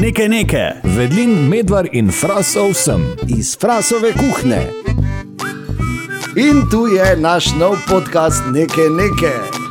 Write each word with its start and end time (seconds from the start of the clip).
Nekaj 0.00 0.28
nekaj. 0.28 0.70
Vedlin, 0.84 1.48
medvar 1.48 1.88
in 1.92 2.10
frasov 2.12 2.74
sem. 2.74 3.02
iz 3.28 3.56
Frasove 3.60 4.12
kuhne. 4.12 4.70
In 6.36 6.62
tu 6.70 6.86
je 6.86 7.16
naš 7.16 7.54
nov 7.58 7.76
podcast, 7.88 8.42
nekaj 8.52 8.88
nekaj. 8.88 9.62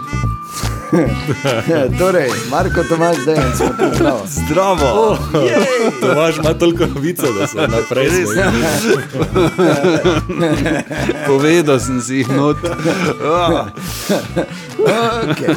torej, 2.00 2.30
Marko 2.52 2.84
Tomaš, 2.84 3.18
da 3.26 3.32
je 3.32 3.42
smo 3.56 3.68
tu 3.68 3.96
zdrav. 3.96 4.20
Zdravo! 4.28 4.88
Oh! 4.94 5.18
Tomaž 6.02 6.38
ima 6.38 6.54
toliko 6.54 6.86
novice, 6.86 7.28
da 7.40 7.48
se 7.48 7.58
naprej 7.58 8.10
smeji. 8.10 8.98
Povedal 11.28 11.80
sem 11.80 12.02
si 12.02 12.16
jih 12.16 12.30
not. 12.30 12.58
Okay. 14.82 15.56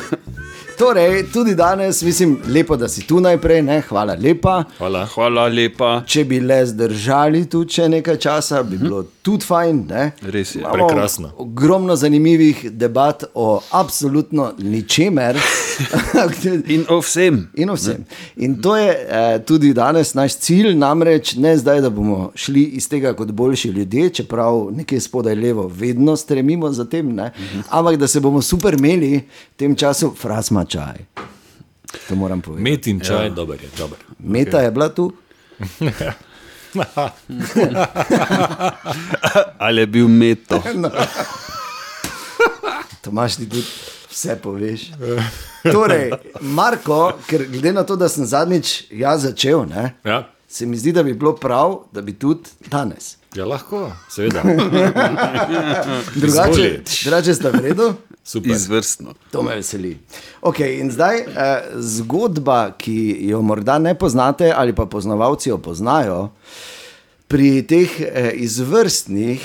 Torej, 0.79 1.33
tudi 1.33 1.55
danes, 1.55 2.03
mislim, 2.03 2.39
lepo, 2.49 2.77
da 2.77 2.89
si 2.89 3.07
tu 3.07 3.21
najprej, 3.21 3.63
ne? 3.63 3.81
hvala 3.89 4.17
lepa. 4.21 4.65
Hvala. 4.79 5.07
Hvala 5.15 5.47
lepa. 5.49 6.03
Če 6.07 6.25
bi 6.25 6.41
le 6.41 6.59
zdržali 6.67 7.45
tu 7.51 7.63
še 7.71 7.87
nekaj 7.89 8.19
časa, 8.19 8.63
bi 8.67 8.79
bilo 8.81 9.05
tudi 9.23 9.47
fajn. 9.47 9.85
Ne? 9.89 10.09
Res 10.35 10.55
je. 10.57 10.63
Imamo 10.65 10.75
Prekrasno. 10.75 11.31
Ogromno 11.39 11.97
zanimivih 11.97 12.65
debat 12.73 13.25
o 13.35 13.61
absolutno 13.71 14.51
ničemer. 14.59 15.39
In 16.75 16.85
o 16.91 16.99
vsem. 17.03 17.39
In 17.55 17.71
o 17.71 17.79
vsem. 17.79 18.03
In 18.37 18.59
to 18.63 18.77
je 18.77 18.91
eh, 18.91 19.39
tudi 19.47 19.73
danes 19.75 20.15
naš 20.15 20.39
cilj, 20.43 20.75
namreč 20.79 21.35
ne 21.39 21.55
zdaj, 21.59 21.85
da 21.87 21.91
bomo 21.91 22.33
šli 22.35 22.65
iz 22.81 22.89
tega 22.91 23.15
kot 23.15 23.31
boljši 23.31 23.69
ljudje, 23.69 24.11
čeprav 24.21 24.69
nekje 24.75 25.01
spodaj 25.01 25.35
levo 25.35 25.69
vedno 25.71 26.17
stremimo 26.17 26.73
za 26.73 26.85
tem, 26.85 27.15
ne? 27.15 27.31
ampak 27.71 27.97
da 27.97 28.09
se 28.09 28.21
bomo 28.21 28.43
super 28.43 28.75
imeli 28.75 29.17
v 29.19 29.57
tem 29.57 29.75
času, 29.77 30.15
frasma 30.19 30.64
čaj. 30.67 31.05
To 32.09 32.15
moram 32.17 32.41
povedati. 32.41 32.71
Met 32.71 32.87
in 32.87 33.01
čaj, 33.01 33.27
ja. 33.27 33.31
dober 33.31 33.59
je, 33.63 33.69
dober. 33.79 33.99
Meta 34.19 34.61
je 34.61 34.71
bila 34.71 34.89
tu, 34.89 35.13
Ali 39.59 39.81
je 39.81 39.87
bil 39.87 40.09
meto? 40.09 40.63
Tomaš 43.03 43.37
ti 43.37 43.49
tudi 43.49 43.65
vse 44.11 44.37
poveš. 44.43 44.91
Torej, 45.63 46.11
Marko, 46.41 47.13
ker 47.27 47.47
glede 47.49 47.73
na 47.73 47.85
to, 47.85 47.97
da 47.97 48.09
sem 48.09 48.27
zadnjič 48.27 48.85
jaz 48.91 49.23
začel, 49.23 49.67
ne, 49.67 49.95
Ja. 50.05 50.29
se 50.49 50.67
mi 50.67 50.77
zdi, 50.77 50.93
da 50.93 51.03
bi 51.03 51.13
bilo 51.13 51.37
prav, 51.37 51.79
da 51.93 52.03
bi 52.03 52.13
tudi 52.13 52.43
danes. 52.67 53.17
Ja, 53.35 53.45
lahko, 53.45 53.93
seveda. 54.11 54.43
Drugače, 56.23 56.81
drugače 57.03 57.35
sta 57.35 57.51
v 57.51 57.61
redu. 57.61 57.95
Super. 58.25 58.51
Izvrstno. 58.51 59.15
To 59.31 59.43
me 59.43 59.55
veseli. 59.55 59.99
Okay, 60.41 60.81
in 60.81 60.91
zdaj 60.91 61.19
eh, 61.21 61.27
zgodba, 61.77 62.73
ki 62.79 63.17
jo 63.29 63.43
morda 63.43 63.79
ne 63.79 63.95
poznate, 63.95 64.53
ali 64.57 64.73
pa 64.73 64.87
poznavalci 64.87 65.49
jo 65.49 65.59
poznajo, 65.59 66.31
pri 67.29 67.63
teh 67.69 68.01
eh, 68.01 68.33
izvrstnih 68.35 69.45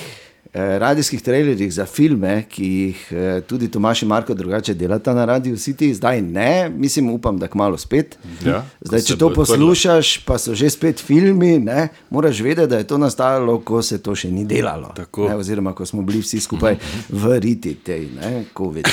radijskih 0.54 1.22
trailerjih 1.22 1.74
za 1.74 1.86
filme, 1.86 2.44
ki 2.50 2.66
jih 2.66 3.02
eh, 3.12 3.42
tudi 3.48 3.68
Tomaš 3.72 4.02
in 4.02 4.08
Marko 4.10 4.34
drugače 4.34 4.74
delata 4.74 5.14
na 5.14 5.26
Radio 5.26 5.56
City, 5.56 5.94
zdaj 5.94 6.22
ne, 6.22 6.70
mislim, 6.70 7.10
upam, 7.10 7.38
da 7.38 7.48
kmalo 7.48 7.78
spet. 7.78 8.18
Ja, 8.46 8.64
zdaj, 8.82 9.02
če 9.02 9.18
to 9.18 9.30
poslušaš, 9.34 10.18
pa 10.26 10.40
so 10.42 10.56
že 10.56 10.70
spet 10.70 11.00
filmi, 11.00 11.60
ne, 11.60 11.88
moraš 12.10 12.42
vedeti, 12.42 12.70
da 12.70 12.78
je 12.78 12.88
to 12.88 12.98
nastajalo, 12.98 13.60
ko 13.62 13.82
se 13.82 14.02
to 14.02 14.16
še 14.16 14.32
ni 14.32 14.46
delalo. 14.46 14.90
Tako. 14.96 15.30
Ne, 15.30 15.38
oziroma, 15.38 15.76
ko 15.78 15.86
smo 15.86 16.02
bili 16.02 16.24
vsi 16.26 16.42
skupaj 16.42 16.82
v 17.10 17.40
riti 17.40 17.76
tej, 17.86 18.10
COVID. 18.58 18.90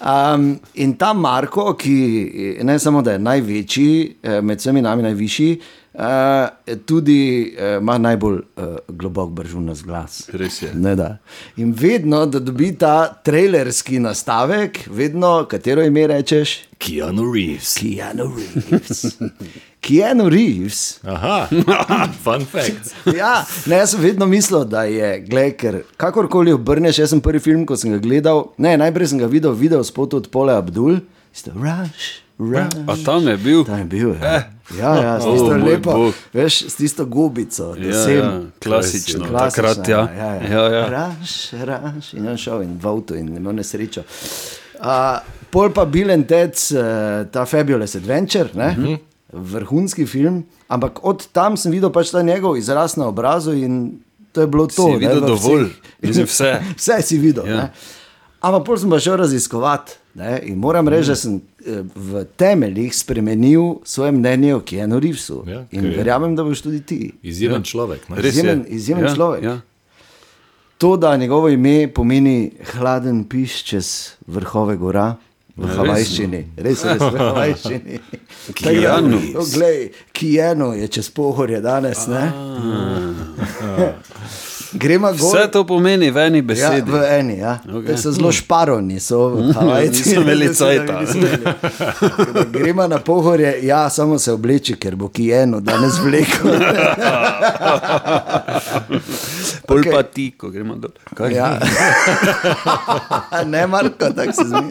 Um, 0.00 0.58
in 0.74 0.94
ta 0.96 1.12
Marko, 1.12 1.74
ki 1.76 2.58
ne 2.64 2.78
samo 2.78 3.02
da 3.02 3.12
je 3.12 3.18
največji, 3.18 4.16
eh, 4.22 4.40
med 4.40 4.58
vsemi 4.58 4.80
nami 4.82 5.02
najvišji, 5.02 5.60
uh, 5.92 6.76
tudi 6.86 7.52
uh, 7.52 7.82
ima 7.82 7.98
najbolj 7.98 8.38
uh, 8.38 8.76
globok 8.88 9.30
bržunas 9.30 9.82
glas. 9.84 10.22
Res 10.32 10.62
je. 10.62 10.70
Ne, 10.74 10.94
da. 10.96 11.18
In 11.56 11.74
vedno, 11.76 12.24
da 12.26 12.40
dobi 12.40 12.72
ta 12.78 13.12
trailerski 13.24 14.00
nastavek, 14.00 14.86
vedno, 14.90 15.44
katero 15.50 15.84
ime 15.84 16.06
rečeš? 16.06 16.58
Keanu 16.78 17.32
Reeves. 17.34 17.74
Keanu 17.82 18.32
Reeves. 18.36 19.04
Keanu 19.80 20.28
Reeves. 20.28 21.00
Aha, 21.04 21.48
fun 22.24 22.44
fact. 22.44 22.92
Ja, 23.16 23.40
ne, 23.66 23.76
jaz 23.76 23.94
sem 23.94 24.00
vedno 24.00 24.26
mislil, 24.28 24.64
da 24.68 24.82
je, 24.84 25.20
gled, 25.24 25.56
ker 25.56 25.78
kakorkoli 25.96 26.52
obrneš, 26.52 26.98
jaz 26.98 27.10
sem 27.10 27.20
prvi 27.20 27.40
film, 27.40 27.64
ko 27.66 27.76
sem 27.76 27.92
ga 27.92 27.98
gledal, 27.98 28.50
ne, 28.58 28.76
najprej 28.76 29.06
sem 29.08 29.18
ga 29.18 29.26
videl, 29.26 29.52
videl 29.52 29.84
spot 29.84 30.14
od 30.14 30.28
Pole 30.28 30.52
Abdul, 30.52 31.00
isto, 31.32 31.50
rush, 31.56 32.20
rush. 32.36 32.76
A 32.86 32.96
tam 33.00 33.24
je 33.26 33.36
bil? 33.38 33.64
Tam 33.64 33.78
je 33.78 33.84
bil, 33.86 34.12
ja. 34.14 34.42
Ja, 34.70 34.92
ja, 34.96 35.12
s 35.18 35.24
tisto 35.32 35.48
O, 35.48 35.56
moj 35.56 35.64
lepo, 35.66 35.92
Bog. 35.96 36.14
veš, 36.32 36.60
s 36.68 36.76
tisto 36.76 37.06
gobico, 37.06 37.72
da 37.74 37.88
Ja, 37.88 38.04
sem. 38.04 38.16
ja, 38.18 38.30
klasično. 38.60 39.24
Klasična, 39.26 39.40
Takrat, 39.40 39.88
ja. 39.88 40.02
ja, 40.12 40.30
ja. 40.34 40.48
Ja, 40.50 40.64
ja. 40.70 40.84
Raš, 40.90 41.34
raš, 41.64 42.12
in 42.14 42.28
on 42.28 42.36
šel 42.36 42.62
in 42.62 42.76
v 42.76 42.86
avtu 42.86 43.16
in 43.16 43.32
imel 43.32 43.52
nesrečo. 43.54 44.04
Uh, 44.76 45.18
pol 45.50 45.72
pa 45.72 45.84
Bill 45.84 46.10
and 46.10 46.24
Ted's, 46.24 46.70
uh, 46.70 47.24
ta 47.26 47.42
Fabulous 47.44 47.96
Adventure, 47.96 48.50
ne? 48.54 48.70
Mhm. 48.70 48.94
Vrhunski 49.32 50.06
film, 50.06 50.44
ampak 50.68 51.00
od 51.02 51.26
tam 51.32 51.56
sem 51.56 51.72
videl 51.72 51.90
pač 51.90 52.10
ta 52.10 52.22
njegov 52.22 52.56
izraz 52.56 52.96
na 52.96 53.06
obrazu 53.08 53.52
in 53.52 54.00
to 54.32 54.40
je 54.40 54.46
bilo 54.46 54.66
to. 54.66 54.86
Si 54.86 54.90
ne, 54.90 54.98
videl 54.98 55.20
v 55.20 55.26
dovolj? 55.26 55.64
vseh- 56.02 56.26
vse. 56.26 56.50
vse 56.78 57.02
si 57.02 57.18
videl. 57.18 57.46
Ja. 57.46 57.54
Ja. 57.54 57.72
Ampak 58.40 58.64
pol 58.64 58.76
sem 58.78 58.90
pa 58.90 58.98
šel 58.98 59.16
raziskovati. 59.20 59.92
Ne? 60.14 60.40
In 60.42 60.58
moram 60.58 60.88
reči, 60.88 61.08
da 61.08 61.16
sem 61.16 61.36
eh, 61.60 61.82
v 61.94 62.24
temeljih 62.36 62.90
spremenil 62.90 63.78
svoje 63.84 64.12
mnenje 64.12 64.54
o 64.54 64.60
Keanu 64.60 64.98
Reevesu. 64.98 65.44
Ja, 65.46 65.64
in 65.70 65.86
verjamem, 65.94 66.34
da 66.36 66.42
boš 66.42 66.62
tudi 66.62 66.80
ti. 66.82 67.12
Izjemen 67.22 67.62
človek. 67.62 68.08
Ne? 68.08 68.16
Izjemen- 68.18 68.64
je. 68.66 68.70
izjemen 68.70 69.04
ja, 69.04 69.14
človek. 69.14 69.42
Ja. 69.44 69.60
To, 70.78 70.96
da 70.96 71.16
njegovo 71.16 71.48
ime 71.48 71.88
pomeni 71.94 72.50
hladen 72.72 73.24
piš 73.24 73.62
čez 73.64 74.16
vrhove 74.26 74.76
gora. 74.76 75.16
V 75.60 75.68
res, 75.68 75.76
havajščini, 75.76 76.40
res, 76.56 76.80
res 76.88 77.02
v 77.04 77.20
havajščini. 77.20 77.98
Keanu. 78.60 79.20
Glej, 79.52 79.92
Kijeno 80.16 80.72
je 80.72 80.88
čez 80.88 81.12
pohorje 81.12 81.60
danes. 81.60 82.08
ne? 82.08 82.32
Gremo 84.72 85.08
gor. 85.08 85.36
Vse 85.36 85.50
to 85.50 85.64
pomeni 85.64 86.10
v 86.10 86.16
eni 86.18 86.38
Ja, 86.38 86.42
besedi. 86.44 86.90
v 86.90 87.02
eni, 87.10 87.38
ja. 87.38 87.58
Okay. 87.64 87.96
So 87.96 88.12
zelo 88.12 88.32
šparovni, 88.32 89.00
so 89.00 89.28
v 89.28 89.52
Havajci. 89.52 89.98
niso 90.00 90.20
imeli 90.20 90.54
cajta. 90.56 91.00
da 92.32 92.44
Gremo 92.44 92.86
na 92.86 92.98
pohorje, 92.98 93.58
ja, 93.62 93.90
samo 93.90 94.18
se 94.18 94.32
obleči, 94.32 94.76
ker 94.76 94.96
bo 94.96 95.08
kijeno 95.08 95.60
danes 95.60 95.98
vlekel. 95.98 96.50
Pol 99.66 99.78
Okej. 99.78 99.92
pa 99.92 100.02
ti, 100.02 100.30
ko 100.30 100.50
gremo 100.50 100.74
dol. 100.74 100.90
Kaj? 101.14 101.32
Ja. 101.32 101.58
ne, 103.46 103.66
Marko, 103.66 104.10
tako 104.10 104.32
se 104.32 104.44
zmi. 104.44 104.70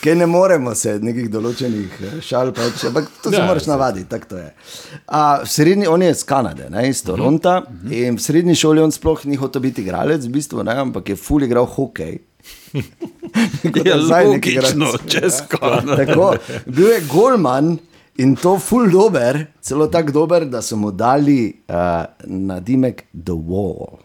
Ker 0.00 0.16
ne 0.16 0.26
moremo 0.26 0.74
se 0.74 0.98
nekih 1.02 1.30
določenih 1.30 1.96
eh, 2.00 2.20
šal, 2.22 2.52
pač, 2.52 2.84
ampak 2.84 3.08
to 3.22 3.30
se 3.30 3.36
Ja, 3.36 3.46
moraš 3.46 3.66
navaditi, 3.66 4.08
tako 4.08 4.26
to 4.26 4.36
je. 4.36 4.48
A, 5.08 5.40
v 5.42 5.48
srednji, 5.48 5.86
on 5.86 6.02
je 6.02 6.10
iz 6.10 6.22
Kanade, 6.24 6.68
ne, 6.70 6.88
iz 6.88 7.02
Toronta. 7.20 7.54
In 7.90 8.16
v 8.16 8.22
srednji 8.22 8.56
šoli 8.58 8.82
on 8.82 8.92
sploh 8.92 9.24
ni 9.28 9.36
hotel 9.40 9.62
biti 9.68 9.84
igralec, 9.84 10.24
v 10.24 10.32
bistvu, 10.38 10.64
ne, 10.66 10.74
ampak 10.86 11.12
je 11.12 11.16
ful 11.20 11.44
igral 11.46 11.68
hokej. 11.68 12.18
Ja, 13.84 13.94
neki 13.96 14.56
logično, 14.56 14.88
čez 15.06 15.42
Kanado. 15.48 15.94
Tako, 15.96 16.34
bil 16.66 16.88
je 16.88 17.00
golman 17.12 17.76
in 18.18 18.32
to 18.36 18.56
ful 18.58 18.88
dober, 18.90 19.38
celo 19.62 19.86
tako 19.86 20.12
dober, 20.12 20.46
da 20.50 20.62
so 20.62 20.76
mu 20.76 20.90
dali 20.90 21.52
uh, 21.68 22.08
nadimek 22.26 23.04
The 23.12 23.36
Wall. 23.36 24.00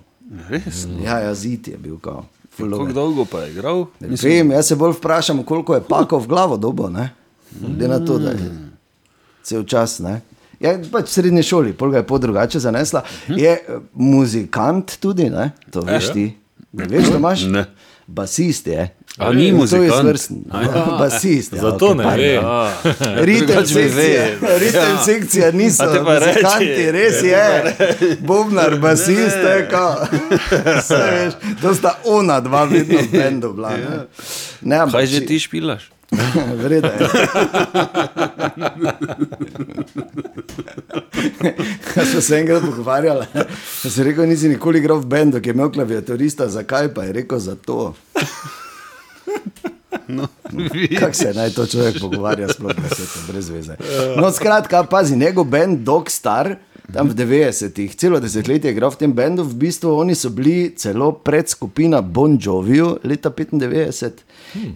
Res? 0.49 0.83
Ja, 1.03 1.19
ja 1.23 1.33
zid 1.33 1.67
je 1.67 1.77
bil 1.77 1.97
kao. 2.03 2.25
Kako 2.57 2.91
dolgo 2.93 3.25
pa 3.25 3.39
je 3.39 3.51
igral? 3.51 3.85
Ne 3.99 4.15
Vem, 4.21 4.51
jaz 4.51 4.67
se 4.67 4.75
bolj 4.75 4.93
vprašam, 4.99 5.43
koliko 5.43 5.75
je 5.75 5.83
pakov 5.89 6.23
v 6.23 6.27
glavo 6.27 6.57
dobo, 6.57 6.89
ne? 6.89 7.09
Glede 7.51 7.87
na 7.87 7.99
to, 8.05 8.19
da 8.19 8.31
je 8.31 8.51
cel 9.43 9.63
čas, 9.63 9.99
ne? 9.99 10.21
Je 10.57 10.81
pač 10.87 11.05
v 11.05 11.11
srednji 11.11 11.43
šoli, 11.43 11.73
pol 11.73 11.89
ga 11.89 11.97
je 11.97 12.05
po 12.05 12.17
drugače 12.17 12.59
zanesla. 12.59 13.03
Je 13.27 13.51
eh, 13.51 13.63
muzikant 13.93 14.97
tudi, 14.97 15.29
ne? 15.29 15.51
To 15.69 15.81
veš 15.81 16.09
ti. 16.09 16.29
Ne 16.73 16.85
veš, 16.85 17.07
da 17.07 17.17
imaš? 17.17 17.43
Ne. 17.45 17.65
Basist 18.07 18.67
je. 18.67 18.83
A 19.17 19.31
ni 19.31 19.39
To 19.41 19.45
je 19.45 19.53
muzikant? 19.53 19.87
izvrsten. 19.89 20.37
Basist. 20.99 21.53
Ja, 21.53 21.61
Zato 21.61 21.85
okej, 21.87 21.95
ne 21.95 22.03
pardon. 22.03 22.45
ve. 23.07 23.21
Ritem 23.21 23.63
vedel. 23.75 24.29
ritem 24.59 24.97
sekcija 24.99 25.51
niso 25.51 25.83
A 25.83 25.87
te 25.87 25.99
pa 26.01 26.19
reči. 26.19 26.91
res 26.91 27.23
je. 27.23 27.45
Bobnar, 28.19 28.75
basist, 28.75 29.35
to 29.35 29.47
je 29.49 29.67
kao. 29.69 29.95
Saj 30.81 31.11
veš, 31.15 31.33
To 31.61 31.73
sta 31.73 31.95
ona 32.05 32.39
dva 32.39 32.63
vedno 32.65 32.99
v 33.01 33.09
bendu 33.09 33.53
bila. 33.53 33.69
ne. 33.71 34.05
Ne, 34.61 34.75
ampak 34.77 34.99
Kaj 34.99 35.07
že 35.07 35.19
ti 35.21 35.39
špilaš? 35.39 35.89
Vreda 36.63 36.87
je. 36.87 36.99
Jaz 41.95 42.11
sem 42.11 42.21
se 42.21 42.35
enkrat 42.39 42.61
pogovarjal, 42.61 43.23
da 43.33 43.89
sem 43.89 44.03
rekel, 44.05 44.27
nisi 44.29 44.49
nikoli 44.49 44.79
igral 44.79 44.99
v 45.01 45.05
bendu, 45.09 45.41
ki 45.41 45.49
je 45.49 45.53
imel 45.55 45.71
klaviaturista, 45.71 46.47
zakaj 46.51 46.93
pa 46.93 47.03
je 47.07 47.11
rekel 47.21 47.39
za 47.39 47.55
to. 47.55 47.93
No, 50.07 50.27
Kako 50.99 51.13
se 51.13 51.33
naj 51.33 51.49
to 51.55 51.65
človek 51.65 51.99
pogovarja, 51.99 52.49
sploh 52.53 52.75
na 52.77 52.89
svetu, 52.89 53.19
brez 53.27 53.49
veze. 53.49 53.75
No, 54.19 54.31
skratka, 54.31 54.83
pazi, 54.83 55.15
njegov 55.17 55.45
bend 55.49 55.79
Dog 55.87 56.11
Star, 56.11 56.55
tam 56.87 57.07
v 57.07 57.15
90-ih, 57.15 57.91
celo 57.93 58.19
desetletje 58.19 58.67
je 58.67 58.73
igral 58.73 58.89
v 58.89 58.97
tem 58.97 59.11
bendu, 59.11 59.43
v 59.43 59.55
bistvu 59.55 59.89
oni 59.91 60.13
so 60.13 60.29
bili 60.29 60.71
celo 60.71 61.11
pred 61.13 61.45
skupina 61.45 62.01
Bon 62.01 62.37
Joviju 62.37 62.99
leta 63.03 63.29
95. 63.29 64.11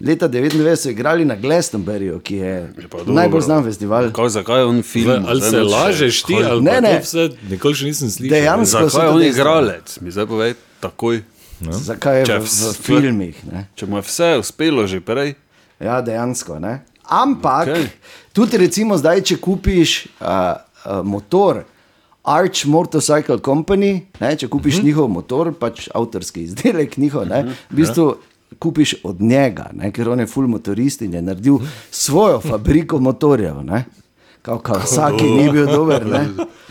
Leta 0.00 0.28
99 0.28 0.50
so 0.76 0.90
igrali 0.90 1.24
na 1.24 1.36
Glastonburyju, 1.36 2.20
ki 2.20 2.36
je 2.36 2.54
pa 2.84 2.98
dobro. 2.98 3.14
najbolj 3.14 3.40
znan 3.42 3.64
festival. 3.64 4.10
Kaj, 4.10 4.28
zakaj 4.30 4.58
je 4.58 4.64
on 4.66 4.82
film? 4.82 5.24
Ali 5.24 5.40
Zdaj 5.40 5.50
se 5.50 5.60
lažeš 5.62 6.22
ti, 6.22 6.34
kaj- 6.34 6.46
ali 6.46 6.62
Ne, 6.62 6.70
pa 6.72 6.80
ne. 6.82 6.94
vse, 7.00 7.22
nikoli 7.48 7.74
še 7.74 7.84
nisem 7.86 8.08
slišal. 8.10 8.30
Dejansko 8.30 8.78
je 8.96 9.08
on 9.08 9.22
igralec? 9.24 10.00
Mi 10.00 10.10
zdaj 10.10 10.26
povej 10.26 10.50
takoj. 10.80 11.22
Zakaj 11.62 12.18
je 12.18 12.24
v, 12.26 12.34
v 12.34 12.42
vs- 12.42 12.76
filmih? 12.78 13.36
Ne? 13.46 13.68
Če 13.74 13.86
mu 13.86 13.96
je 13.96 14.02
vse 14.02 14.28
uspelo 14.38 14.86
že 14.86 15.00
prej, 15.00 15.34
Ja, 15.78 16.00
dejansko. 16.00 16.58
Ne? 16.58 16.84
Ampak, 17.02 17.64
okay. 17.66 17.88
Tudi 18.30 18.56
recimo 18.58 18.94
zdaj, 18.94 19.22
če 19.22 19.36
kupiš 19.38 19.90
uh, 20.16 20.52
uh, 20.84 21.00
motor. 21.02 21.64
Arch 22.22 22.66
Motorcycle 22.66 23.38
Company, 23.44 24.00
ne, 24.20 24.36
če 24.36 24.48
kupiš 24.48 24.74
uh 24.74 24.80
-huh. 24.80 24.84
njihov 24.84 25.08
motor, 25.08 25.52
pač 25.52 25.88
avtorski 25.94 26.42
izdelek, 26.42 26.96
njihov, 26.96 27.26
ne, 27.28 27.42
v 27.70 27.76
bistvu 27.76 28.14
kupiš 28.58 28.94
od 29.04 29.20
njega, 29.20 29.70
ne, 29.72 29.92
ker 29.92 30.08
on 30.08 30.20
je 30.20 30.26
full 30.26 30.46
motorist 30.46 31.02
in 31.02 31.14
je 31.14 31.22
naredil 31.22 31.58
svojo 31.90 32.40
fabriko 32.40 32.98
motorjev. 32.98 33.64
ne. 33.64 33.84
Kao, 34.42 34.58
kao, 34.58 34.78
vsaki 34.78 35.24
ni 35.36 35.50
bil 35.50 35.66
dober. 35.66 36.06
Ne. 36.06 36.28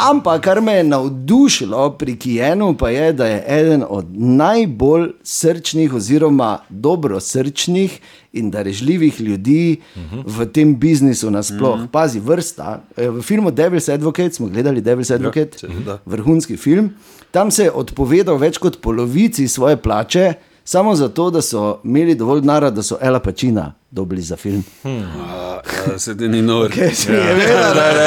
Ampak 0.00 0.42
kar 0.42 0.60
me 0.60 0.72
je 0.72 0.84
navdušilo 0.84 1.90
pri 1.90 2.16
Kijenu, 2.16 2.74
pa 2.74 2.90
je, 2.90 3.12
da 3.12 3.26
je 3.26 3.44
eden 3.48 3.84
od 3.88 4.06
najbolj 4.12 5.10
srčnih, 5.22 5.94
oziroma 5.94 6.58
dobro 6.68 7.20
srčnih 7.20 8.00
in 8.32 8.50
darežljivih 8.50 9.20
ljudi 9.20 9.80
v 10.26 10.46
tem 10.46 10.76
biznisu 10.76 11.30
nasploh. 11.30 11.80
Pazi, 11.92 12.20
vrsta. 12.20 12.80
eh, 12.96 13.08
V 13.08 13.22
filmu 13.22 13.50
Devil's 13.50 13.92
Advocate 13.92 14.32
smo 14.32 14.46
gledali 14.46 14.82
Devil's 14.82 15.14
Advocate, 15.14 15.58
seveda. 15.58 15.98
vrhunski 16.06 16.56
film. 16.56 16.90
Tam 17.30 17.50
se 17.50 17.64
je 17.64 17.70
odpovedal 17.70 18.36
več 18.36 18.58
kot 18.58 18.80
polovici 18.80 19.48
svoje 19.48 19.76
plače, 19.76 20.32
samo 20.64 20.94
zato, 20.94 21.30
da 21.30 21.42
so 21.42 21.80
imeli 21.84 22.14
dovolj 22.14 22.40
denarja, 22.40 22.70
da 22.70 22.82
so 22.82 22.96
Ela 23.00 23.20
Pačina 23.20 23.74
dobili 23.90 24.22
za 24.22 24.36
film. 24.36 24.64
a, 24.84 25.60
ja, 25.88 25.98
se 25.98 26.16
ti 26.16 26.28
ni 26.28 26.42
nor. 26.42 26.70
Kaj 26.74 26.94
se 26.94 27.12
je 27.12 27.34
vedel, 27.34 27.74
da 27.74 27.84
je 27.86 28.00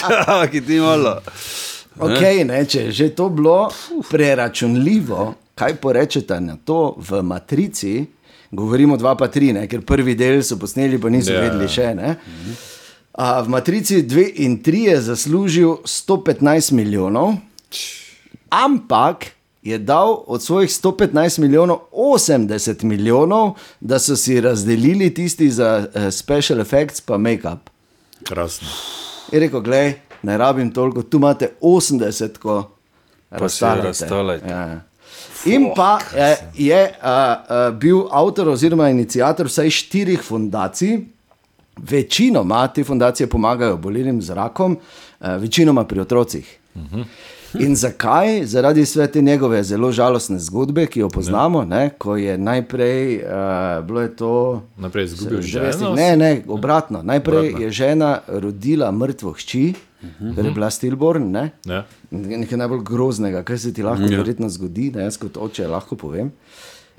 Čakaj, 0.00 0.60
ti 0.66 0.80
malo. 0.80 1.18
Okay, 1.98 2.44
ne, 2.46 2.62
če 2.64 2.80
je 2.80 2.92
že 2.92 3.08
to 3.10 3.28
bilo 3.28 3.70
preračunljivo, 4.10 5.34
kaj 5.54 5.74
porečete 5.76 6.40
na 6.40 6.54
to 6.64 6.94
v 6.98 7.22
matrici, 7.22 8.06
govorimo 8.50 8.96
dva 8.96 9.16
pa 9.16 9.26
tri, 9.28 9.52
ne, 9.52 9.66
ker 9.66 9.82
prvi 9.82 10.14
del 10.14 10.42
so 10.42 10.56
posneli, 10.56 10.98
pa 10.98 11.10
niso 11.10 11.32
Ja, 11.32 11.40
vedeli 11.40 11.64
ja. 11.64 11.68
še. 11.68 11.88
Ne. 11.98 12.14
A, 13.18 13.42
v 13.42 13.50
matrici 13.50 14.02
2 14.06 14.28
in 14.46 14.60
3 14.62 14.84
je 14.92 15.00
zaslužil 15.00 15.74
115 15.82 16.70
milijonov, 16.72 17.34
ampak 18.50 19.26
je 19.68 19.78
dal 19.78 20.24
od 20.26 20.42
svojih 20.42 20.70
115 20.70 21.38
milijonov 21.38 21.78
80 21.92 22.84
milijonov, 22.84 23.54
da 23.80 23.98
so 23.98 24.16
si 24.16 24.40
razdelili 24.40 25.14
tisti 25.14 25.50
za 25.50 25.86
uh, 25.86 26.12
special 26.12 26.60
effects 26.60 27.00
pa 27.00 27.18
make-up. 27.18 27.58
Krasno. 28.22 28.68
Je 29.32 29.40
rekel, 29.40 29.60
gledaj, 29.60 29.94
ne 30.22 30.38
rabim 30.38 30.72
toliko, 30.72 31.02
tu 31.02 31.16
imate 31.16 31.50
80, 31.60 32.38
ko 32.38 32.70
si 33.30 33.36
razstavljajte. 33.40 34.48
Ja, 34.48 34.60
ja. 34.60 34.80
In 35.44 35.70
pa 35.76 35.98
je, 36.16 36.36
je 36.54 36.94
uh, 37.02 37.08
uh, 37.08 37.78
bil 37.78 38.00
avtor 38.10 38.48
oziroma 38.48 38.88
inicijator 38.90 39.46
vsaj 39.46 39.70
štirih 39.70 40.22
fundacij. 40.22 40.98
Večinoma 41.76 42.66
te 42.68 42.84
fundacije 42.84 43.26
pomagajo 43.26 43.74
obolelim 43.74 44.22
z 44.22 44.34
rakom, 44.34 44.78
uh, 45.20 45.26
večinoma 45.36 45.84
pri 45.84 46.00
otrocih. 46.00 46.58
In 47.58 47.76
zakaj? 47.76 48.44
Zaradi 48.44 48.82
vse 48.82 49.06
te 49.06 49.22
njegove 49.22 49.62
zelo 49.62 49.92
žalostne 49.92 50.38
zgodbe, 50.38 50.86
ki 50.86 51.00
jo 51.00 51.08
poznamo, 51.08 51.64
ne, 51.64 51.90
ko 51.98 52.16
je 52.16 52.38
najprej 52.38 53.16
uh, 53.18 53.22
bilo 53.82 54.00
je 54.00 54.16
to. 54.16 54.32
Najprej 54.76 55.02
je 55.02 55.06
izgubil 55.06 55.40
ženo? 55.42 55.94
Ne, 55.94 56.16
ne, 56.16 56.42
obratno. 56.46 57.02
Najprej 57.02 57.38
Obratno. 57.40 57.60
je 57.60 57.70
žena 57.72 58.10
rodila 58.28 58.92
mrtvo 58.92 59.32
hči, 59.32 59.74
ker 60.34 60.44
je 60.44 60.50
bila 60.50 60.70
stillborn. 60.70 61.30
Ne? 61.30 61.50
Ja. 61.64 61.84
Nekaj 62.10 62.58
najbolj 62.58 62.82
groznega, 62.82 63.42
kar 63.42 63.58
se 63.58 63.72
ti 63.72 63.82
lahko 63.82 64.02
Ja. 64.04 64.18
verjetno 64.18 64.48
zgodi, 64.48 64.90
da 64.90 65.00
jaz 65.00 65.16
kot 65.16 65.36
oče 65.36 65.66
lahko 65.66 65.96
povem. 65.96 66.30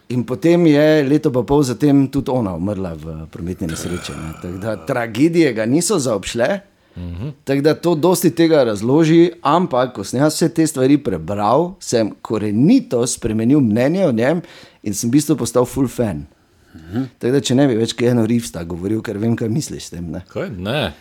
In 0.10 0.24
potem 0.24 0.66
je 0.66 1.04
leto 1.04 1.30
pa 1.30 1.44
pol 1.44 1.62
zatem 1.64 2.08
tudi 2.08 2.32
ona 2.32 2.56
umrla 2.56 2.96
v 2.96 3.28
prometni 3.28 3.68
nesreči. 3.68 4.12
ne. 4.12 4.34
Tako 4.42 4.58
da 4.58 4.76
Tragedije 4.78 5.54
ga 5.54 5.66
niso 5.66 6.00
zaobšle, 6.00 6.60
tako 7.44 7.62
da 7.62 7.76
to 7.76 7.96
dosti 7.96 8.32
tega 8.36 8.64
razloži, 8.64 9.32
ampak 9.42 9.94
ko 9.96 10.04
sem 10.04 10.20
jaz 10.20 10.36
vse 10.36 10.50
te 10.54 10.68
stvari 10.68 10.98
prebral, 10.98 11.74
sem 11.80 12.12
korenito 12.22 13.06
spremenil 13.08 13.62
mnenje 13.62 14.08
o 14.08 14.12
njem 14.12 14.42
in 14.84 14.94
sem 14.94 15.10
v 15.10 15.20
bistvu 15.20 15.38
postal 15.40 15.66
full 15.66 15.88
fan. 15.88 16.26
Tako 17.20 17.32
da, 17.34 17.40
če 17.42 17.56
ne 17.58 17.66
bi 17.70 17.76
več 17.80 17.96
kaj 17.98 18.12
eno 18.12 18.24
rivsta 18.30 18.62
govoril, 18.68 19.02
ker 19.06 19.18
vem, 19.22 19.34
kaj 19.38 19.50
misliš 19.52 19.88
s 19.88 19.94
tem. 19.96 20.06
Ne? 20.14 20.22
Kaj? 20.30 20.52
Ne. 20.54 20.92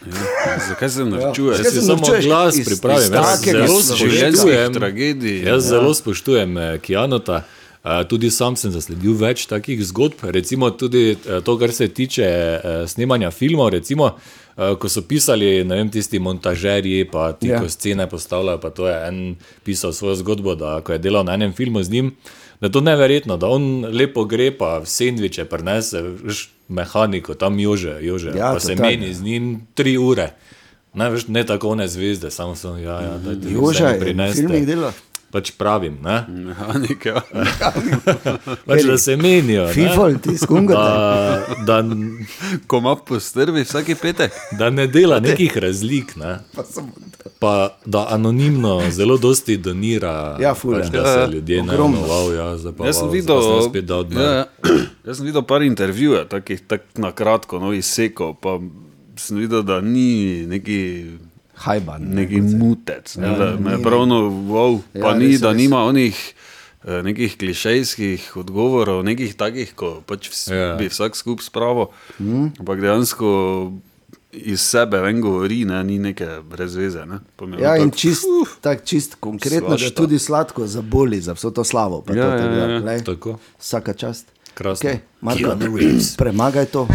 Zakaj 0.68 0.90
se 0.94 1.04
norčuješ? 1.04 1.60
Zakaj 1.60 1.68
Jaz 1.68 1.74
se 1.74 1.84
samo 1.84 2.12
glas 2.24 2.60
pripravim. 2.64 3.18
Jaz 3.18 3.44
zelo 3.44 3.82
spoštujem 3.82 4.74
tragedij. 4.74 5.38
Jaz 5.44 5.68
zelo 5.68 5.94
spoštujem 5.94 6.58
eh, 6.58 6.70
Kijanota. 6.84 7.42
Eh, 7.80 8.04
Tudi 8.04 8.30
sam 8.30 8.56
sem 8.56 8.70
zasledil 8.70 9.14
več 9.14 9.46
takih 9.46 9.78
zgodb, 9.82 10.24
recimo 10.24 10.70
tudi 10.70 11.10
eh, 11.12 11.40
to, 11.40 11.58
kar 11.58 11.72
se 11.72 11.88
tiče 11.88 12.22
eh, 12.24 12.60
snemanja 12.86 13.30
filmov. 13.30 13.70
Recimo, 13.70 14.16
ko 14.78 14.88
so 14.88 15.02
pisali 15.02 15.62
ne 15.62 15.76
vem, 15.76 15.88
tisti 15.88 16.18
montažerji, 16.18 17.04
pa 17.04 17.32
ti, 17.32 17.48
Ja. 17.48 17.60
ko 17.60 17.68
scene 17.68 18.08
postavljajo. 18.08 18.58
Pa 18.58 18.70
to 18.70 18.88
je 18.88 19.08
en 19.08 19.18
pisal 19.62 19.92
svojo 19.92 20.16
zgodbo, 20.16 20.54
da 20.54 20.80
ko 20.80 20.92
je 20.92 20.98
delal 20.98 21.22
na 21.22 21.34
enem 21.34 21.52
filmu 21.52 21.78
z 21.78 21.90
njim. 21.90 22.08
Da 22.60 22.66
je 22.66 22.72
to 22.72 22.80
neverjetno, 22.80 23.36
da 23.36 23.46
on 23.46 23.62
lepo 23.86 24.24
gre, 24.24 24.50
pa 24.50 24.80
sendviče 24.84 25.44
prenese, 25.44 26.02
veš, 26.02 26.48
mehaniko, 26.68 27.34
tam 27.34 27.58
jože, 27.58 27.98
jože 28.02 28.32
Ja, 28.36 28.50
pa 28.52 28.60
se 28.60 28.74
totalno. 28.74 28.90
meni 28.90 29.14
z 29.14 29.22
njim 29.22 29.44
tri 29.74 29.94
ure. 29.96 30.32
Ne, 30.94 31.10
veš, 31.10 31.28
ne 31.28 31.46
tako 31.46 31.68
one 31.68 31.86
zvezde, 31.88 32.30
samo 32.30 32.56
so, 32.56 32.74
ja, 32.76 32.98
ja, 33.00 33.18
mi 33.22 33.52
Joža 33.54 33.94
vse 33.94 35.07
Pač 35.30 35.50
pravim, 35.50 35.98
ne? 36.02 36.24
Mehanika. 36.28 37.20
pač, 38.66 38.82
da 38.82 38.98
se 38.98 39.16
menijo. 39.16 39.66
ne. 39.66 39.72
Fifol, 39.72 40.14
ti 40.16 40.38
skungate. 40.38 40.80
Da, 41.66 41.82
da, 41.82 41.96
Ko 42.66 42.78
ima 42.78 42.96
postrvi 42.96 43.62
vsaki 43.62 43.94
petek. 43.94 44.32
da 44.52 44.70
ne 44.70 44.86
dela 44.86 45.20
nekih 45.20 45.56
razlik, 45.58 46.16
ne? 46.16 46.38
pa 47.38 47.76
da 47.86 48.06
anonimno 48.10 48.90
zelo 48.90 49.16
dosti 49.16 49.56
donira, 49.56 50.36
Ja, 50.40 50.54
ful, 50.54 50.74
pač, 50.74 50.84
ja. 50.86 50.90
da 50.90 50.98
Ja, 50.98 51.04
ja. 51.12 51.26
se 51.26 51.32
ljudje 51.32 51.62
ne 51.62 51.76
wow, 51.76 52.32
ja, 52.34 52.56
zdaj 52.58 52.72
pa 52.72 52.86
Jaz 52.86 52.96
sem 52.98 53.10
videl, 53.10 53.36
pa 53.36 53.42
sem 53.60 53.70
spet 53.70 53.84
denar. 53.84 54.24
ja, 54.24 54.32
ja. 54.32 54.46
jaz 55.04 55.16
sem 55.16 55.26
videl 55.26 55.42
par 55.42 55.62
intervjujev, 55.62 56.24
takih 56.28 56.60
tak 56.66 56.82
na 56.96 57.12
kratko, 57.12 57.58
no, 57.58 57.72
izsekov, 57.72 58.34
pa 58.40 58.56
sem 59.16 59.36
videl, 59.36 59.62
da 59.62 59.80
ni 59.80 60.46
neki, 60.46 60.78
Hajban. 61.58 62.02
neki 62.04 62.40
mutec, 62.40 63.16
ne, 63.16 63.28
da 63.28 63.56
me 63.56 63.76
ni, 63.76 63.82
pravno, 63.82 64.18
wow, 64.46 64.78
pa 64.94 65.08
Ja, 65.08 65.14
ni, 65.14 65.26
res, 65.26 65.40
da 65.40 65.50
res. 65.50 65.56
nima 65.56 65.82
onih 65.82 66.14
eh, 66.84 67.02
nekih 67.02 67.36
klišejskih 67.36 68.36
odgovorov, 68.36 69.02
nekih 69.02 69.34
takih, 69.34 69.74
ko 69.74 70.02
pač 70.02 70.30
vs, 70.30 70.46
Ja. 70.48 70.76
bi 70.76 70.86
vsak 70.86 71.16
skup 71.16 71.40
spravo, 71.40 71.90
ampak 72.54 72.80
dejansko 72.80 73.72
iz 74.32 74.60
sebe 74.60 75.00
ven 75.00 75.20
govori, 75.20 75.64
ne, 75.64 75.84
ni 75.84 75.98
neke 75.98 76.26
brez 76.44 76.76
veze. 76.76 77.06
Ne, 77.06 77.18
Pa 77.36 77.44
je 77.46 77.58
Ja, 77.58 77.76
in 77.76 77.90
tako, 77.90 77.98
čist, 77.98 78.24
tak, 78.60 78.84
čist 78.84 79.16
konkretno, 79.16 79.68
da 79.70 79.90
tudi 79.90 80.18
sladko 80.18 80.66
zaboli 80.66 81.20
za 81.20 81.32
vso 81.32 81.50
to 81.50 81.64
slavo. 81.64 82.02
pa 82.02 82.14
Ja, 82.14 82.30
to, 82.32 82.44
ja, 82.46 82.92
ja. 82.92 83.00
Tako. 83.00 83.38
Vsaka 83.58 83.92
čast. 83.92 84.26
Krasno. 84.54 84.90
Okay, 84.90 84.98
Marko, 85.20 85.56
premagaj 86.18 86.66
to. 86.66 86.86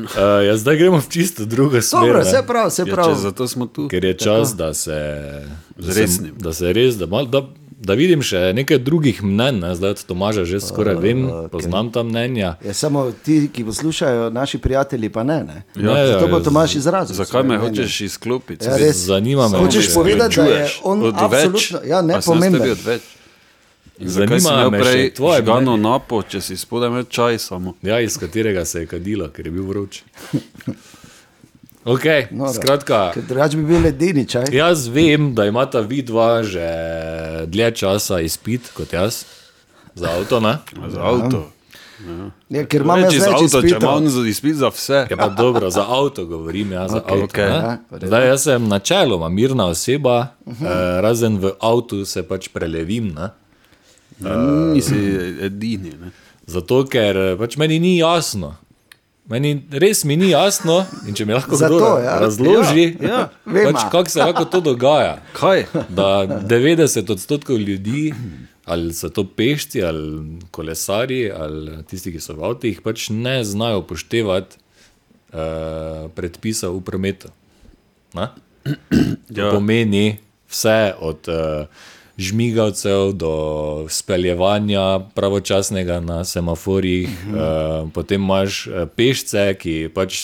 Ki 0.00 0.12
je. 0.12 0.20
no. 0.20 0.36
Uh, 0.36 0.44
ja, 0.44 0.56
zdaj 0.56 0.76
gremo 0.76 0.98
v 0.98 1.08
čisto 1.08 1.44
drugo 1.44 1.78
smer. 1.78 2.02
Dobro, 2.02 2.18
ne. 2.18 2.24
vse 2.24 2.42
prav, 2.44 2.68
vse 2.68 2.82
Ja, 2.82 2.86
prav. 2.88 3.08
če 3.08 3.20
zato 3.20 3.48
smo 3.48 3.66
tu. 3.66 3.88
Ker 3.88 4.04
je 4.04 4.14
čas, 4.16 4.54
da 4.54 4.74
se, 4.74 4.98
da 5.76 5.84
se, 5.84 5.92
Zresnim. 5.92 6.34
da 6.36 6.52
se 6.52 6.72
res, 6.72 6.94
da, 6.94 7.06
mal, 7.06 7.26
da, 7.26 7.42
da 7.80 7.94
vidim 7.94 8.18
še 8.20 8.52
nekaj 8.52 8.78
drugih 8.78 9.22
mnen. 9.22 9.58
Ne? 9.58 9.70
Zdaj 9.72 9.90
od 9.92 10.04
Tomaža 10.04 10.42
že 10.42 10.58
skoraj 10.60 10.96
vem, 10.96 11.22
poznam 11.48 11.88
ta 11.88 12.02
mnenja. 12.02 12.56
Je 12.60 12.74
samo 12.74 13.12
ti, 13.14 13.48
ki 13.48 13.64
poslušajo, 13.64 14.30
naši 14.30 14.58
prijatelji, 14.58 15.08
pa 15.08 15.22
ne. 15.22 15.44
ne? 15.44 15.58
Ja, 15.76 15.96
ja, 15.96 16.06
Zato 16.08 16.26
pa 16.26 16.36
ja, 16.36 16.42
Tomaš 16.42 16.74
izrazil. 16.74 17.14
Zakaj 17.14 17.42
me 17.42 17.54
mnenje. 17.54 17.62
hočeš 17.70 18.00
izklopiti? 18.02 18.66
Ja, 18.66 18.76
res. 18.76 18.96
Zanima 19.04 19.48
me, 19.48 19.58
Hočeš 19.58 19.86
če- 19.86 19.94
povedati, 19.94 20.36
da 20.36 20.44
je 20.44 20.68
on 20.82 21.02
Od 21.04 21.14
absolutno- 21.16 21.82
ja, 21.84 22.02
ne, 22.02 22.18
pomemben. 22.20 22.74
Zanima 24.00 24.38
si 24.40 24.70
me 24.70 24.78
prej 24.78 25.08
še 25.08 25.14
tvoje 25.14 25.42
žgano 25.42 25.76
mnenje. 25.76 25.82
napo, 25.82 26.22
če 26.22 26.40
si 26.40 26.56
spodaj 26.56 26.88
imel 26.88 27.04
čaj 27.10 27.38
samo? 27.38 27.74
Ja, 27.82 28.00
iz 28.00 28.18
katerega 28.18 28.64
se 28.64 28.80
je 28.80 28.86
kadilo, 28.86 29.28
ker 29.28 29.46
je 29.46 29.52
bil 29.52 29.66
vroč. 29.66 30.02
Okay, 31.88 32.26
Noro. 32.30 32.52
skratka, 32.52 33.12
Ker 33.14 33.22
drugače 33.24 33.56
bi 33.56 33.62
bil 33.64 33.80
ledeni 33.80 34.26
čaj. 34.28 34.44
jaz 34.52 34.88
vem, 34.92 35.30
da 35.34 35.46
imata 35.46 35.80
vidva 35.80 36.42
že 36.42 36.66
dlje 37.46 37.70
časa 37.74 38.20
izpit 38.20 38.68
kot 38.74 38.92
jaz 38.92 39.24
za 39.94 40.10
avto. 40.10 40.40
Ne? 40.40 40.58
Za 40.88 41.00
avto. 41.00 41.48
Ja, 42.50 42.66
ker 42.66 42.84
imam 42.84 43.00
jaz 43.00 43.16
za 43.16 43.30
avto, 43.32 43.62
če 43.62 43.78
imam 43.80 44.08
za 44.08 44.26
izpit 44.28 44.56
za 44.60 44.68
vse. 44.68 45.06
Ja, 45.10 45.16
pa 45.16 45.28
dobro, 45.28 45.70
za 45.70 45.86
avto 45.88 46.26
govorim, 46.26 46.72
ja, 46.72 46.88
za 46.88 47.00
Okej, 47.00 47.22
avto. 47.22 47.40
ne. 47.40 47.48
Ja. 47.48 47.78
Zdaj, 48.06 48.28
jaz 48.28 48.42
sem 48.42 48.68
načeloma 48.68 49.28
mirna 49.28 49.66
oseba, 49.66 50.26
uh 50.44 50.52
-huh. 50.60 50.66
eh, 50.66 51.00
razen 51.00 51.38
v 51.38 51.52
avtu 51.60 52.04
se 52.04 52.22
pač 52.22 52.48
prelevim. 52.48 53.14
Ne? 53.16 53.30
Nisi 54.20 54.96
edini. 55.40 55.92
Ne? 56.00 56.10
Zato, 56.46 56.84
ker 56.84 57.16
eh, 57.16 57.36
pač 57.38 57.56
meni 57.56 57.78
ni 57.78 57.98
jasno. 57.98 58.54
Meni 59.28 59.50
res 59.70 60.04
mi 60.08 60.16
ni 60.16 60.30
jasno, 60.30 60.78
in 61.04 61.12
če 61.12 61.26
mi 61.28 61.34
lahko 61.36 61.56
Zato, 61.56 61.76
kdo 61.76 61.88
ja. 62.00 62.14
razloži, 62.16 62.96
Ja, 62.96 63.08
ja. 63.10 63.64
Pač, 63.68 63.82
kako 63.92 64.08
se 64.08 64.22
lahko 64.22 64.44
to 64.44 64.60
dogaja. 64.64 65.18
Kaj? 65.38 65.66
Da 65.88 66.06
90 66.48 67.12
odstotkov 67.12 67.60
ljudi, 67.60 68.14
ali 68.64 68.94
so 68.94 69.08
to 69.08 69.26
pešci, 69.26 69.82
ali 69.84 70.38
kolesari, 70.50 71.28
ali 71.28 71.82
tisti, 71.84 72.12
ki 72.12 72.20
so 72.20 72.38
v 72.40 72.46
avtih, 72.48 72.80
pač 72.80 73.10
ne 73.12 73.44
znajo 73.44 73.84
upoštevati 73.84 74.56
uh, 74.56 76.08
predpisov 76.16 76.80
v 76.80 76.84
prometu. 76.84 77.28
To 78.14 78.28
Ja. 79.28 79.50
pomeni 79.52 80.16
vse 80.48 80.94
od 80.98 81.28
uh, 81.28 81.68
žmigavcev 82.18 83.12
do 83.12 83.86
speljevanja 83.88 85.00
pravočasnega 85.14 86.00
na 86.00 86.24
semaforjih, 86.24 87.08
-huh. 87.08 87.84
uh, 87.84 87.92
potem 87.92 88.22
imaš 88.22 88.66
uh, 88.66 88.72
pešce, 88.96 89.54
ki 89.54 89.90
pač 89.94 90.18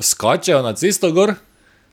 skačejo 0.00 0.62
na 0.62 0.74
cesto 0.74 1.12
gor. 1.12 1.34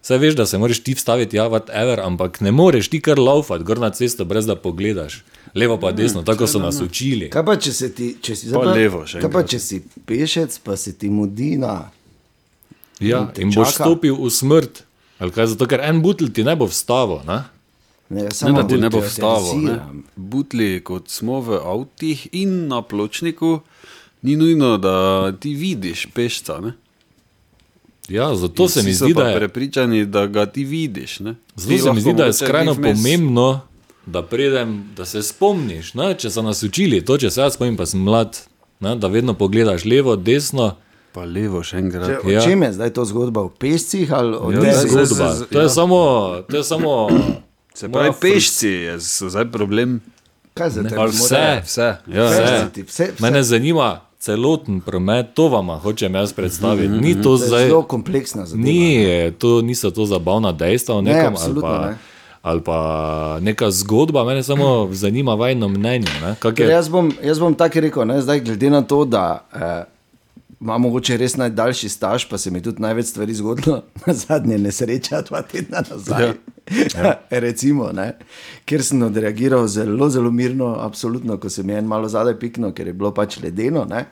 Saj 0.02 0.18
veš, 0.18 0.36
da 0.36 0.46
se 0.46 0.58
moraš 0.58 0.80
ti 0.80 0.94
vstaviti, 0.94 1.38
ja, 1.38 1.50
whatever, 1.50 2.00
ampak 2.06 2.42
ne 2.42 2.52
moreš 2.52 2.88
ti 2.88 3.02
kar 3.02 3.20
laufati 3.20 3.64
gor 3.64 3.80
na 3.80 3.90
cesto, 3.90 4.26
brez 4.26 4.46
da 4.46 4.56
pogledaš. 4.56 5.24
Levo 5.56 5.80
pa 5.80 5.92
desno, 5.92 6.24
tako 6.24 6.48
so 6.48 6.60
nas 6.60 6.82
učili. 6.82 7.30
Kaj 7.30 7.46
pa 7.46 7.56
če 7.56 7.74
si 7.74 7.96
ti, 7.96 8.16
če 8.22 8.36
si 8.36 8.48
zdaj 8.48 8.76
levo 8.76 9.06
še 9.08 9.20
Kaj 9.20 9.32
pa 9.32 9.44
če 9.44 9.60
si 9.60 9.82
pešec, 10.06 10.60
pa 10.64 10.78
se 10.78 10.94
ti 10.94 11.10
mudi 11.10 11.58
na. 11.58 11.92
Ja, 13.00 13.26
te 13.34 13.42
in 13.42 13.52
boš 13.52 13.74
čaka. 13.74 13.84
stopil 13.84 14.16
v 14.16 14.30
smrt. 14.30 14.84
Ali 15.20 15.32
kaj, 15.36 15.52
zato 15.56 15.68
ker 15.68 15.82
en 15.84 16.02
butl 16.02 16.30
ti 16.32 16.44
ne 16.44 16.56
bo 16.56 16.68
vstavo. 16.70 17.22
Ne? 17.28 17.44
Ne, 18.10 18.24
Ne, 18.24 18.32
samo 18.32 18.58
da 18.58 18.68
ti 18.68 18.74
ne 18.76 18.90
bo 18.90 19.02
teroriziram. 19.02 20.04
Butli, 20.16 20.82
kot 20.82 21.10
smo 21.10 21.40
v 21.40 21.54
avtih 21.56 22.28
in 22.34 22.68
na 22.68 22.82
pločniku, 22.82 23.60
ni 24.22 24.36
nujno, 24.36 24.78
da 24.78 24.96
ti 25.32 25.54
vidiš 25.56 26.08
pešca. 26.08 26.60
Ne? 26.60 26.74
Ja, 28.10 28.36
zato 28.36 28.64
In 28.64 28.70
se 28.70 28.84
mi 28.84 28.94
zdi, 28.94 29.14
pa 29.14 29.24
da 29.24 29.30
je, 29.30 29.36
prepričani, 29.36 30.06
da 30.06 30.26
ga 30.28 30.46
ti 30.46 30.64
vidiš. 30.64 31.20
Ne? 31.20 31.36
zato 31.56 31.70
Ti 31.70 31.80
se 31.80 31.94
mi 31.94 32.02
zdi, 32.02 32.14
da 32.14 32.26
je 32.26 32.34
skrajno 32.34 32.76
pomembno, 32.76 33.62
da 34.06 34.24
pridem, 34.24 34.90
da 34.98 35.06
se 35.06 35.22
spomniš. 35.22 35.94
Ne? 35.94 36.14
Če 36.16 36.30
so 36.30 36.42
nas 36.42 36.64
učili, 36.64 37.02
to 37.02 37.18
če 37.18 37.30
se 37.30 37.42
jaz 37.42 37.54
spomnim, 37.54 37.78
pa 37.78 37.86
sem 37.86 38.02
mlad, 38.02 38.40
ne? 38.80 38.96
da 38.96 39.08
vedno 39.08 39.34
pogledaš 39.36 39.86
levo, 39.86 40.16
desno. 40.16 40.76
Pa 41.14 41.24
levo 41.24 41.62
še 41.64 41.78
enkrat. 41.78 42.08
Če, 42.08 42.18
o 42.20 42.32
Ja. 42.32 42.42
čem 42.42 42.64
je 42.64 42.74
zdaj 42.74 42.90
to 42.92 43.06
zgodba? 43.06 43.42
O 43.42 43.50
pešcih 43.50 44.12
ali 44.12 44.36
o 44.36 44.52
Ja, 44.52 44.60
zdaj- 44.62 44.88
zgodba. 44.88 45.34
zdaj- 45.36 45.48
To 45.48 45.60
je 45.60 45.64
ja. 45.64 45.70
samo, 45.72 46.00
to 46.44 46.58
je 46.58 46.64
samo 46.64 47.10
Se 47.74 47.90
pravi, 47.90 48.10
pešci 48.22 48.68
je 48.68 49.00
so 49.00 49.30
zdaj 49.30 49.46
problem. 49.48 50.02
Kaj 50.54 50.70
za 50.70 50.84
tebe? 50.84 50.96
ali 50.98 51.12
vse. 51.12 51.62
Vse. 51.64 51.82
Ja, 52.08 52.26
Vse. 52.26 52.44
vse. 52.44 52.70
Ti- 52.74 52.84
vse- 52.84 52.88
vse. 53.06 53.22
Mene 53.22 53.44
zanima 53.44 53.88
celoten 54.20 54.82
promet, 54.82 55.26
to 55.34 55.48
vam 55.48 55.70
hočem 55.70 56.16
jaz 56.16 56.34
predstaviti. 56.34 56.88
Ni 56.90 57.16
to 57.16 57.22
To 57.24 57.34
je 57.34 57.48
zdaj. 57.48 57.68
zelo 57.68 57.84
kompleksna 57.84 58.46
zadeva. 58.46 58.64
Ni, 58.64 59.06
to 59.34 59.62
niso 59.62 59.92
to 59.92 60.06
zabavna 60.06 60.52
dejstva 60.52 60.96
o 60.96 61.02
Ne, 61.02 61.14
nekom 61.14 61.36
ali 61.36 61.62
pa, 61.62 61.80
ne. 61.82 61.98
ali 62.42 62.62
pa 62.62 62.78
neka 63.42 63.72
zgodba, 63.72 64.24
mene 64.24 64.44
samo 64.44 64.90
zanima 64.92 65.34
vajno 65.34 65.68
mnenje. 65.70 66.08
ne, 66.22 66.36
je- 66.58 66.68
Jaz 66.68 66.90
bom, 66.90 67.12
jaz 67.24 67.40
bom 67.40 67.56
tako 67.56 67.80
rekel, 67.80 68.06
ne, 68.06 68.22
zdaj, 68.22 68.40
glede 68.42 68.70
na 68.70 68.82
to, 68.82 69.06
da 69.06 69.46
eh, 69.54 69.84
imam 70.62 70.82
mogoče 70.82 71.18
res 71.18 71.36
najdaljši 71.40 71.90
staž, 71.90 72.26
pa 72.30 72.38
se 72.38 72.52
mi 72.52 72.62
tudi 72.62 72.82
največ 72.82 73.06
stvari 73.06 73.34
zgodilo, 73.34 73.82
na 74.06 74.14
zadnje 74.14 74.58
nesreča, 74.58 75.22
dva 75.22 75.42
tedna 75.42 75.84
nazaj. 75.90 76.34
Ja. 76.96 77.16
Recimo, 77.46 77.92
ne, 77.96 78.12
ker 78.66 78.84
sem 78.84 79.02
odreagiral 79.04 79.68
zelo, 79.68 80.10
zelo 80.10 80.32
mirno, 80.32 80.76
absolutno, 80.80 81.40
ko 81.40 81.50
se 81.50 81.64
mi 81.64 81.74
je 81.74 81.80
en 81.80 81.88
malo 81.88 82.10
zadaj 82.10 82.40
piknil, 82.40 82.74
ker 82.74 82.88
je 82.88 82.94
bilo 82.94 83.14
pač 83.14 83.40
ledeno. 83.44 83.86
Ne. 83.90 84.06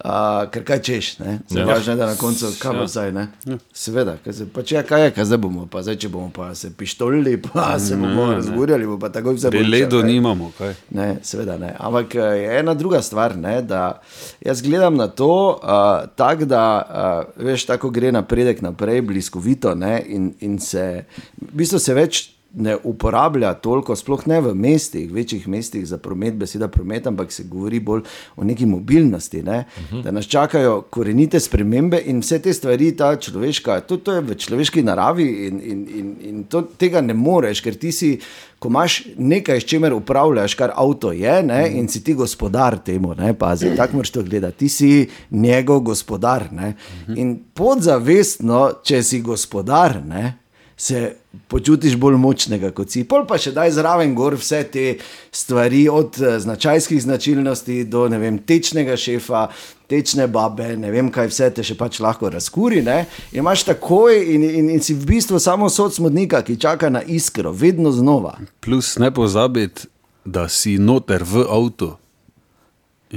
Uh, 0.00 0.46
ker 0.48 0.62
kaj 0.64 0.78
češ, 0.80 1.08
ne? 1.20 1.32
Ja. 1.50 1.60
Ja. 1.60 1.64
Važno 1.68 1.92
je, 1.92 1.96
da 2.00 2.06
na 2.08 2.14
koncu 2.16 2.46
ja. 2.48 2.86
zdaj, 2.88 3.10
ne? 3.12 3.26
Ja. 3.44 3.58
Seveda, 3.76 4.14
kaj 4.24 4.32
se, 4.32 4.46
pač 4.48 4.72
ja, 4.72 4.80
kaj 4.86 5.04
je, 5.04 5.10
kaj 5.12 5.26
zdaj 5.28 5.40
bomo, 5.44 5.66
pa 5.68 5.82
zdaj, 5.84 5.98
če 6.00 6.08
bomo 6.08 6.30
pa 6.32 6.54
se 6.56 6.70
pištolili, 6.72 7.34
pa 7.44 7.74
se 7.78 7.98
bomo 8.00 8.30
razgurjali, 8.32 8.86
bo 8.88 8.96
pa 9.02 9.10
takoj 9.12 9.36
vse 9.36 9.52
bolje. 9.52 9.68
Ledo 9.68 10.00
nimamo, 10.06 10.48
kaj. 10.56 10.72
Ne, 10.96 11.10
seveda 11.22 11.58
ne. 11.60 11.74
Ampak 11.76 12.16
eh, 12.16 12.24
je 12.40 12.56
ena 12.62 12.74
druga 12.74 13.02
stvar, 13.04 13.36
ne, 13.36 13.58
da 13.60 14.00
jaz 14.40 14.64
gledam 14.64 14.96
na 14.96 15.10
to 15.12 15.30
uh, 15.60 16.08
tako, 16.16 16.48
da 16.48 16.64
uh, 16.80 17.44
veš, 17.44 17.68
tako 17.68 17.92
gre 17.92 18.12
napredek 18.16 18.64
naprej, 18.64 19.04
bliskovito 19.04 19.74
ne, 19.76 19.98
in, 20.06 20.32
in 20.40 20.56
se 20.64 21.04
v 21.36 21.52
bistvu 21.60 21.78
se 21.78 21.98
več. 21.98 22.22
Ne 22.54 22.76
uporablja 22.84 23.52
toliko, 23.62 23.94
sploh 23.96 24.24
ne 24.26 24.40
v 24.40 24.54
mestih, 24.54 25.12
večjih 25.12 25.48
mestih 25.48 25.84
za 25.86 25.98
promet, 25.98 26.34
beseda 26.34 26.68
promet, 26.68 27.06
ampak 27.06 27.32
se 27.32 27.44
govori 27.46 27.80
bolj 27.80 28.02
o 28.36 28.44
neki 28.44 28.66
mobilnosti. 28.66 29.42
Ne? 29.42 29.64
Uh 29.76 29.92
-huh. 29.92 30.02
Da 30.02 30.10
nas 30.10 30.24
čakajo 30.24 30.80
korenite 30.80 31.40
spremembe 31.40 32.02
in 32.06 32.20
vse 32.20 32.38
te 32.38 32.52
stvari, 32.52 32.96
ta 32.96 33.16
človeška, 33.16 33.80
to, 33.80 33.96
to 33.96 34.12
je 34.12 34.20
v 34.20 34.34
človeški 34.34 34.82
naravi 34.82 35.46
in, 35.46 35.60
in, 35.60 35.86
in, 35.98 36.16
in 36.20 36.44
to, 36.44 36.62
tega 36.62 37.00
ne 37.00 37.14
moreš, 37.14 37.60
ker 37.60 37.74
ti 37.74 37.92
si 37.92 38.20
ko 38.60 38.68
imaš 38.68 39.02
nekaj, 39.18 39.60
s 39.60 39.64
čimer 39.64 39.92
upravljaš, 39.92 40.54
kar 40.54 40.72
avto 40.76 41.12
je, 41.12 41.42
ne, 41.42 41.62
in 41.72 41.88
si 41.88 42.04
ti 42.04 42.14
gospodar 42.14 42.78
temu, 42.84 43.14
ne, 43.14 43.32
pazi, 43.34 43.72
tako 43.76 43.96
moraš 43.96 44.10
to 44.10 44.22
gledati, 44.22 44.58
ti 44.58 44.68
si 44.68 45.08
njegov 45.30 45.80
gospodar. 45.80 46.52
Ne, 46.52 46.74
in 47.16 47.38
podzavestno, 47.54 48.70
če 48.84 49.02
si 49.02 49.22
gospodar, 49.24 50.02
ne, 50.04 50.34
se 50.80 51.14
počutiš 51.48 51.96
bolj 51.96 52.16
močnega 52.16 52.70
kot 52.72 52.88
si. 52.88 53.02
Pol 53.04 53.26
pa 53.28 53.36
še 53.38 53.52
daj 53.52 53.74
zraven 53.76 54.14
gor 54.16 54.38
vse 54.40 54.62
te 54.72 54.84
stvari, 55.32 55.84
od 55.92 56.16
eh, 56.16 56.38
značajskih 56.40 57.02
značilnosti 57.04 57.84
do 57.84 58.06
vem, 58.08 58.38
tečnega 58.38 58.96
šefa. 58.96 59.50
Tečne 59.90 60.28
babe, 60.30 60.76
ne 60.78 60.92
vem, 60.94 61.08
kaj 61.10 61.26
vse 61.32 61.48
te 61.50 61.64
še 61.66 61.74
pač 61.74 61.98
lahko 62.00 62.30
razkuri. 62.30 62.78
Ne? 62.86 63.08
In 63.34 63.42
imaš 63.42 63.64
takoj, 63.66 64.20
in, 64.22 64.44
in, 64.46 64.68
in 64.76 64.84
si 64.86 64.94
v 64.94 65.08
bistvu 65.08 65.40
samo 65.42 65.66
sod 65.66 65.96
smodnika, 65.96 66.44
ki 66.46 66.54
čaka 66.62 66.92
na 66.94 67.02
iskro, 67.02 67.50
vedno 67.50 67.90
znova. 67.90 68.36
Plus 68.62 68.94
ne 69.02 69.10
pozabiti, 69.10 69.90
da 70.24 70.46
si 70.48 70.78
noter 70.78 71.26
v 71.26 71.42
avtu. 71.42 71.90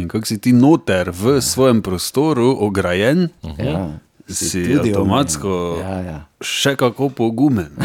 In 0.01 0.09
kako 0.09 0.25
si 0.25 0.39
ti 0.41 0.51
noter 0.57 1.13
v 1.13 1.37
svojem 1.45 1.85
prostoru, 1.85 2.49
ograjen, 2.65 3.29
Ja, 3.61 3.85
si 4.27 4.65
tudi 4.65 4.91
avtomatsko. 4.91 5.53
Ja, 5.77 5.97
ja. 6.01 6.19
Še 6.43 6.75
kako 6.75 7.09
pogumen. 7.09 7.71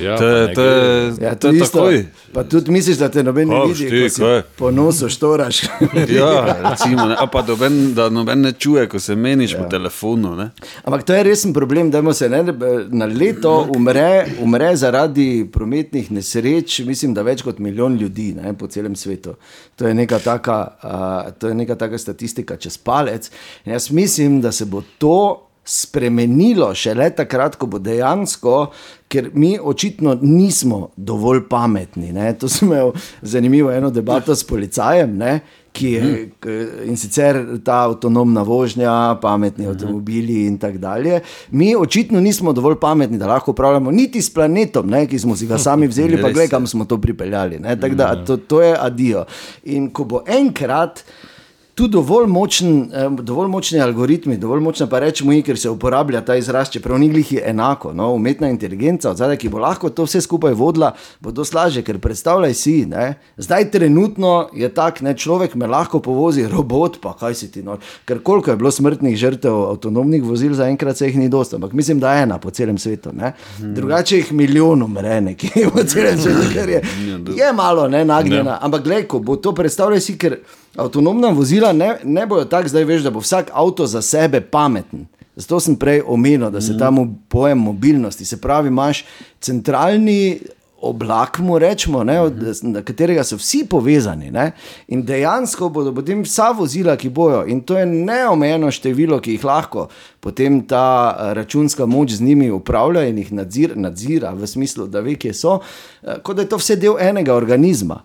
Ja, 0.00 0.16
To 0.16 0.24
pa 0.24 0.62
je- 0.62 1.12
Ja, 1.20 1.34
To 1.34 1.48
je 1.48 1.56
isto. 1.56 1.78
takoj. 1.78 2.06
Pa 2.32 2.44
tudi 2.44 2.70
misliš, 2.70 2.96
da 2.96 3.08
te 3.08 3.22
noben 3.22 3.48
ne 3.48 3.54
Kaj, 3.54 3.66
vidi, 3.68 3.86
šti, 3.86 4.00
ko 4.00 4.08
si 4.08 4.20
kaj? 4.20 4.42
po 4.56 4.70
nosu 4.70 5.08
štoraš. 5.08 5.62
Ja, 6.10 6.32
recimo, 6.64 7.04
ne. 7.04 7.14
A 7.14 7.26
pa 7.26 7.42
doben, 7.42 7.94
da 7.94 8.08
noben 8.08 8.40
ne 8.40 8.52
čuje, 8.52 8.88
ko 8.88 8.98
se 8.98 9.14
meniš 9.14 9.52
ja. 9.52 9.58
po 9.58 9.68
telefonu. 9.68 10.34
Ne. 10.34 10.50
Ampak 10.84 11.02
to 11.02 11.12
je 11.12 11.22
resen 11.22 11.52
problem, 11.52 11.90
da 11.90 12.12
se 12.12 12.28
ne, 12.28 12.42
na 12.90 13.06
leto 13.06 13.68
umre, 13.70 14.08
umre 14.40 14.76
zaradi 14.76 15.28
prometnih 15.52 16.10
nesreč, 16.10 16.80
mislim, 16.80 17.14
da 17.14 17.22
več 17.22 17.42
kot 17.42 17.58
milijon 17.58 17.96
ljudi 17.96 18.34
ne, 18.34 18.54
po 18.54 18.66
celem 18.66 18.96
svetu. 18.96 19.34
To 19.76 19.86
je 19.86 19.94
neka 19.94 20.18
taka, 20.18 20.58
uh, 20.78 21.32
to 21.32 21.48
je 21.48 21.54
neka 21.54 21.74
taka 21.74 21.98
statistika 21.98 22.56
čez 22.56 22.78
palec. 22.78 23.30
In 23.64 23.72
jaz 23.72 23.90
mislim, 23.90 24.40
da 24.40 24.52
se 24.52 24.64
bo 24.64 24.82
to 24.98 25.49
spremenilo 25.70 26.74
šele 26.74 27.10
takrat, 27.12 27.54
ko 27.56 27.66
bo 27.66 27.78
dejansko, 27.80 28.70
ker 29.08 29.30
mi 29.34 29.58
očitno 29.60 30.16
nismo 30.16 30.88
dovolj 30.96 31.44
pametni. 31.48 32.12
Ne. 32.12 32.32
To 32.34 32.48
sem 32.48 32.68
imel 32.68 32.90
zanimivo 33.22 33.70
eno 33.70 33.90
debato 33.90 34.34
s 34.34 34.44
policajem. 34.44 35.16
Ne. 35.16 35.40
Ki 35.70 35.86
je, 35.88 36.06
k- 36.36 36.54
in 36.84 36.96
sicer 36.96 37.36
ta 37.62 37.84
avtonomna 37.84 38.42
vožnja, 38.42 38.90
pametni 39.16 39.68
avtomobili 39.68 40.40
in 40.46 40.56
tako 40.58 40.78
dalje. 40.78 41.20
Mi 41.52 41.76
očitno 41.76 42.18
nismo 42.20 42.50
dovolj 42.52 42.74
pametni, 42.76 43.18
da 43.18 43.28
lahko 43.28 43.50
upravljamo 43.50 43.90
niti 43.92 44.18
s 44.20 44.34
planetom, 44.34 44.88
ne, 44.88 45.04
ki 45.06 45.18
smo 45.18 45.36
si 45.36 45.46
ga 45.46 45.58
sami 45.60 45.86
vzeli, 45.86 46.18
pa 46.22 46.28
gledaj, 46.28 46.48
kam 46.48 46.66
smo 46.66 46.84
to 46.84 46.98
pripeljali. 46.98 47.58
ne. 47.60 47.76
Da 47.76 47.86
to, 48.16 48.36
to 48.38 48.62
je 48.62 48.74
adijo. 48.80 49.24
In 49.64 49.90
ko 49.90 50.04
bo 50.06 50.24
enkrat 50.28 51.04
tu 51.80 51.86
dovolj, 51.88 52.26
močen, 52.28 52.90
dovolj 53.22 53.48
močni 53.48 53.78
algoritmi, 53.80 54.36
dovolj 54.36 54.60
močna 54.60 54.84
pa 54.86 54.98
rečemo, 55.00 55.32
ker 55.40 55.56
se 55.58 55.70
uporablja 55.70 56.20
ta 56.20 56.34
izraz, 56.36 56.68
čeprav 56.68 56.98
ni 57.00 57.08
glih 57.08 57.32
je 57.32 57.44
enako. 57.48 57.94
No? 57.96 58.10
Umetna 58.12 58.50
inteligenca, 58.52 59.14
odzadaj, 59.14 59.38
ki 59.40 59.48
bo 59.48 59.62
lahko 59.64 59.88
to 59.88 60.04
vse 60.04 60.20
skupaj 60.20 60.52
vodila, 60.60 60.90
bo 61.24 61.32
dosti 61.32 61.56
lažje, 61.56 61.84
ker 61.86 61.96
predstavljaj 62.04 62.54
si, 62.54 62.74
ne? 62.90 63.14
zdaj 63.40 63.70
trenutno 63.72 64.50
je 64.52 64.68
tak, 64.76 65.00
ne 65.00 65.16
človek 65.16 65.56
me 65.56 65.70
lahko 65.72 66.02
povozi, 66.04 66.44
robot 66.52 67.00
pa 67.00 67.14
kaj 67.16 67.38
si 67.40 67.48
ti. 67.54 67.64
No? 67.64 67.78
Ker 68.04 68.20
koliko 68.20 68.52
je 68.52 68.60
bilo 68.60 68.76
smrtnih 68.76 69.16
žrtev 69.16 69.62
avtonomnih 69.70 70.22
vozil, 70.22 70.52
zaenkrat 70.60 71.00
se 71.00 71.08
jih 71.08 71.16
ni 71.16 71.32
dosti, 71.32 71.56
ampak 71.56 71.72
mislim, 71.72 72.00
da 72.00 72.12
je 72.12 72.28
ena 72.28 72.38
po 72.38 72.52
celem 72.52 72.78
svetu. 72.78 73.16
Ne? 73.16 73.32
Drugače 73.58 74.20
jih 74.20 74.32
milijon 74.36 74.84
umre 74.84 75.22
nekje 75.30 75.70
po 75.72 75.88
celem 75.88 76.20
svetu, 76.20 76.44
ker 76.52 76.76
je, 76.76 76.84
je 77.40 77.52
malo 77.56 77.88
ne, 77.88 78.04
nagnjena. 78.04 78.60
Ampak 78.60 78.84
gledaj, 78.84 79.08
ko 79.08 79.24
bo 79.24 79.40
to 79.40 79.56
predstavljaj 79.56 80.04
si, 80.04 80.20
ker 80.20 80.42
avtonomna 80.76 81.28
vozila 81.34 81.69
ne, 81.72 81.96
ne 82.04 82.26
bojo 82.26 82.44
tako, 82.44 82.68
zdaj 82.68 82.84
veš, 82.84 83.02
da 83.02 83.10
bo 83.10 83.20
vsak 83.20 83.50
avto 83.52 83.86
za 83.86 84.02
sebe 84.02 84.40
pameten. 84.40 85.06
Zato 85.36 85.60
sem 85.60 85.76
prej 85.76 86.02
omenil, 86.06 86.50
da 86.50 86.60
se 86.60 86.78
ta 86.78 86.90
mo- 86.90 87.14
pojem 87.28 87.58
mobilnosti, 87.58 88.24
se 88.24 88.40
pravi, 88.40 88.68
imaš 88.68 89.04
centralni 89.40 90.40
oblak, 90.80 91.38
mu 91.38 91.58
rečemo, 91.58 92.04
ne, 92.04 92.20
od, 92.20 92.34
na 92.62 92.82
katerega 92.82 93.24
so 93.24 93.36
vsi 93.36 93.64
povezani. 93.68 94.30
Ne, 94.30 94.52
in 94.88 95.02
dejansko 95.04 95.68
bodo 95.68 95.92
potem 95.94 96.22
vsa 96.24 96.50
vozila, 96.56 96.96
ki 96.96 97.08
bojo, 97.08 97.44
in 97.46 97.60
to 97.60 97.78
je 97.78 97.86
neomejeno 97.86 98.70
število, 98.70 99.20
ki 99.20 99.36
jih 99.36 99.44
lahko 99.44 99.88
potem 100.20 100.60
ta 100.68 100.84
eh, 101.12 101.34
računska 101.34 101.86
moč 101.86 102.10
z 102.10 102.20
njimi 102.20 102.50
upravlja 102.50 103.06
in 103.08 103.18
jih 103.18 103.32
nadzir, 103.32 103.76
nadzira, 103.76 104.32
v 104.32 104.46
smislu, 104.46 104.86
da 104.86 105.00
ve, 105.00 105.14
kje 105.14 105.34
so, 105.34 105.58
eh, 106.02 106.20
kot 106.22 106.36
da 106.36 106.42
je 106.42 106.48
to 106.48 106.60
vse 106.60 106.76
del 106.76 106.96
enega 107.00 107.34
organizma. 107.34 108.02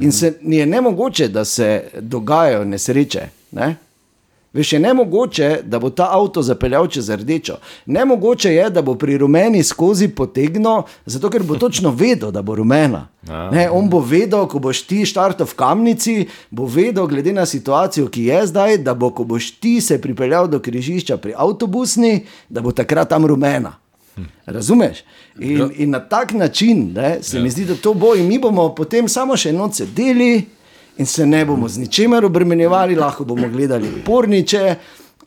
In 0.00 0.12
se 0.12 0.34
je 0.42 0.66
nemogoče, 0.66 1.28
da 1.28 1.44
se 1.44 1.84
dogajajo 2.00 2.64
nesreče. 2.64 3.28
Ne? 3.52 3.76
Veš, 4.54 4.72
je 4.72 4.78
nemogoče, 4.80 5.60
da 5.64 5.78
bo 5.78 5.90
ta 5.90 6.08
avto 6.12 6.42
zapeljal 6.42 6.86
čez 6.86 7.10
rdečo. 7.10 7.56
Nemogoče 7.86 8.54
je, 8.54 8.68
da 8.70 8.82
bo 8.82 8.94
pri 8.94 9.18
rumeni 9.18 9.62
skozi 9.62 10.08
potegnil, 10.08 10.82
zato 11.06 11.30
ker 11.30 11.42
bo 11.42 11.56
točno 11.58 11.90
vedel, 12.02 12.30
da 12.30 12.42
bo 12.42 12.54
rumena. 12.54 13.08
Ne, 13.52 13.70
on 13.70 13.90
bo 13.90 13.98
vedel, 14.00 14.46
ko 14.46 14.58
boš 14.58 14.84
ti 14.86 15.02
štartov 15.06 15.50
v 15.50 15.58
kamnici, 15.58 16.16
bo 16.50 16.66
vedel, 16.70 17.06
glede 17.06 17.32
na 17.32 17.46
situacijo, 17.46 18.06
ki 18.08 18.28
je 18.30 18.46
zdaj, 18.46 18.78
da 18.78 18.94
bo, 18.94 19.10
ko 19.10 19.24
boš 19.24 19.50
ti 19.58 19.80
se 19.80 19.98
pripeljal 20.00 20.48
do 20.48 20.62
križišča 20.62 21.16
pri 21.16 21.34
avtobusni, 21.36 22.20
da 22.48 22.62
bo 22.62 22.72
takrat 22.72 23.10
tam 23.10 23.26
rumena. 23.26 23.74
Razumeš? 24.46 25.04
In, 25.38 25.70
in 25.74 25.90
na 25.90 26.00
tak 26.00 26.32
način 26.32 26.92
ne, 26.92 27.18
se 27.22 27.40
mi 27.40 27.50
zdi, 27.50 27.64
da 27.64 27.74
to 27.74 27.94
bo, 27.94 28.14
in 28.14 28.26
mi 28.26 28.38
bomo 28.38 28.68
potem 28.70 29.08
samo 29.08 29.36
še 29.36 29.52
noč 29.52 29.74
sedeli 29.74 30.44
in 30.96 31.06
se 31.06 31.26
ne 31.26 31.44
bomo 31.44 31.68
z 31.68 31.78
ničemer 31.78 32.24
obremenjevali, 32.24 32.94
lahko 32.94 33.24
bomo 33.24 33.48
gledali 33.48 33.88
porniče 34.04 34.74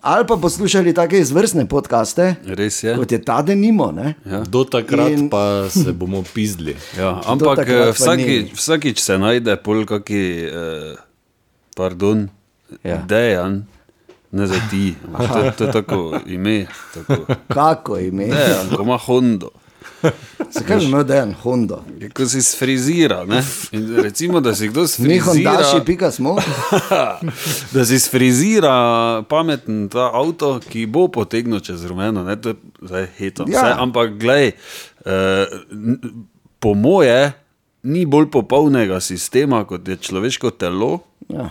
ali 0.01 0.27
pa 0.27 0.37
poslušali 0.37 0.93
take 0.93 1.19
izvrstne 1.19 1.65
podkaste, 1.65 2.35
Res 2.47 2.83
je. 2.83 2.95
kot 2.95 3.11
je 3.11 3.19
ta 3.19 3.41
denimo. 3.41 3.91
Ne? 3.91 4.13
Ja. 4.23 4.39
Do 4.41 4.63
takrat 4.63 5.11
In- 5.11 5.29
pa 5.29 5.69
se 5.69 5.91
bomo 5.91 6.23
pizdili. 6.33 6.75
Ja, 6.97 7.21
ampak 7.25 7.59
eh, 7.59 7.91
vsaki, 7.91 8.51
vsakič 8.53 8.99
se 8.99 9.17
najde 9.17 9.55
pol 9.57 9.85
kaki, 9.85 10.21
eh, 10.43 10.95
pardon, 11.75 12.29
Ja. 12.83 12.89
ja. 12.89 12.97
dejan, 12.99 13.65
ne 14.31 14.47
za 14.47 14.59
ti, 14.69 14.95
to, 15.17 15.51
to 15.57 15.63
je 15.63 15.71
tako 15.71 16.19
ime. 16.27 16.67
Tako. 16.93 17.25
Kako 17.47 17.97
ime? 17.99 18.25
Dejan, 18.25 18.69
ko 18.75 18.83
ima 18.83 18.97
Hondo. 18.97 19.49
Zakaj 20.51 20.77
bi 20.77 20.85
imel 20.85 21.03
dejan 21.03 21.33
Honda? 21.33 21.79
Ko 22.13 22.25
si 22.25 22.41
sfrizira, 22.41 23.25
ne? 23.25 23.43
In 23.71 23.95
recimo, 23.95 24.39
da 24.39 24.55
si 24.55 24.67
kdo 24.67 24.81
Mi 24.81 24.87
sfrizira, 24.87 25.25
Hondaši, 25.25 25.85
pika 25.85 26.11
smo. 26.11 26.35
da 27.73 27.85
si 27.85 27.99
sfrizira 27.99 29.23
pameten 29.29 29.89
ta 29.89 30.11
avto, 30.13 30.59
ki 30.69 30.85
bo 30.85 31.07
potegnil 31.07 31.59
čez 31.59 31.85
rumeno, 31.85 32.23
ne, 32.23 32.35
to 32.41 32.49
je 32.49 32.55
zdaj 32.81 33.07
heto. 33.17 33.45
Ja. 33.47 33.67
Ja. 33.67 33.75
Ampak, 33.79 34.11
glej, 34.19 34.51
eh, 35.05 35.45
po 36.59 36.73
moje 36.73 37.31
ni 37.83 38.05
bolj 38.05 38.29
popolnega 38.31 38.99
sistema, 38.99 39.63
kot 39.65 39.87
je 39.87 39.97
človeško 39.97 40.51
telo, 40.51 40.99
Ja. 41.27 41.49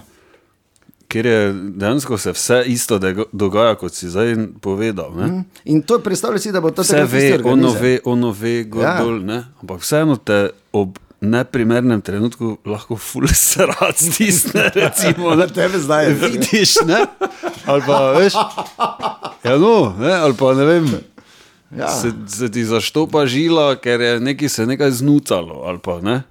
Kjer 1.09 1.27
je 1.27 1.41
dejansko 1.53 2.19
se 2.19 2.33
vse 2.33 2.63
isto 2.67 2.99
dogaja, 3.33 3.75
kot 3.75 3.93
si 3.93 4.09
zdaj 4.09 4.35
povedal. 4.61 5.13
Ne? 5.13 5.45
In 5.65 5.83
to 5.83 5.99
predstavljaj 5.99 6.39
si, 6.41 6.53
da 6.53 6.61
bo 6.61 6.71
to 6.71 6.83
Vse 6.83 7.05
ve, 7.05 7.41
ono 7.45 7.73
ve, 7.73 7.99
ono 8.05 8.31
ve, 8.33 8.65
gor 8.65 8.83
Ja. 8.83 8.99
dol, 8.99 9.21
ne? 9.21 9.45
ampak 9.57 9.81
vseeno 9.81 10.17
te 10.17 10.41
ob 10.73 10.99
neprimernem 11.19 12.01
trenutku 12.01 12.59
lahko 12.65 12.97
ful 12.97 13.25
srad 13.47 13.97
stisne, 13.97 14.71
recimo, 14.75 15.35
Na 15.35 15.47
tebe 15.47 15.79
zdaj 15.79 16.13
vidiš, 16.13 16.77
ne? 16.85 17.07
ali 17.65 17.83
pa 17.83 18.13
veš, 18.13 18.33
ja, 19.43 19.57
no, 19.57 19.95
ne? 19.99 20.13
ali 20.13 20.35
pa 20.35 20.55
ne 20.55 20.65
vem, 20.65 20.87
Ja. 21.69 21.89
se, 21.89 22.13
se 22.29 22.47
ti 22.49 22.65
zaštopa 22.65 23.27
žila, 23.27 23.75
ker 23.77 24.01
je 24.01 24.21
nekaj 24.21 24.49
se 24.49 24.67
nekaj 24.67 24.91
znucalo, 24.93 25.63
ali 25.63 25.79
pa 25.79 26.01
ne. 26.01 26.23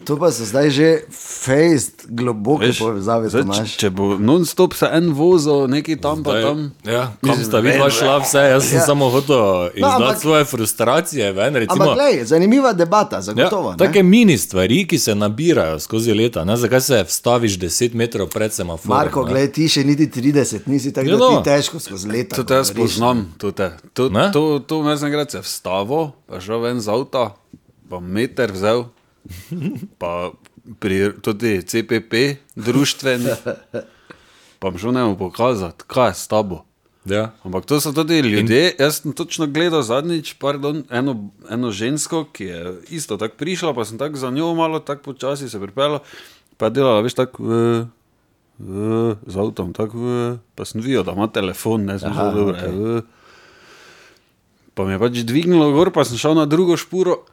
To 0.00 0.14
pa 0.14 0.28
so 0.28 0.44
zdaj 0.44 0.70
že 0.70 0.88
fejst, 1.10 2.06
globoke 2.08 2.66
Veš, 2.66 2.78
povezave, 2.78 3.26
zdaj, 3.26 3.42
da 3.44 3.64
če, 3.66 3.90
bo 3.90 4.14
non-stop 4.16 4.72
se 4.72 4.86
en 4.88 5.10
vozil, 5.10 5.66
nekaj 5.66 5.96
tam 5.98 6.20
pa 6.20 6.30
Zdaj, 6.32 6.42
tam. 6.44 6.58
Ja, 6.84 7.02
kam 7.18 7.34
sta 7.40 7.58
vidva 7.58 7.88
šla 7.88 8.18
vse, 8.18 8.38
jaz 8.48 8.62
sem 8.62 8.74
Ja. 8.74 8.80
ja. 8.80 8.86
samo 8.86 9.08
hotel 9.08 9.42
izdati 9.70 9.82
ampak- 9.82 10.14
no, 10.14 10.20
svoje 10.20 10.44
frustracije 10.46 11.32
ven. 11.32 11.54
Recimo, 11.56 11.74
Ampak, 11.74 11.94
glej, 11.94 12.24
zanimiva 12.24 12.72
debata, 12.72 13.16
Ja, 13.16 13.22
zagotovo. 13.22 13.70
ne? 13.70 13.76
take 13.76 14.02
mini 14.02 14.38
stvari, 14.38 14.86
ki 14.86 14.98
se 14.98 15.14
nabirajo 15.14 15.78
skozi 15.78 16.12
leta. 16.12 16.44
Ne? 16.44 16.56
Zakaj 16.56 16.80
se 16.80 17.04
vstaviš 17.04 17.58
10 17.58 17.94
metrov 17.94 18.28
pred 18.28 18.52
semaforom? 18.52 18.90
Marko, 18.92 19.22
ne? 19.22 19.30
gled, 19.30 19.52
ti 19.52 19.66
še 19.66 19.82
niti 19.82 20.06
30, 20.08 20.66
nisi 20.66 20.92
tako, 20.92 21.08
Ja, 21.08 21.16
da 21.16 21.28
ti 21.28 21.34
no. 21.34 21.42
težko 21.42 21.78
skozi 21.80 22.08
leta. 22.08 22.36
To 22.36 22.44
te 22.44 22.54
jaz 22.54 22.70
poznam, 22.72 23.34
to 23.36 23.50
te. 23.50 23.70
To, 23.92 24.08
Ne? 24.08 24.30
to, 24.30 24.58
to 24.60 24.82
me 24.82 24.96
znam 24.96 25.10
reči, 25.12 25.38
vstavo, 25.38 26.12
pa 26.24 26.38
šel 26.38 26.60
ven 26.60 26.78
z 26.78 26.88
avta, 26.88 27.34
pa 27.84 27.98
meter 27.98 28.52
vzel, 28.52 28.84
pa 30.00 30.32
pri 30.78 31.12
tudi 31.22 31.62
CPP, 31.62 32.14
društveni, 32.56 33.30
pa 34.58 34.70
mi 34.70 34.78
šel 34.78 34.92
ne 34.92 35.06
pokazati, 35.18 35.84
kaj 35.86 36.10
je 36.10 36.14
s 36.14 36.28
tabo. 36.28 36.64
Ja. 37.08 37.32
Ampak 37.44 37.64
to 37.64 37.80
so 37.80 37.92
tudi 37.96 38.20
ljudje. 38.20 38.74
Jaz 38.78 39.00
sem 39.00 39.12
točno 39.12 39.46
gledal 39.46 39.82
zadnjič 39.82 40.34
pardon, 40.38 40.84
eno, 40.90 41.30
eno 41.50 41.70
žensko, 41.72 42.26
ki 42.32 42.44
je 42.44 42.74
isto 42.90 43.16
tako 43.16 43.36
prišla, 43.40 43.74
pa 43.74 43.84
sem 43.84 43.98
tako 43.98 44.16
za 44.16 44.30
njo 44.30 44.54
malo 44.54 44.78
tako 44.78 45.02
počasi 45.02 45.48
se 45.48 45.60
pripeljal, 45.60 45.98
pa 46.56 46.68
je 46.68 46.70
delala, 46.70 47.00
veš, 47.00 47.16
tako 47.16 47.42
v, 47.42 47.86
v, 48.58 49.16
z 49.26 49.40
avtom, 49.40 49.72
tako 49.72 49.96
v, 49.96 50.36
pa 50.54 50.68
sem 50.68 50.84
videl, 50.84 51.04
da 51.04 51.16
ima 51.16 51.30
telefon, 51.32 51.88
ne 51.88 51.98
sem 51.98 52.12
šel 52.12 52.36
dobro. 52.36 52.54
Okay. 52.54 52.76
V, 52.76 53.02
pa 54.76 54.84
me 54.84 54.92
je 54.92 55.00
pač 55.00 55.24
dvignilo 55.24 55.72
gor, 55.72 55.88
pa 55.96 56.04
sem 56.04 56.20
šel 56.20 56.36
na 56.36 56.44
drugo 56.44 56.76
špuro, 56.76 57.24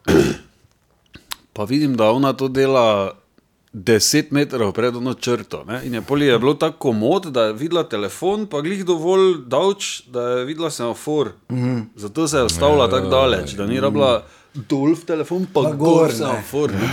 pa 1.58 1.66
vidim, 1.66 1.96
da 1.98 2.12
ona 2.14 2.32
to 2.32 2.48
dela. 2.48 3.12
10 3.68 4.30
metrov 4.32 4.70
pred 4.72 4.96
ono 4.96 5.12
črto. 5.14 5.60
Ne? 5.68 5.82
In 5.84 5.94
je 5.94 6.00
poli 6.02 6.26
je 6.26 6.38
bilo 6.40 6.54
tako 6.56 6.78
komod, 6.78 7.26
da 7.28 7.42
je 7.42 7.52
videla 7.52 7.82
telefon, 7.84 8.46
pa 8.48 8.62
glih 8.64 8.80
dovolj 8.84 9.42
dolč, 9.46 10.02
da 10.08 10.22
je 10.22 10.44
videla 10.48 10.70
semafor. 10.70 11.32
Mm 11.52 11.56
-hmm. 11.56 11.84
Zato 11.96 12.28
se 12.28 12.36
je 12.36 12.44
ustavila 12.44 12.88
tako 12.90 13.08
daleč, 13.08 13.52
da 13.52 13.66
ni 13.66 13.80
rabila 13.80 14.24
dol 14.54 14.94
v 14.94 15.04
telefon, 15.04 15.46
pa, 15.52 15.62
Pa 15.62 15.72
gor, 15.72 16.12
semafor. 16.12 16.72
ne. 16.72 16.88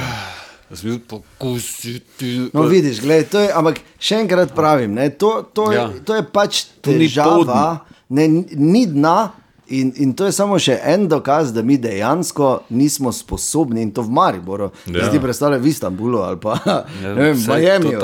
Jaz 0.69 0.81
bi 0.83 0.89
bil 0.89 0.99
pokusiti. 1.07 2.49
No, 2.53 2.61
vidiš, 2.61 3.01
gled, 3.01 3.29
to 3.29 3.39
je, 3.39 3.51
ampak 3.53 3.79
še 3.99 4.15
enkrat 4.15 4.53
pravim, 4.55 4.93
ne, 4.93 5.09
to, 5.09 5.45
to, 5.53 5.71
je, 5.71 5.77
Ja. 5.77 5.89
to 6.05 6.15
je 6.15 6.23
pač 6.23 6.65
To 6.81 6.91
ni 6.91 6.97
težava, 7.07 7.79
ne, 8.09 8.27
ni 8.51 8.85
dna. 8.85 9.31
In, 9.67 9.93
in 9.95 10.13
to 10.13 10.25
je 10.25 10.31
samo 10.31 10.59
še 10.61 10.77
en 10.83 11.07
dokaz, 11.09 11.53
da 11.53 11.61
mi 11.61 11.77
dejansko 11.81 12.65
nismo 12.69 13.11
sposobni, 13.11 13.81
in 13.81 13.91
to 13.91 14.03
v 14.05 14.13
Mariboru, 14.13 14.69
ja. 14.85 15.07
Zdaj 15.09 15.21
predstavljaj 15.21 15.59
v 15.59 15.67
Istanbulu 15.67 16.21
ali 16.21 16.39
pa 16.41 16.59
Ja, 16.65 16.83
ne 17.01 17.13
vem, 17.13 17.37
v 17.37 17.47
Miami. 17.47 17.95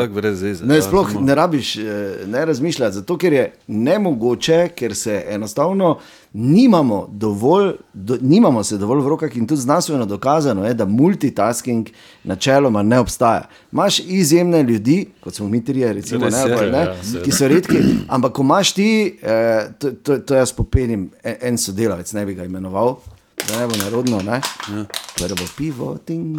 Ne, 0.64 0.76
ja, 0.76 0.82
sploh 0.82 1.14
ne 1.22 1.36
rabiš 1.36 1.76
eh, 1.78 2.24
ne 2.28 2.46
razmišljati, 2.46 2.96
zato 2.96 3.18
ker 3.18 3.34
je 3.34 3.46
nemogoče, 3.68 4.68
ker 4.76 4.96
se 4.96 5.24
enostavno 5.30 5.98
nimamo 6.34 7.08
dovolj, 7.12 7.72
do, 7.94 8.18
nimamo 8.22 8.64
se 8.64 8.78
dovolj 8.78 9.02
v 9.02 9.08
rokah 9.08 9.38
in 9.38 9.48
tudi 9.48 9.62
znanstveno 9.62 10.06
dokazano 10.06 10.66
je, 10.66 10.74
da 10.74 10.86
multitasking 10.86 11.90
načeloma 12.24 12.84
ne 12.84 13.00
obstaja. 13.00 13.48
Imaš 13.72 14.00
izjemne 14.00 14.64
ljudi, 14.64 15.06
kot 15.24 15.34
smo 15.34 15.50
mi 15.50 15.66
trije, 15.66 15.94
recimo, 15.94 16.30
ne, 16.30 16.38
je, 16.38 16.58
pa 16.58 16.66
ne, 16.66 16.78
ja, 16.78 16.96
ki 17.24 17.32
so 17.32 17.48
redki, 17.48 17.78
ampak 18.08 18.32
ko 18.32 18.42
imaš 18.42 18.72
ti, 18.72 19.18
eh, 19.22 19.68
to, 19.80 19.92
to, 19.92 20.18
to 20.18 20.36
jaz 20.36 20.54
popenim, 20.54 21.10
en, 21.24 21.51
en 21.52 21.58
sodelavec, 21.60 22.14
ne 22.16 22.26
bi 22.26 22.36
ga 22.38 22.48
imenoval. 22.48 22.96
Da 23.42 23.60
ne 23.60 23.68
bo 23.68 23.78
narodno, 23.78 24.22
ne? 24.22 24.42
prvo 25.18 25.48
pivo, 25.58 25.96
ting, 26.06 26.38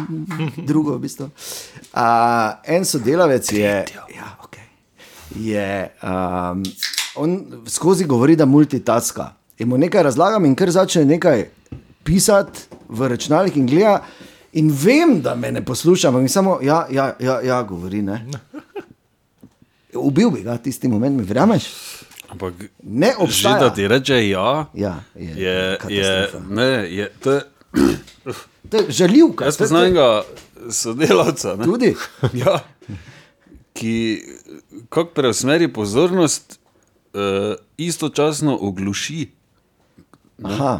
drugo 0.69 0.95
v 0.95 1.03
bistvu. 1.03 1.29
Uh, 1.93 2.55
en 2.65 2.85
sodelavec 2.87 3.51
je, 3.51 3.73
ja, 4.15 4.29
okay, 4.43 4.67
je 5.35 5.67
um, 6.01 6.63
on 7.15 7.37
skozi 7.67 8.07
govori, 8.09 8.35
da 8.35 8.45
multitaska. 8.45 9.33
In 9.59 9.69
mu 9.69 9.77
nekaj 9.77 10.03
razlagam, 10.09 10.45
in 10.45 10.55
kar 10.55 10.71
začne 10.71 11.05
nekaj 11.05 11.45
pisati 12.03 12.65
v 12.89 13.11
računalnik 13.13 13.59
in 13.59 13.67
gleda. 13.69 13.99
In 14.53 14.69
vem, 14.69 15.19
da 15.21 15.35
me 15.35 15.51
ne 15.51 15.63
posluša, 15.65 16.09
ampak 16.09 16.21
mi 16.21 16.29
samo, 16.29 16.59
ja, 16.61 16.85
ja, 16.91 17.13
ja, 17.19 17.39
ja 17.41 17.61
govori. 17.63 18.01
Ne? 18.01 18.19
Ubil 20.07 20.29
bi 20.33 20.43
ga 20.45 20.57
tisti 20.57 20.87
moment, 20.87 21.17
mi 21.17 21.25
verjameš? 21.25 21.69
Ampak 22.33 22.53
Ne 22.81 23.07
že 23.07 23.13
da 23.13 23.23
obstaja. 23.59 23.69
ti 23.69 23.87
reče 23.87 24.17
ja, 24.25 24.65
Ja, 24.73 25.03
je, 25.13 25.29
je, 25.37 25.77
je, 25.89 26.09
ne, 26.49 26.63
je, 26.89 27.05
to 27.15 27.31
je, 27.31 27.41
To 28.69 28.77
je 28.77 28.83
žaljivka. 28.89 29.45
jaz 29.45 29.53
to 29.53 29.63
je- 29.63 29.65
poznam 29.65 29.83
enega 29.83 30.23
sodelavca. 30.71 31.55
Ne? 31.55 31.63
Tudi. 31.63 31.93
Ja, 32.35 32.59
ki 33.73 33.93
kako 34.89 35.09
preusmeri 35.11 35.67
pozornost, 35.67 36.59
uh, 37.13 37.21
istočasno 37.75 38.57
ogluši. 38.57 39.27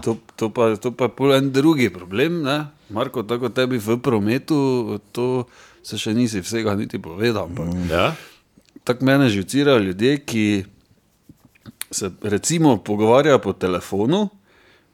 To, 0.02 0.18
to, 0.36 0.50
pa, 0.50 0.76
to 0.76 0.92
pa 0.92 1.06
je 1.06 1.10
pol 1.12 1.34
en 1.34 1.52
drugi 1.52 1.90
problem. 1.90 2.42
Ne? 2.42 2.58
Marko, 2.90 3.24
tako 3.24 3.50
tebi 3.50 3.78
v 3.78 3.96
prometu, 3.98 4.58
to 5.12 5.46
se 5.82 5.96
še 5.96 6.12
nisi 6.12 6.42
vsega 6.42 6.74
niti 6.74 6.98
povedal. 6.98 7.46
Ampak. 7.46 7.68
Ja? 7.88 8.12
Tako 8.84 9.06
mene 9.06 9.30
živcirajo 9.30 9.80
ljudje, 9.82 10.18
ki 10.20 10.46
se 11.94 12.12
recimo 12.22 12.78
pogovarjajo 12.78 13.40
po 13.40 13.54
telefonu, 13.54 14.30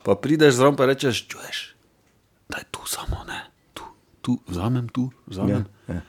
pa 0.04 0.16
prideš 0.16 0.56
zraven 0.56 0.76
in 0.80 0.86
rečeš, 0.86 1.28
čuješ, 1.28 1.76
da 2.50 2.58
je 2.58 2.64
tu 2.72 2.80
samo 2.86 3.24
ne, 3.28 3.42
tu, 3.74 3.84
tu, 4.22 4.40
vzamem 4.48 4.90
tu, 4.90 5.10
vzamem. 5.28 5.66
Ja, 5.88 5.96
ja. 5.96 6.02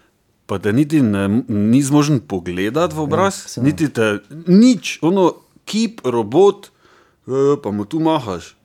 Pa 0.47 0.59
te 0.59 0.73
niti 0.73 1.03
ne, 1.03 1.29
ni 1.49 1.83
zmožen 1.83 2.21
pogledati 2.21 2.95
v 2.95 3.01
obraz, 3.01 3.35
saj 3.47 3.61
ja, 3.61 3.65
niti 3.65 3.89
te 3.89 4.19
nič, 4.47 4.99
ono 5.03 5.33
kip, 5.65 6.01
robot, 6.05 6.71
e, 7.27 7.55
pa 7.63 7.71
mu 7.71 7.85
tu 7.85 8.01
mahaš. 8.01 8.57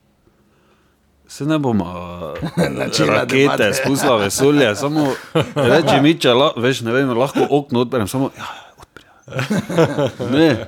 Se 1.28 1.46
ne 1.46 1.58
bomo 1.58 1.86
Načela 2.78 3.14
rakete 3.14 3.72
spustila 3.74 4.16
vesolje, 4.16 4.76
samo 4.76 5.08
reči 5.54 6.00
mi, 6.02 6.14
če 6.18 6.34
la, 6.34 6.52
veš, 6.56 6.84
ne 6.86 6.94
vem, 6.94 7.10
lahko 7.18 7.46
okno 7.50 7.82
odprem, 7.86 8.08
samo 8.08 8.30
ja, 8.36 8.46
ja. 8.46 8.65
Ne. 10.30 10.66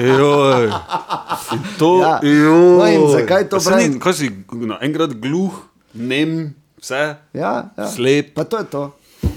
Joj. 0.00 0.70
In 1.52 1.62
to, 1.78 1.98
Ja. 1.98 2.20
joj. 2.22 2.78
No 2.78 2.86
in 2.86 3.02
zakaj 3.12 3.44
to? 3.46 3.58
Ni, 3.76 3.98
kaj 3.98 4.14
si 4.14 4.30
naenkrat 4.52 5.14
gluh, 5.16 5.52
nem, 5.92 6.54
vse, 6.78 7.02
Ja, 7.32 7.70
ja. 7.72 7.86
slep. 7.86 8.34
Pa 8.34 8.44
to 8.44 8.58
je 8.58 8.64
to. 8.66 8.84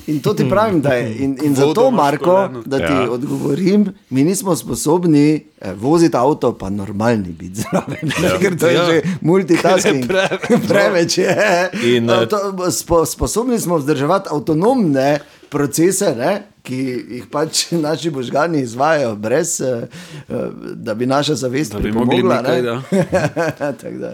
In 0.07 0.19
to 0.19 0.33
ti 0.33 0.45
pravim, 0.45 0.79
da 0.79 0.93
je. 0.93 1.15
In, 1.17 1.37
in 1.41 1.51
Vodo 1.51 1.65
zato, 1.81 1.91
Marko, 1.91 2.35
da 2.65 2.77
ti 2.77 2.83
Ja. 2.85 3.09
odgovorim, 3.09 3.81
mi 4.09 4.23
nismo 4.23 4.53
sposobni 4.53 5.27
eh, 5.59 5.73
voziti 5.73 6.15
avto, 6.15 6.53
pa 6.53 6.69
normalni 6.69 7.29
biti 7.29 7.61
zraven. 7.61 8.11
Ja. 8.13 8.37
Ker 8.41 8.55
to 8.55 8.67
je 8.67 8.73
Ja. 8.73 8.85
že 8.85 9.01
multitasking. 9.21 10.05
Preveč. 10.07 10.67
preveč 10.67 11.17
je. 11.17 11.35
In, 11.89 12.05
No, 12.05 12.13
eh, 12.15 12.27
to, 12.27 12.37
spo, 12.69 13.05
sposobni 13.05 13.59
smo 13.59 13.77
vzdrževati 13.77 14.29
avtonomne 14.31 15.19
procese, 15.49 16.15
ne? 16.15 16.52
Ki 16.63 16.79
jih 17.17 17.25
pač 17.31 17.65
naši 17.87 18.11
možgani 18.11 18.61
izvajajo, 18.61 19.15
brez 19.15 19.61
eh, 19.61 19.87
eh, 20.29 20.35
da 20.75 20.93
bi 20.93 21.05
naša 21.05 21.35
zavest 21.35 21.75
pripomogla. 21.79 22.41
nekaj, 22.41 22.61
ne. 22.61 22.61
da. 22.61 22.81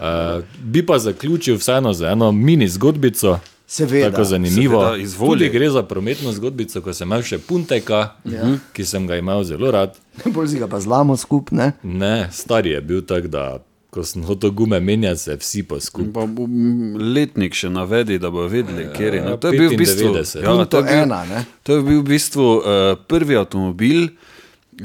Uh, 0.00 0.44
bi 0.62 0.86
pa 0.86 0.98
zaključil 0.98 1.56
vseeno 1.56 1.92
z 1.92 2.02
eno 2.04 2.32
mini 2.32 2.68
zgodbico. 2.68 3.38
Seveda. 3.66 4.10
Tako 4.10 4.24
zanimivo. 4.24 4.80
Seveda, 4.80 5.02
izvoli. 5.02 5.38
Tudi 5.38 5.48
gre 5.48 5.70
za 5.70 5.82
prometno 5.82 6.32
zgodbico, 6.32 6.80
ko 6.80 6.92
sem 6.94 7.08
imel 7.08 7.22
še 7.22 7.38
Punteka, 7.38 8.00
ja. 8.24 8.48
ki 8.72 8.84
sem 8.84 9.06
ga 9.06 9.16
imel 9.20 9.44
zelo 9.44 9.70
rad. 9.70 9.94
Bolj 10.24 10.48
si 10.48 10.58
ga 10.58 10.66
pa 10.66 10.80
zlamo 10.80 11.16
skupaj. 11.16 11.72
Ne, 11.82 12.28
star 12.32 12.66
je 12.66 12.80
bil 12.80 13.04
tak, 13.06 13.28
da 13.30 13.60
ko 13.90 14.04
sem 14.06 14.22
hotel 14.22 14.50
gume 14.54 14.80
menjati, 14.80 15.20
se 15.20 15.36
vsi 15.36 15.64
m, 15.66 16.96
letnik 17.14 17.54
še 17.58 17.70
navedi, 17.70 18.18
da 18.22 18.30
bo 18.30 18.46
vedeli, 18.48 18.86
kje 18.94 19.06
je. 19.06 19.22
Ja, 19.22 19.36
To 19.36 19.50
je 19.50 19.58
bil 19.58 19.70
v 19.70 19.78
bistvu, 19.80 20.12
95. 20.14 20.42
ja, 20.44 20.64
to 20.64 20.78
je 20.78 20.84
bil, 20.86 21.02
ena, 21.02 21.24
ne? 21.26 21.44
to 21.66 21.78
je 21.78 21.82
bil 21.82 21.98
v 22.02 22.06
bistvu 22.12 22.46
uh, 22.58 22.92
prvi 23.10 23.38
avtomobil, 23.40 24.12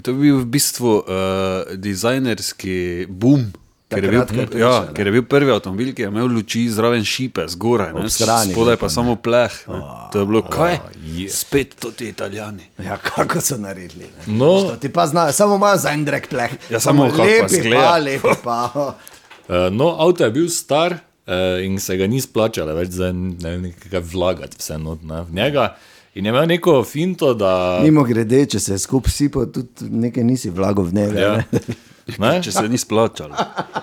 to 0.01 0.11
je 0.11 0.17
bil 0.17 0.41
v 0.41 0.47
bistvu 0.57 0.95
uh, 1.05 1.75
dizajnerski 1.77 3.05
boom. 3.09 3.51
Ker 3.85 4.03
je, 4.03 4.09
bil, 4.09 4.23
prišel, 4.25 4.59
ja, 4.59 4.71
ne? 4.81 4.93
ker 4.97 5.05
je 5.05 5.11
bil 5.13 5.23
prvi 5.29 5.51
avtomobil, 5.53 5.91
ki 5.93 6.01
je 6.01 6.07
imel 6.09 6.31
luči 6.33 6.63
zraven 6.73 7.03
šipe, 7.05 7.43
zgoraj, 7.53 7.91
ne, 7.93 8.09
strani, 8.09 8.55
spodaj 8.55 8.73
ne, 8.73 8.79
pa 8.81 8.89
samo 8.89 9.13
pleh. 9.15 9.57
Ne. 9.69 9.81
To 10.13 10.23
je 10.23 10.25
bilo 10.25 10.41
kaj? 10.41 10.79
je. 11.05 11.27
Spet 11.29 11.75
to 11.79 11.91
ti 11.93 12.09
italijani. 12.09 12.65
Ja, 12.81 12.97
kako 12.97 13.41
so 13.45 13.59
naredili. 13.61 14.09
Ne? 14.09 14.33
No, 14.41 14.49
To 14.71 14.75
ti 14.81 14.89
pa 14.89 15.05
znajo, 15.07 15.37
samo 15.37 15.55
imajo 15.61 15.77
za 15.77 15.93
en 15.93 16.05
drek 16.05 16.29
pleh. 16.33 16.57
Ja, 16.69 16.79
samo 16.79 17.09
pa 17.13 17.23
lepi, 17.23 17.55
izgleda. 17.55 17.85
pa, 17.85 17.97
lepi 17.97 18.35
pa. 18.43 18.57
uh, 18.73 19.69
no, 19.79 19.93
avto 20.01 20.25
je 20.25 20.31
bil 20.31 20.49
star 20.49 20.97
uh, 20.97 21.61
in 21.61 21.77
se 21.79 21.97
ga 21.97 22.07
ni 22.07 22.21
splačalo 22.21 22.73
več 22.73 22.97
za 22.97 23.13
ne 23.13 23.49
vem, 23.49 23.69
nekaj 23.69 24.01
vlagati 24.01 24.57
vse 24.59 24.81
not, 24.81 25.05
ne, 25.05 25.21
v 25.29 25.43
njega. 25.43 25.75
In 26.15 26.25
je 26.25 26.33
imel 26.33 26.47
neko 26.47 26.79
finto, 26.83 27.33
da. 27.37 27.79
Mimo 27.83 28.03
grede, 28.03 28.47
če 28.49 28.59
se 28.59 28.77
skupaj 28.81 29.13
sipo, 29.13 29.45
tudi 29.45 29.93
nekaj 29.93 30.23
nisi 30.23 30.49
vlagal 30.49 30.89
v 30.89 31.03
njega. 31.03 31.19
Ja. 31.19 31.35
ne. 31.51 31.93
Ne? 32.17 32.37
Če 32.37 32.51
se 32.51 32.69
ni 32.69 32.77
splačalo. 32.77 33.33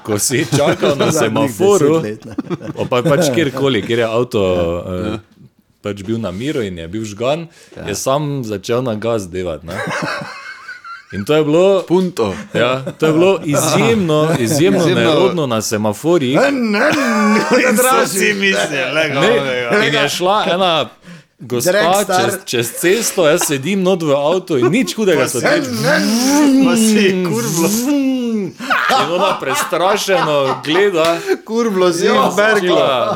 Ko 0.06 0.18
si 0.18 0.46
čakal 0.46 0.94
na 0.94 1.10
semaforu, 1.12 1.98
deset 2.00 2.24
let, 2.24 2.38
ne. 2.38 2.68
o 2.76 2.86
pa 2.86 3.02
pač 3.02 3.32
kjerkoli, 3.34 3.82
kjer 3.82 3.98
je 3.98 4.06
avto 4.06 4.42
uh, 4.42 5.18
pač 5.82 6.04
bil 6.06 6.22
na 6.22 6.30
miru 6.30 6.62
in 6.62 6.78
je 6.78 6.86
bil 6.88 7.02
žgan, 7.04 7.48
ja. 7.74 7.88
je 7.90 7.94
sam 7.98 8.44
začel 8.46 8.82
na 8.82 8.94
gas 8.94 9.26
delati. 9.26 9.66
ne. 9.66 9.74
In 11.12 11.24
to 11.24 11.34
je 11.34 11.44
bilo, 11.44 11.82
Punto. 11.82 12.32
ja, 12.54 12.80
to 12.98 13.06
je 13.06 13.12
bilo 13.12 13.40
izjemno, 13.44 14.32
izjemno 14.38 14.78
Izjemno- 14.80 14.94
nerodno 14.94 15.46
na 15.46 15.60
semaforjih. 15.62 16.36
Ne, 16.36 16.50
ne, 16.52 16.78
ne, 16.78 17.72
draži. 17.76 18.32
mislili, 18.32 19.20
Ne, 19.70 19.88
in 19.88 19.94
je 19.94 20.08
šla 20.08 20.46
ena 20.46 20.72
gospa 20.78 21.01
Dragstar. 21.42 22.30
čez, 22.30 22.34
čez 22.44 22.70
cesto, 22.80 23.26
jaz 23.26 23.40
sedim 23.46 23.82
not 23.82 24.02
v 24.02 24.14
avtu 24.14 24.58
in 24.62 24.70
nič 24.70 24.94
hudega 24.94 25.28
se 25.28 25.40
tiče. 25.40 25.70
Pa 26.64 26.76
si 26.76 27.24
kurvo. 27.26 27.68
In 28.92 29.12
ona 29.12 29.38
prestrašeno 29.40 30.56
gleda. 30.64 31.16
Kurvo 31.44 31.92
si 31.92 32.04
Ja, 32.06 32.30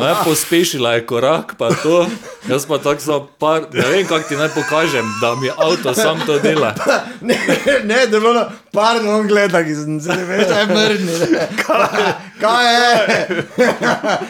ne, 0.01 0.15
pospešila 0.25 0.93
je 0.93 1.07
korak, 1.07 1.55
pa 1.59 1.69
to. 1.75 2.07
Jaz 2.49 2.67
pa 2.67 2.79
tako 2.79 3.01
so 3.01 3.29
par, 3.39 3.63
ne 3.73 3.87
vem, 3.87 4.07
kako 4.07 4.29
ti 4.29 4.37
naj 4.37 4.49
pokažem, 4.49 5.07
da 5.21 5.35
mi 5.35 5.51
avto 5.51 5.95
sam 5.95 6.21
to 6.27 6.39
dela. 6.39 6.75
Ne, 7.21 7.39
ne, 7.85 8.07
da 8.07 8.17
je 8.17 8.21
bilo, 8.21 8.45
pardon, 8.73 9.27
gleda, 9.29 9.65
ki 9.65 9.75
sem 9.75 10.01
se 10.01 10.09
ne 10.09 10.25
veš, 10.25 10.47
aj 10.53 10.67
mrni. 10.67 11.13
ne. 11.33 11.49
Kaj 12.41 12.67
je? 12.75 13.45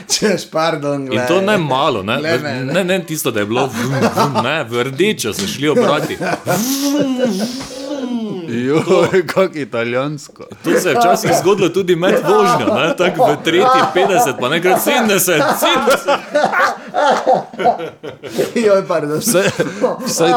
Češ, 0.13 0.51
pardon, 0.51 1.01
In 1.03 1.07
gleda. 1.07 1.27
to 1.27 1.41
ne 1.41 1.59
malo, 1.59 2.03
ne, 2.03 2.17
ne. 2.17 2.65
ne, 2.65 2.85
ne 2.85 3.05
tisto, 3.05 3.31
da 3.31 3.41
je 3.41 3.47
bilo 3.47 3.67
vrum, 3.67 3.95
vrum, 4.15 4.45
ne, 4.45 4.65
v 4.65 4.83
rdečo 4.85 5.33
so 5.33 5.47
šli 5.47 5.69
obrati. 5.69 6.19
Joj, 8.49 9.27
kako 9.27 9.59
italijansko. 9.59 10.45
To 10.65 10.81
se 10.81 10.89
je 10.89 10.95
včasih 10.95 11.31
zgodilo 11.41 11.69
tudi 11.69 11.97
med 11.97 12.15
vožnjo, 12.15 12.75
ne, 12.75 12.97
tako 12.97 13.27
v 13.33 13.37
tretji 13.45 13.83
50, 13.95 14.41
pa 14.41 14.49
nekrat 14.49 14.81
70, 14.87 15.43
70. 18.55 18.67
Joj, 18.67 18.87
pardon. 18.89 19.19
Vse, 19.19 19.43
vsaj, 20.07 20.33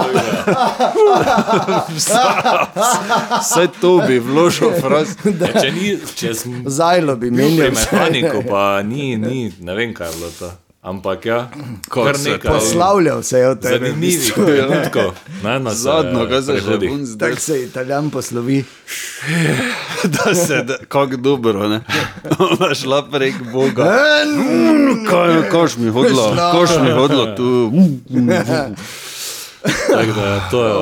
vsaj 3.42 3.68
to 3.82 3.98
bi 4.08 4.20
vložil 4.20 4.72
fraz. 4.82 5.08
Ja, 5.26 5.62
če 5.62 5.72
ni, 5.72 5.98
če 6.16 6.34
sem 6.36 6.64
Zajlo 6.68 7.16
bi 7.16 7.30
bil 7.32 7.46
pri 7.46 7.70
menil. 7.70 7.72
mehaniku, 7.76 8.44
pa 8.50 8.82
ni, 8.84 9.16
ni, 9.18 9.54
ne 9.60 9.76
vem, 9.76 9.94
kaj 9.94 10.08
je 10.08 10.16
bilo 10.18 10.32
to. 10.40 10.52
Ampak 10.82 11.26
ja, 11.26 11.50
kar 11.86 12.18
se 12.18 12.30
nekaj 12.30 12.52
Poslavljal 12.52 13.24
se 13.24 13.38
je 13.38 13.48
od 13.50 13.58
v 13.58 13.64
zanimivih 13.64 13.96
bistvu. 14.00 14.46
trenutkov. 14.48 15.12
ne, 15.44 15.60
na 15.60 15.72
se- 15.72 15.78
Zadnjo, 15.78 16.24
kaj 16.26 16.42
se 16.42 16.56
že 16.58 16.78
bun 16.80 17.06
zdaj, 17.06 17.30
Tako 17.30 17.42
se 17.42 17.64
italijan 17.64 18.10
poslovi. 18.10 18.64
da 20.16 20.36
se, 20.36 20.64
da- 20.64 20.78
kako 20.80 21.18
dobro, 21.18 21.68
ne. 21.68 21.82
Ona 22.52 22.76
šla 22.76 23.04
prek 23.04 23.36
Boga. 23.44 23.84
En, 24.24 24.32
Kaj, 25.06 25.50
koš 25.52 25.78
mi 25.78 25.90
hodilo, 25.90 26.24
koš 26.52 26.70
mi 26.82 26.92
hodilo 26.92 27.26
tu. 27.28 27.72
Tako 29.90 30.12
da 30.14 30.48
to 30.52 30.64
je, 30.64 30.74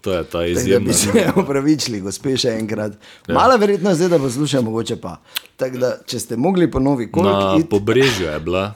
to 0.00 0.12
je 0.12 0.18
ta 0.18 0.30
Tako 0.30 0.44
izjemna. 0.44 0.86
bi 0.86 0.92
se 0.92 1.08
opravičili, 1.34 2.00
gospe, 2.00 2.36
še 2.36 2.48
enkrat. 2.50 2.92
Mala 3.28 3.56
verjetnost 3.56 4.00
je, 4.00 4.08
da 4.08 4.18
poslušajo, 4.18 4.62
mogoče 4.62 4.96
pa. 4.96 5.16
Tako 5.56 5.78
da, 5.78 5.96
če 6.06 6.20
ste 6.20 6.36
mogli 6.36 6.70
po 6.70 6.78
novi 6.80 7.06
Na 7.06 7.10
kolki, 7.12 7.64
pobrežju 7.66 8.26
je 8.26 8.40
bila 8.40 8.72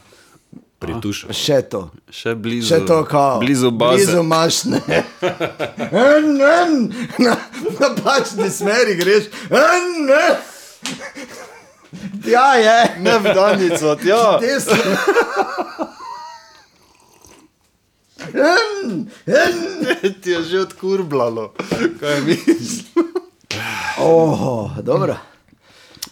prituša. 0.79 1.33
še 1.33 1.63
to. 1.63 1.91
Še 2.11 2.35
blizu, 2.35 2.69
Še 2.69 2.81
to, 2.87 3.05
kao. 3.05 3.39
blizu 3.41 3.71
baze. 3.71 3.97
Blizu 3.97 4.23
mašne. 4.23 4.81
En, 5.93 6.29
en, 6.41 6.75
na 7.19 7.37
napačni 7.81 8.51
smeri 8.51 8.95
greš. 8.95 9.25
En, 9.51 10.11
en. 10.11 10.37
Ja, 12.27 12.55
je. 12.55 12.79
Ne 13.01 13.19
v 13.19 13.35
Danico, 13.35 13.97
ja. 14.05 14.39
Desno. 14.41 14.77
En, 18.35 19.09
en. 19.27 19.57
Ti 20.21 20.31
je 20.31 20.43
že 20.43 20.61
odkurblalo. 20.61 21.53
Kaj 22.01 22.21
misliš? 22.21 22.85
Oh, 23.99 24.71
dobro. 24.79 25.17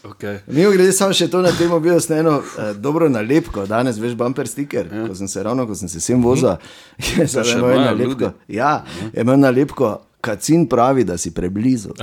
Okay. 0.05 0.39
Mi 0.47 0.63
grede 0.63 0.93
samo 0.93 1.15
še 1.15 1.29
to 1.31 1.43
na 1.43 1.53
temo, 1.55 1.79
bil 1.81 2.01
sem 2.03 2.19
eno 2.19 2.41
eh, 2.43 2.73
dobro 2.75 3.09
nalepko, 3.09 3.67
danes 3.71 4.01
veš 4.03 4.17
bumper 4.19 4.49
sticker, 4.51 4.89
ko 4.91 5.15
sem 5.15 5.29
se 5.31 5.43
ravno, 5.43 5.67
ko 5.67 5.77
sem 5.79 5.89
se 5.89 6.01
sem 6.03 6.23
vozil, 6.23 6.57
je 6.99 7.27
še 7.31 7.45
imel 7.55 7.77
imajo 7.77 7.85
nalepko. 7.85 8.33
Ja, 8.51 8.81
je 9.13 9.23
imel 9.23 9.39
nalepko, 9.39 10.01
Kacin 10.23 10.69
pravi, 10.71 11.05
da 11.05 11.19
si 11.19 11.35
preblizu. 11.35 11.95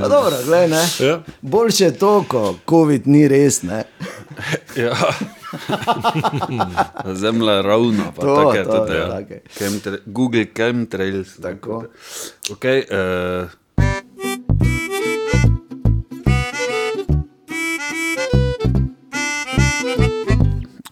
Pa 0.00 0.08
dobro, 0.08 0.36
glej, 0.46 0.68
ne. 0.68 0.82
Ja. 1.00 1.22
Boljše 1.42 1.90
to, 1.90 2.24
ko 2.28 2.56
COVID 2.70 3.06
ni 3.06 3.28
res. 3.28 3.62
Ne. 3.62 3.84
Ja. 4.76 4.94
Zemlja 7.22 7.52
je 7.52 7.62
ravna, 7.62 8.04
pa 8.16 8.22
To, 8.22 8.34
take, 8.36 8.64
to, 8.64 8.78
tudi, 8.78 8.96
ja, 8.98 9.20
ja. 9.90 9.98
Google 10.06 10.46
Chemtrails. 10.56 11.36
Tako. 11.42 11.84
Okay, 12.50 12.82
uh, 12.90 13.50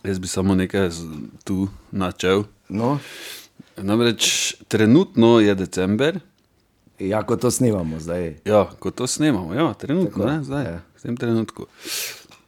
jaz 0.05 0.19
bi 0.19 0.29
samo 0.29 0.55
nekaj 0.55 0.91
tu 1.45 1.69
načel. 1.91 2.45
No, 2.69 2.99
Namreč 3.77 4.55
trenutno 4.69 5.41
je 5.41 5.55
december, 5.55 6.21
ja, 6.99 7.23
ko 7.23 7.37
to 7.37 7.51
snimamo 7.51 8.01
zdaj. 8.01 8.35
ja, 8.45 8.71
ko 8.79 8.91
to 8.91 9.07
snemamo, 9.07 9.55
ja, 9.55 9.75
trenutno, 9.75 10.11
Tako, 10.11 10.27
ne, 10.27 10.45
zdaj, 10.45 10.65
ja. 10.65 10.81
v 10.97 11.03
tem 11.03 11.17
trenutku. 11.17 11.67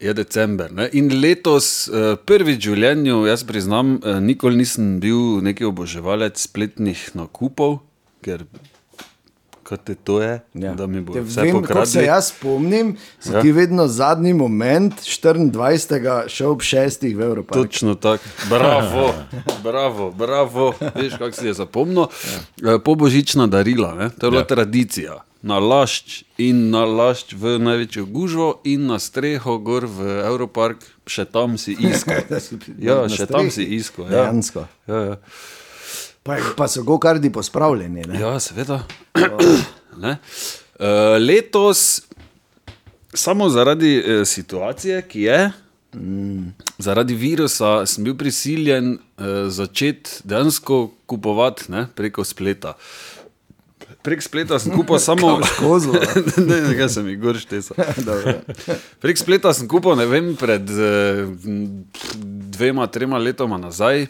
Je 0.00 0.14
december. 0.14 0.72
Ne? 0.72 0.88
In 0.92 1.08
letos, 1.20 1.88
eh, 1.88 2.16
prvič 2.26 2.66
v 2.66 2.74
življenju, 2.74 3.26
jaz 3.26 3.44
priznam, 3.44 4.00
eh, 4.04 4.20
nikoli 4.20 4.56
nisem 4.56 5.00
bil 5.00 5.40
neki 5.42 5.64
oboževalec 5.64 6.38
spletnih 6.38 7.10
nakupov, 7.14 7.80
ker 8.22 8.44
kaj 9.64 9.78
te 9.80 9.94
to 9.96 10.20
je, 10.20 10.40
Ja. 10.54 10.74
da 10.74 10.86
mi 10.86 11.00
bo 11.00 11.12
vse 11.14 11.40
vem, 11.40 11.52
Ko 11.52 11.58
se 11.58 11.66
pokradli. 11.66 12.04
jaz 12.04 12.28
spomnim, 12.28 12.90
si 13.18 13.32
Ja. 13.32 13.40
ti 13.40 13.52
vedno 13.52 13.86
zadnji 13.88 14.34
moment, 14.34 14.94
24. 15.00 15.50
šel 16.28 16.50
ob 16.50 16.60
6. 16.60 17.08
v 17.10 17.20
Evropi. 17.22 17.52
Točno 17.52 17.94
tako, 17.94 18.24
bravo, 18.48 19.14
bravo, 19.62 20.10
bravo. 20.12 20.72
Veš, 20.94 21.12
kako 21.12 21.32
si 21.32 21.46
je 21.46 21.54
zapomnil. 21.54 22.06
Ja. 22.62 22.78
Pobožična 22.78 23.46
darila, 23.46 23.94
ne? 23.94 24.10
to 24.10 24.26
je 24.26 24.30
bila 24.30 24.42
ja. 24.42 24.46
tradicija. 24.46 25.14
Na 25.42 25.58
lašč 25.58 26.24
in 26.38 26.70
na 26.70 26.84
lašč 26.84 27.32
v 27.32 27.58
največjo 27.58 28.06
gužvo, 28.06 28.60
in 28.64 28.86
na 28.86 28.96
streho 28.98 29.58
gor 29.58 29.84
v 29.84 30.24
Evropark, 30.24 30.80
še 31.06 31.24
tam 31.24 31.58
si 31.58 31.72
iskal. 31.74 32.24
Ja, 32.78 33.04
še 33.08 33.26
tam 33.26 33.50
si 33.50 33.64
iskal. 33.76 34.04
Ja. 34.04 34.10
Dejansko. 34.24 34.64
Ja, 34.88 35.00
ja. 35.04 35.16
Pa, 36.24 36.38
pa 36.56 36.68
so 36.68 36.82
gokardi 36.82 37.28
pospravljeni. 37.32 38.02
Ne? 38.08 38.20
ja, 38.20 38.40
seveda. 38.40 38.82
Ne? 39.94 40.16
Uh, 40.74 40.86
letos, 41.22 42.02
samo 43.14 43.46
zaradi 43.48 43.92
uh, 43.98 44.26
situacije, 44.26 45.02
ki 45.08 45.20
je, 45.22 45.52
mm. 45.94 46.48
zaradi 46.78 47.14
virusa, 47.14 47.86
sem 47.86 48.04
bil 48.04 48.16
prisiljen 48.18 48.96
uh, 48.96 49.26
začeti 49.46 50.10
dejansko 50.24 50.90
kupovati 51.06 51.70
ne, 51.70 51.86
preko 51.94 52.24
spleta. 52.26 52.74
Prek 54.04 54.20
spleta 54.22 54.58
sem 54.58 54.74
kupil 54.74 54.98
samo 55.08 55.38
kozlo. 55.60 55.94
ne, 56.48 56.60
ne, 56.66 56.74
kaj 56.76 56.90
sem 56.96 57.06
jih 57.08 57.22
gor 57.22 57.38
štesa. 57.40 57.78
Dobro. 58.08 58.40
Prek 59.00 59.20
spleta 59.20 59.54
sem 59.56 59.70
kupil, 59.70 59.94
ne 60.00 60.10
vem, 60.10 60.34
pred 60.36 60.74
eh, 60.74 61.24
dvema, 62.58 62.90
trema 62.90 63.22
letoma 63.22 63.62
nazaj. 63.62 64.08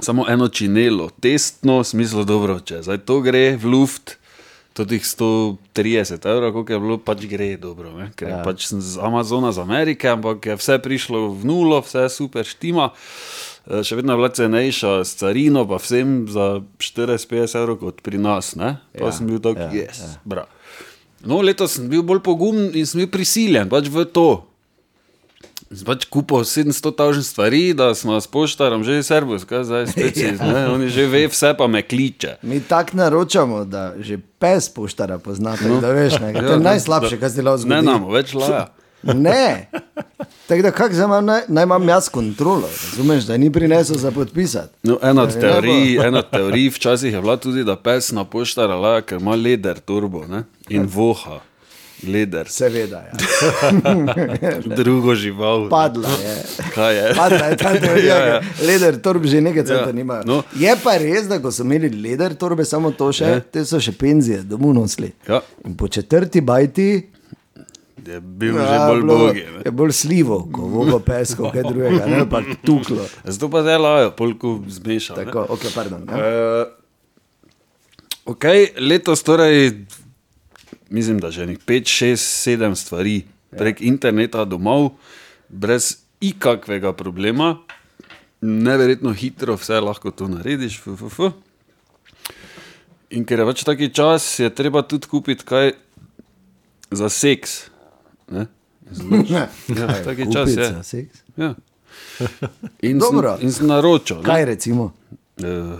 Samo 0.00 0.24
eno 0.28 0.48
činelo, 0.48 1.10
testno, 1.20 1.82
v 1.82 1.86
smislu 1.86 2.24
dobro, 2.24 2.58
če 2.60 2.82
zdaj 2.82 3.02
to 3.06 3.20
gre 3.20 3.56
v 3.60 3.68
luft, 3.68 4.16
to 4.72 4.86
tih 4.88 5.04
130 5.04 6.26
evrov, 6.26 6.52
koliko 6.56 6.72
je 6.72 6.80
bilo, 6.80 6.96
pač 6.98 7.26
gre 7.28 7.56
dobro. 7.60 7.92
Ne? 7.98 8.08
Ker 8.16 8.30
ja. 8.30 8.40
Ja. 8.40 8.44
pač 8.46 8.66
sem 8.70 8.80
z 8.80 8.96
Amazona, 9.04 9.52
z 9.52 9.60
Amerike, 9.60 10.08
ampak 10.08 10.48
je 10.48 10.56
vse 10.56 10.78
prišlo 10.80 11.28
v 11.36 11.44
nulo, 11.44 11.82
vse 11.84 12.08
super 12.08 12.48
štima. 12.48 12.88
Eh, 13.68 13.84
Še 13.84 14.00
vedno 14.00 14.16
je 14.16 14.22
bila 14.22 14.32
cenejša 14.32 14.92
s 15.04 15.20
carino, 15.20 15.66
pa 15.68 15.76
vsem 15.82 16.24
za 16.26 16.64
40-50 16.80 17.60
evrov 17.60 17.78
kot 17.84 18.00
pri 18.00 18.18
nas. 18.18 18.56
Ne? 18.56 18.80
Pa 18.96 19.12
ja, 19.12 19.14
sem 19.14 19.28
bil 19.28 19.42
tak, 19.44 19.60
ja, 19.60 19.70
yes, 19.84 20.00
ja. 20.00 20.16
bravo. 20.24 20.48
No, 21.22 21.38
letos 21.44 21.76
sem 21.76 21.86
bil 21.86 22.02
bolj 22.02 22.24
pogumen 22.26 22.72
in 22.74 22.88
sem 22.88 23.04
bil 23.04 23.12
prisiljen 23.12 23.68
pač 23.70 23.86
v 23.92 24.08
to. 24.10 24.42
Pač 25.80 26.04
kupil 26.04 26.36
700 26.38 26.92
tavžen 26.92 27.22
stvari, 27.22 27.72
da 27.72 27.94
smo 27.94 28.14
s 28.14 28.26
poštarom 28.26 28.84
že 28.84 29.02
servis, 29.02 29.44
kaj 29.44 29.64
zdaj 29.64 29.86
spet 29.86 30.14
si, 30.14 30.26
ne, 30.44 30.68
oni 30.68 30.88
že 30.88 31.06
ve 31.06 31.26
vse, 31.26 31.54
pa 31.54 31.66
me 31.66 31.82
kliče. 31.82 32.36
Mi 32.42 32.60
tako 32.60 32.96
naročamo, 32.96 33.64
da 33.64 33.94
že 33.98 34.18
pes 34.38 34.68
poštara 34.68 35.18
poznate. 35.18 35.64
No. 35.64 35.80
Da 35.80 35.88
veš, 35.90 36.12
ne, 36.14 36.32
to 36.32 36.38
Ja, 36.38 36.44
je 36.44 36.48
da- 36.50 36.64
najslabše, 36.66 37.16
kar 37.16 37.30
se 37.30 37.42
lahko 37.42 37.58
zgodi. 37.58 37.74
Ne 37.74 37.82
nam 37.82 38.04
več 38.06 38.34
laja. 38.34 38.68
Ne. 39.04 39.70
Tako 40.46 40.62
da, 40.62 40.70
kako 40.70 40.94
zdaj 40.94 41.04
imam, 41.04 41.24
naj, 41.24 41.40
naj 41.48 41.64
imam 41.64 41.88
jaz 41.88 42.08
kontrolo, 42.08 42.68
razumeš, 42.84 43.24
da 43.24 43.36
ni 43.36 43.50
prinesel 43.50 43.96
za 43.96 44.10
podpisati. 44.10 44.74
No, 44.82 44.98
ena 45.02 45.22
od 45.22 45.34
Ja, 45.34 45.40
teorij, 45.40 45.96
ena 45.98 46.18
od 46.18 46.30
teorij 46.30 46.68
včasih 46.68 47.12
je 47.12 47.20
bila 47.20 47.36
tudi, 47.36 47.64
da 47.64 47.76
pes 47.76 48.12
na 48.12 48.24
poštara 48.24 48.74
laja, 48.76 49.00
ker 49.02 49.18
ima 49.18 49.34
leder 49.34 49.80
turbo 49.80 50.22
ne, 50.26 50.44
in 50.68 50.86
voha. 50.86 51.40
Leder, 52.04 52.48
Seveda, 52.48 53.04
ja. 53.04 53.14
drugo 54.76 55.14
žival. 55.14 55.68
padla 55.68 56.08
je. 56.10 56.34
Kaj 56.70 56.96
je? 56.98 57.14
Padla 57.14 57.46
je 57.46 57.56
ta 57.56 57.72
teorija, 57.78 58.16
Ja, 58.16 58.26
ja. 58.26 58.34
ja, 58.34 58.40
leder 58.62 58.96
torb 58.98 59.24
že 59.24 59.40
nekaj 59.40 59.62
časa 59.62 59.74
Ja, 59.74 59.86
ja. 59.86 59.92
nimajo. 59.92 60.22
no. 60.24 60.42
Je 60.54 60.74
pa 60.76 60.96
res, 60.96 61.26
da 61.26 61.38
ko 61.38 61.50
so 61.50 61.62
imeli 61.62 61.88
leder 61.92 62.34
torbe, 62.34 62.64
samo 62.64 62.90
to 62.92 63.12
še, 63.12 63.24
Ja. 63.24 63.30
ja. 63.30 63.40
te 63.42 63.64
so 63.64 63.78
še 63.78 63.92
penzije, 63.92 64.42
domov 64.42 64.74
nosili. 64.74 65.12
Ja. 65.24 65.40
In 65.62 65.74
po 65.74 65.88
četrti 65.88 66.40
bajti 66.42 66.88
Je 68.02 68.18
bil 68.18 68.56
že 68.56 68.76
bolj 68.82 69.02
bogi. 69.04 69.44
ne. 69.48 69.62
Je 69.62 69.70
bolj 69.72 69.92
slivo, 69.94 70.40
ko 70.44 70.62
vogo 70.64 70.98
pesko, 71.00 71.50
kaj 71.50 71.62
drugega, 71.62 72.06
ne 72.08 72.26
pa 72.26 72.42
tuklo. 72.60 73.04
Zato 73.22 73.46
pa 73.48 73.62
zdaj 73.62 73.78
lajo, 73.78 74.10
polku 74.12 74.58
zmešal. 74.68 75.16
ne. 75.16 75.24
Tako, 75.24 75.46
ok, 75.48 75.62
pardon. 75.70 76.02
Ja. 76.04 76.18
Uh, 76.18 76.66
ok, 78.26 78.44
letos 78.80 79.22
torej, 79.22 79.86
mislim, 80.92 81.20
da 81.20 81.30
že 81.30 81.46
5, 81.46 81.88
6, 81.88 82.16
7 82.56 82.74
stvari 82.76 83.22
prek 83.50 83.80
ja. 83.80 83.88
interneta 83.88 84.44
domov, 84.44 84.92
brez 85.48 85.96
ikakvega 86.20 86.92
problema, 86.92 87.56
neverjetno 88.40 89.12
hitro 89.12 89.56
vse 89.56 89.80
lahko 89.80 90.10
to 90.10 90.28
narediš. 90.28 90.78
F, 90.78 90.94
f, 90.96 91.08
f. 91.10 91.32
In 93.12 93.26
ker 93.28 93.42
je 93.42 93.48
več 93.48 93.64
taki 93.68 93.90
čas, 93.92 94.38
je 94.40 94.48
treba 94.54 94.82
tudi 94.82 95.08
kupiti 95.10 95.44
kaj 95.44 95.74
za 96.92 97.08
seks. 97.12 97.58
Ne? 98.32 98.46
Ja, 99.28 99.48
taki 100.04 100.28
čas 100.32 100.56
je. 100.56 100.70
Seks. 100.84 101.24
Ja. 101.36 101.54
In, 102.80 103.00
sem, 103.00 103.18
in 103.40 103.52
sem 103.52 103.68
naročil. 103.68 104.20
ne. 104.20 104.26
Kaj 104.26 104.44
recimo? 104.48 104.92
Eh, 105.40 105.76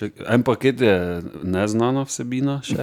Ček, 0.00 0.12
en 0.28 0.40
paket 0.42 0.80
je 0.80 0.92
neznana 1.44 2.06
vsebina, 2.08 2.54
še. 2.64 2.80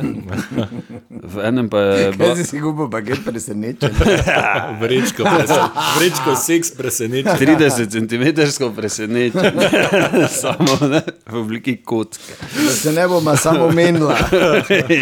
v 1.09 1.35
enem 1.41 1.65
pa 1.65 1.79
je 1.81 1.95
Kaj 2.03 2.13
bila 2.13 2.35
si 2.37 2.45
si 2.45 2.61
kupil, 2.61 2.91
pa 2.93 3.01
je 3.01 3.17
presenečen? 3.25 3.89
Vrečko, 4.81 5.25
presen- 5.25 5.71
vrečko 5.97 6.35
seks 6.37 6.69
preseneča. 6.77 7.33
30 7.41 7.89
cm 7.89 8.23
presenečenje, 8.69 9.49
samo 10.45 10.77
ne, 10.93 11.01
v 11.25 11.41
obliki 11.41 11.81
kocke. 11.81 12.37
Da 12.53 12.69
se 12.69 12.93
ne 12.93 13.07
bomo 13.09 13.33
samo 13.33 13.71
menila. 13.73 14.13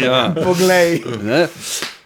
ja. 0.00 0.32
Poglej. 0.40 1.04
Ne? 1.20 1.44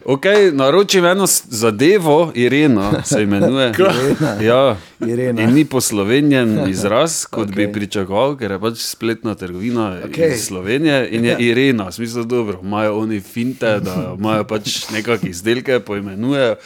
Okay, 0.05 0.53
naročim 0.53 1.05
eno 1.05 1.27
zadevo, 1.49 2.33
Irena 2.35 3.03
se 3.05 3.23
imenuje. 3.23 3.73
Irena. 3.79 4.43
Ja. 4.43 4.77
Irena. 5.07 5.43
In 5.43 5.55
ni 5.55 5.65
poslovenjen 5.65 6.59
izraz, 6.71 7.25
kot 7.27 7.49
okay. 7.49 7.57
bi 7.57 7.73
pričakoval, 7.73 8.37
ker 8.41 8.51
je 8.57 8.61
pač 8.61 8.81
spletna 8.85 9.35
trgovina 9.35 9.99
okay. 10.05 10.33
Iz 10.35 10.47
Slovenije 10.47 11.09
in 11.11 11.25
je 11.25 11.37
Irena, 11.39 11.89
v 11.89 11.93
smislu 11.93 12.25
dobro, 12.25 12.61
imajo 12.63 12.97
oni 12.99 13.21
finte, 13.21 13.81
da 13.85 14.15
imajo 14.19 14.45
pač 14.45 14.89
nekakšne 14.93 15.31
izdelke, 15.31 15.81
poimenujejo. 15.81 16.57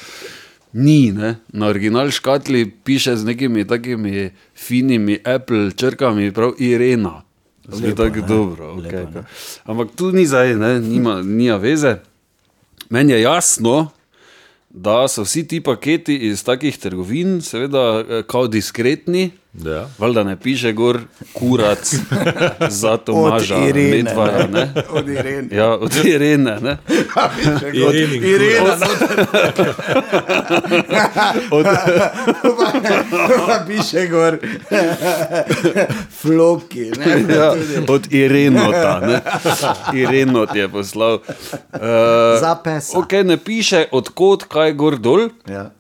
Ni, 0.73 1.13
ne? 1.13 1.37
na 1.49 1.67
original 1.67 2.11
škatli 2.11 2.71
piše 2.85 3.17
z 3.17 3.25
nekimi 3.25 3.67
takimi 3.67 4.31
finimi 4.55 5.19
Apple 5.25 5.71
črkami, 5.77 6.33
prav 6.33 6.55
Irena. 6.59 7.23
Zdi 7.69 7.95
tako 7.95 8.21
dobro. 8.29 8.75
Okay. 8.75 8.83
Lepo, 8.83 9.11
ne. 9.15 9.25
Ampak 9.65 9.89
tu 9.97 10.13
ni 10.13 10.27
zdaj, 10.27 10.55
ne? 10.55 10.81
nima, 10.81 11.23
nima 11.23 11.57
veze. 11.57 11.97
Meni 12.91 13.13
je 13.13 13.21
jasno, 13.23 13.91
da 14.71 15.09
so 15.09 15.23
vsi 15.23 15.49
ti 15.49 15.61
paketi 15.61 16.17
iz 16.17 16.45
takih 16.45 16.79
trgovin, 16.79 17.43
seveda, 17.43 18.05
eh, 18.09 18.23
kao 18.27 18.47
diskretni. 18.47 19.31
Ja. 19.63 19.87
Valjda 19.99 20.23
ne 20.25 20.37
piše 20.37 20.73
gor 20.73 21.01
kurac 21.33 21.95
za 22.69 22.97
Tomaža, 22.97 23.57
Irene, 23.69 24.03
Medvara. 24.03 24.47
Ne? 24.47 24.73
Od 24.91 25.09
Irene. 25.09 25.49
Ja, 25.57 25.73
od 25.73 26.05
Irene. 26.05 26.59
Ne? 26.61 26.77
Irene 27.73 28.17
in 28.17 28.25
Irena, 28.25 28.77
noter. 28.77 29.27
Od, 31.51 31.67
Pa 33.47 33.65
piše 33.67 34.07
gor. 34.07 34.39
Floki. 36.21 36.91
Ne? 36.99 37.35
ja, 37.35 37.55
od 37.89 38.13
Irenota. 38.13 39.01
Ne? 39.01 39.21
Irenot 40.01 40.55
je 40.55 40.69
poslal. 40.69 41.15
Uh, 41.15 41.81
Za 42.41 42.57
pesa. 42.65 42.99
Ok, 42.99 43.13
ne 43.13 43.37
piše 43.37 43.85
odkot, 43.93 44.45
kaj 44.45 44.73
gor 44.73 44.99
dol. 44.99 45.29
Ja. 45.49 45.71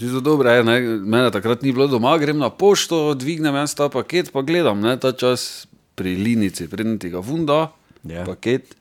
Zelo 0.00 0.20
dobro 0.20 0.50
je, 0.50 0.64
ne? 0.64 0.80
mene 0.80 1.30
takrat 1.30 1.62
ni 1.62 1.72
bilo 1.72 1.86
doma, 1.86 2.18
grem 2.18 2.38
na 2.38 2.48
pošto, 2.50 3.14
dvignem 3.14 3.52
en 3.54 3.68
ta 3.68 3.88
paket, 3.88 4.32
pa 4.32 4.42
gledam, 4.42 4.80
ne? 4.80 4.96
ta 4.96 5.12
čas 5.12 5.66
pri 5.94 6.16
linici, 6.16 6.68
predtem 6.68 6.98
ti 6.98 7.10
ga 7.10 7.22
funda, 7.22 7.72
Ja. 8.02 8.24
paket. 8.24 8.72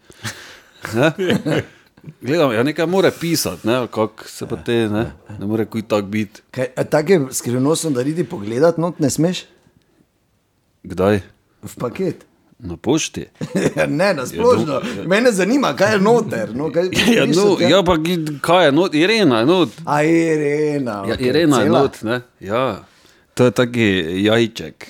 Gledam, 2.22 2.52
ja, 2.54 2.64
nekaj 2.64 2.88
mora 2.88 3.12
pisati, 3.12 3.68
ne, 3.68 3.88
kako 3.88 4.24
se 4.24 4.48
pa 4.48 4.56
te, 4.56 4.88
ne, 4.88 5.12
ne 5.40 5.46
more 5.46 5.66
kuj 5.66 5.82
tak 5.82 6.06
biti. 6.06 6.42
Kaj, 6.52 6.72
a 6.76 6.84
take 6.84 7.20
skrivnostno, 7.32 7.92
da 7.92 8.02
ridi 8.02 8.24
pogledat, 8.24 8.78
not 8.78 9.00
ne 9.00 9.10
smeš 9.10 9.44
Kdaj? 10.84 11.20
v 11.62 11.76
paket. 11.76 12.24
Na 12.60 12.78
pošti. 12.78 13.26
Ja, 13.76 13.86
ne, 14.00 14.14
na 14.14 14.26
splošno. 14.26 14.82
Mene 15.06 15.32
zanima, 15.32 15.74
kaj 15.74 15.94
je 15.94 16.00
noter. 16.00 16.56
No, 16.56 16.72
kaj, 16.72 16.84
Ja, 17.16 17.26
no, 17.26 17.56
tja? 17.56 17.68
ja 17.70 17.84
pa 17.84 17.96
kaj 18.42 18.66
je, 18.66 18.72
not, 18.72 18.94
Irena 18.94 19.40
je 19.40 19.46
not. 19.46 19.70
A 19.86 20.04
Irena. 20.04 20.92
Ja, 21.04 21.14
okej, 21.14 21.28
Irena 21.28 21.58
je 21.58 21.66
cela? 21.66 21.80
not, 21.80 22.02
ne. 22.02 22.22
Ja, 22.40 22.84
to 23.34 23.46
je 23.46 23.52
taki 23.52 23.88
jajček 24.18 24.88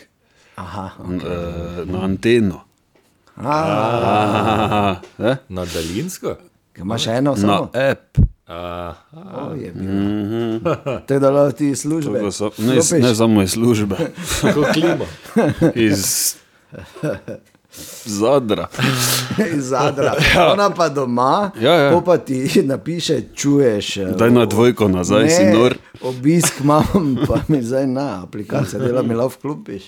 Aha. 0.56 0.90
okay. 1.00 1.86
na 1.86 2.02
anteno. 2.02 2.62
A, 3.38 3.52
Aha, 3.54 4.96
ne? 5.18 5.38
Na 5.50 5.66
daljinsko? 5.66 6.36
kaj 6.74 6.82
imaš 6.82 7.08
eno 7.08 7.32
Na 7.32 7.38
samo? 7.38 7.70
app. 7.92 8.18
A, 8.48 8.94
O, 9.14 9.54
je 9.54 9.72
bilo. 9.72 10.60
To 11.00 11.14
je 11.14 11.20
dalo 11.20 11.52
ti 11.52 11.76
službe. 11.76 12.32
So, 12.32 12.50
ne, 12.58 12.74
Klopiš? 12.74 12.92
ne 12.92 13.16
samo 13.16 13.42
iz 13.42 13.52
službe, 13.52 13.96
Kako 14.42 14.64
klima. 14.74 15.06
iz 15.88 16.36
zadra. 18.06 18.68
Zadra. 19.72 20.14
Ona 20.54 20.70
pa 20.70 20.90
doma, 20.90 21.52
Ja, 21.56 21.74
ja. 21.74 22.02
pa 22.02 22.18
ti 22.18 22.50
napiše, 22.64 23.22
čuješ. 23.36 23.98
eh, 23.98 24.06
Daj 24.14 24.32
na 24.32 24.46
dvojko 24.46 24.88
nazaj, 24.88 25.24
ne, 25.24 25.30
si 25.30 25.44
nor. 25.46 25.78
Obisk 26.02 26.54
imam, 26.60 26.84
pa 27.28 27.40
mi 27.48 27.62
zdaj 27.62 27.88
na 27.88 28.24
aplikacijo 28.24 28.80
dela, 28.80 29.02
mi 29.02 29.14
lahko 29.14 29.36
vklopiš. 29.36 29.84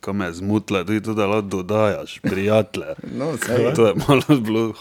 Ko 0.00 0.12
me 0.12 0.32
zmutla, 0.32 0.84
tudi 0.84 1.02
to, 1.02 1.14
da 1.14 1.26
lahko 1.26 1.42
dodajaš, 1.42 2.18
prijatelje. 2.20 2.86
No, 3.12 3.32
saj. 3.38 3.74
To 3.74 3.86
je 3.86 3.94
malo 4.08 4.40
bilo 4.40 4.72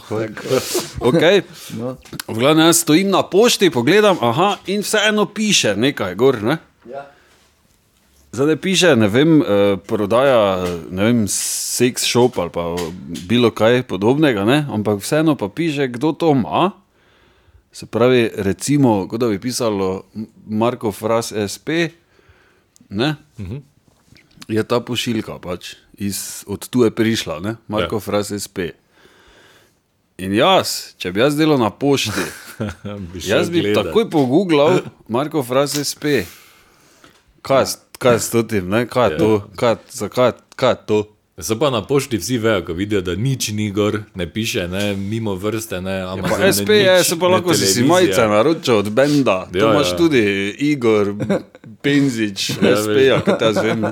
okay. 1.00 1.42
No. 1.72 1.96
V 2.28 2.34
glavnem, 2.36 2.66
jaz 2.66 2.78
stojim 2.78 3.10
na 3.10 3.24
pošti, 3.24 3.70
pogledam, 3.70 4.18
aha, 4.22 4.58
in 4.68 4.82
vseeno 4.82 5.26
piše 5.28 5.76
nekaj 5.76 6.16
gor. 6.16 6.44
Ne? 6.44 6.58
Ja. 6.86 7.06
Zdaj 8.32 8.56
piše, 8.58 8.96
ne 8.96 9.08
vem, 9.08 9.42
eh, 9.42 9.46
prodaja, 9.80 10.58
ne 10.90 11.04
vem, 11.04 11.28
seks 11.28 12.04
shop 12.04 12.38
ali 12.38 12.50
pa 12.50 12.76
bilo 13.24 13.52
kaj 13.52 13.84
podobnega, 13.84 14.44
ne? 14.44 14.66
ampak 14.70 15.00
vseeno 15.00 15.36
pa 15.36 15.48
piše, 15.50 15.88
kdo 15.88 16.12
to 16.12 16.32
ima. 16.32 16.72
Se 17.72 17.86
pravi, 17.86 18.30
recimo, 18.36 19.08
kot 19.08 19.20
da 19.20 19.28
bi 19.28 19.40
pisalo 19.40 20.04
Marko 20.46 20.92
Fras 20.92 21.32
SP, 21.46 21.70
ne? 22.90 23.16
je 24.48 24.64
ta 24.64 24.80
pošiljka 24.80 25.40
pač 25.40 25.76
iz, 25.96 26.20
od 26.48 26.68
tu 26.68 26.84
je 26.84 26.92
prišla, 26.92 27.40
ne? 27.40 27.56
Marko 27.68 27.96
Ja. 27.96 27.98
ja. 27.98 28.00
Fras 28.02 28.32
SP. 28.34 28.60
In 30.18 30.34
jaz, 30.34 30.94
če 30.98 31.12
bi 31.12 31.20
jaz 31.20 31.36
delal 31.36 31.60
na 31.60 31.70
pošti, 31.70 32.12
Bi 33.14 33.20
jaz 33.22 33.50
bi 33.50 33.62
gledat. 33.62 33.86
takoj 33.86 34.10
pogooglal 34.10 34.80
Marko 35.08 35.44
Fras 35.44 35.76
SP. 35.76 36.26
Kaj, 37.42 37.64
s- 37.64 37.78
kaj 37.98 38.14
je 38.14 38.20
s 38.20 38.48
tem, 38.48 38.70
ne? 38.70 38.86
kaj 38.88 39.12
je 39.12 39.18
to, 39.18 39.32
kaj, 39.56 39.76
zakaj, 39.92 40.32
kaj 40.56 40.76
je 40.76 40.82
to? 40.86 41.04
Se 41.38 41.54
pa 41.60 41.70
na 41.70 41.84
pošti 41.86 42.18
vsi 42.18 42.38
vejo, 42.38 42.64
ko 42.66 42.74
vidijo, 42.74 43.02
da 43.02 43.14
nič 43.16 43.52
ni 43.54 43.70
gor, 43.72 44.00
ne 44.16 44.26
piše, 44.34 44.68
ne, 44.68 44.96
mimo 44.96 45.36
vrste, 45.36 45.82
ne, 45.82 46.02
Pa 46.02 46.14
Amazon, 46.14 46.40
ne, 46.42 46.54
SP 46.54 46.70
je, 46.82 47.04
se 47.04 47.20
pa 47.20 47.28
lahko 47.28 47.54
si 47.54 47.66
si 47.66 47.84
majice 47.84 48.26
naročil 48.28 48.78
od 48.78 48.90
Benda. 48.90 49.46
To 49.54 49.58
Ja, 49.58 49.74
imaš 49.74 49.92
ja. 49.92 49.98
tudi 49.98 50.22
Igor, 50.60 51.14
Penzič, 51.82 52.50
Ja, 52.62 52.74
SP, 52.82 53.06
ja, 53.06 53.22
kaj 53.22 53.38
te 53.38 53.54
zvem. 53.54 53.86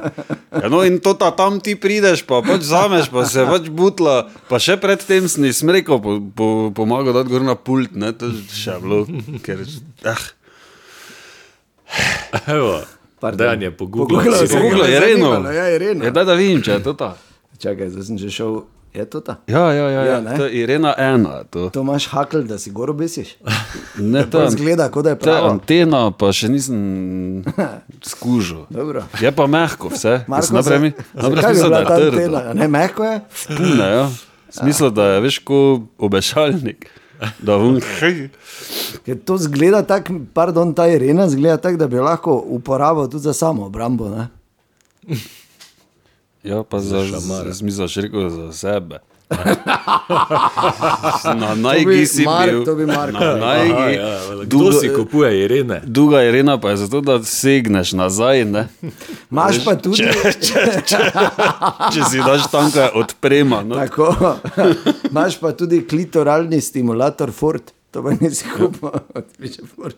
Ja, 0.57 0.69
no 0.73 0.81
in 0.81 0.97
to 0.97 1.13
ta 1.13 1.29
tam 1.37 1.61
ti 1.61 1.75
prideš, 1.77 2.25
pa 2.25 2.41
pač 2.41 2.65
zameš, 2.65 3.13
pa 3.13 3.27
se 3.29 3.45
pač 3.45 3.69
butla, 3.69 4.25
pa 4.49 4.57
še 4.57 4.79
predtem 4.81 5.29
si 5.29 5.45
nisem 5.45 5.69
rekel, 5.69 6.01
po, 6.01 6.17
po, 6.33 6.49
pomagal 6.73 7.13
dati 7.13 7.29
gor 7.29 7.45
na 7.45 7.53
pult, 7.53 7.93
ne, 7.93 8.09
to 8.09 8.33
je 8.33 8.41
še 8.57 8.81
bilo, 8.81 9.05
ker, 9.45 9.61
ah. 10.01 10.25
Evo, 12.49 12.81
Pardon. 13.25 13.37
Dejan 13.39 13.61
je 13.61 13.71
pogooglal. 13.73 14.07
Pogooglal 14.11 14.37
si 14.37 14.47
sem. 14.47 14.55
rekel, 14.55 14.69
Google 14.69 14.85
je 14.87 14.99
Reno. 15.01 15.29
ja, 15.51 15.65
Irena. 15.71 16.01
Ja, 16.03 16.11
daj 16.11 16.25
da 16.25 16.33
vidim, 16.35 16.61
če 16.61 16.71
je 16.71 16.83
to 16.83 16.93
ta. 16.95 17.15
Čakaj, 17.57 17.89
zdaj 17.89 18.03
sem 18.05 18.17
že 18.19 18.29
šel. 18.31 18.63
Je 18.93 19.03
to 19.05 19.19
ta? 19.19 19.33
Ja, 19.45 19.65
ja, 19.69 19.85
ja, 19.85 19.89
Ja, 19.91 20.03
ja, 20.05 20.17
ne. 20.21 20.33
to 20.33 20.45
je 20.45 20.55
Irena 20.55 20.93
ena, 20.95 21.43
to. 21.45 21.67
To 21.69 21.81
imaš 21.81 22.05
hakl, 22.07 22.39
da 22.41 22.55
si 22.55 22.71
gor 22.71 22.89
obesiš. 22.89 23.35
Ne, 23.97 24.23
to 24.23 24.31
To 24.33 24.41
je 24.41 24.49
zgleda, 24.51 24.87
kot 24.87 25.03
da 25.03 25.09
je 25.09 25.17
To 25.17 25.23
je 25.25 25.33
pravo. 25.33 25.49
antena, 25.49 26.11
pa 26.11 26.27
še 26.29 26.47
nisem 26.47 27.43
skužil. 28.05 28.65
Dobro. 28.69 29.03
Je 29.17 29.31
pa 29.31 29.47
mehko 29.47 29.87
vse. 29.89 30.23
Marko, 30.27 30.39
Jaz 30.41 30.51
Naprej 30.53 30.79
mi, 30.79 30.89
za- 30.91 31.21
naprej 31.21 31.35
zakaj 31.35 31.51
bi 31.51 31.55
smisel, 31.55 31.69
da 31.69 31.75
bila 31.75 31.79
je 31.79 31.85
ta 31.85 31.95
trdo. 31.97 32.11
antena? 32.13 32.53
Ne, 32.53 32.67
mehko 32.69 33.03
je. 33.03 33.15
Pune, 33.49 33.87
ja. 33.89 34.05
Smisel, 34.49 34.89
da 34.91 35.03
je 35.07 35.19
veš 35.21 35.37
ko 35.41 35.59
obešalnik. 35.99 36.87
Da 37.39 37.55
vun, 37.57 37.79
Ker 39.05 39.17
to 39.25 39.37
zgleda 39.37 39.83
tako, 39.87 40.19
pardon, 40.33 40.73
ta 40.73 40.87
Irena 40.91 41.29
zgleda 41.29 41.57
tako, 41.57 41.77
da 41.77 41.87
bi 41.87 42.01
lahko 42.01 42.35
uporabil 42.57 43.09
tudi 43.09 43.23
za 43.23 43.33
samo 43.33 43.65
obrambo. 43.65 44.09
Ne? 44.09 44.27
ja, 46.43 46.63
pa 46.63 46.79
za 46.79 47.03
smisel, 47.53 47.87
še 47.87 48.07
rekel 48.07 48.29
za 48.29 48.51
sebe. 48.53 49.01
Na 51.41 51.55
najgi 51.55 52.05
si 52.05 52.23
Mark, 52.25 52.51
bil. 52.51 52.65
to 52.65 52.75
bi 52.75 52.85
Mark 52.85 53.13
Na 53.13 53.19
rekel. 53.19 53.43
Aha, 53.43 53.55
najgi. 53.55 53.95
ja, 53.95 54.19
Kdo 54.45 54.71
si 54.71 54.89
kupuje 54.93 55.43
Irene? 55.45 55.81
Duga 55.85 56.23
Irena 56.23 56.57
pa 56.61 56.69
je 56.69 56.77
zato, 56.77 57.01
da 57.01 57.23
segneš 57.23 57.91
nazaj, 57.93 58.45
ne? 58.45 58.67
Imaš 59.31 59.65
pa 59.65 59.75
tudi. 59.75 60.03
če 61.93 62.01
si 62.09 62.17
daš 62.21 62.47
tam, 62.51 62.71
kaj 62.71 62.89
odprema. 62.93 63.63
No. 63.63 63.75
Tako, 63.75 64.15
imaš 65.11 65.39
pa 65.39 65.51
tudi 65.51 65.87
klitoralni 65.87 66.61
stimulator 66.61 67.31
Ford, 67.31 67.61
to 67.91 68.03
pa 68.03 68.09
nisi 68.21 68.45
kupil, 68.53 68.89
piše 69.39 69.61
Ford. 69.75 69.95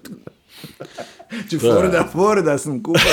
Če 1.49 1.59
Forda, 1.59 2.03
Forda 2.07 2.55
sem 2.61 2.77
kupil. 2.83 3.03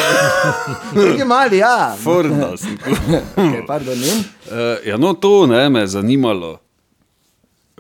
Nekaj 0.97 1.27
mali, 1.27 1.59
ja. 1.63 1.95
Forda 1.99 2.53
si 2.61 2.77
kupil. 2.79 3.19
Okay, 3.45 3.63
pardon, 3.67 3.99
ne? 3.99 4.15
Uh, 4.47 4.87
ja, 4.87 4.99
no, 5.01 5.15
to 5.19 5.47
ne, 5.51 5.67
me 5.73 5.83
je 5.85 5.93
zanimalo. 5.97 6.57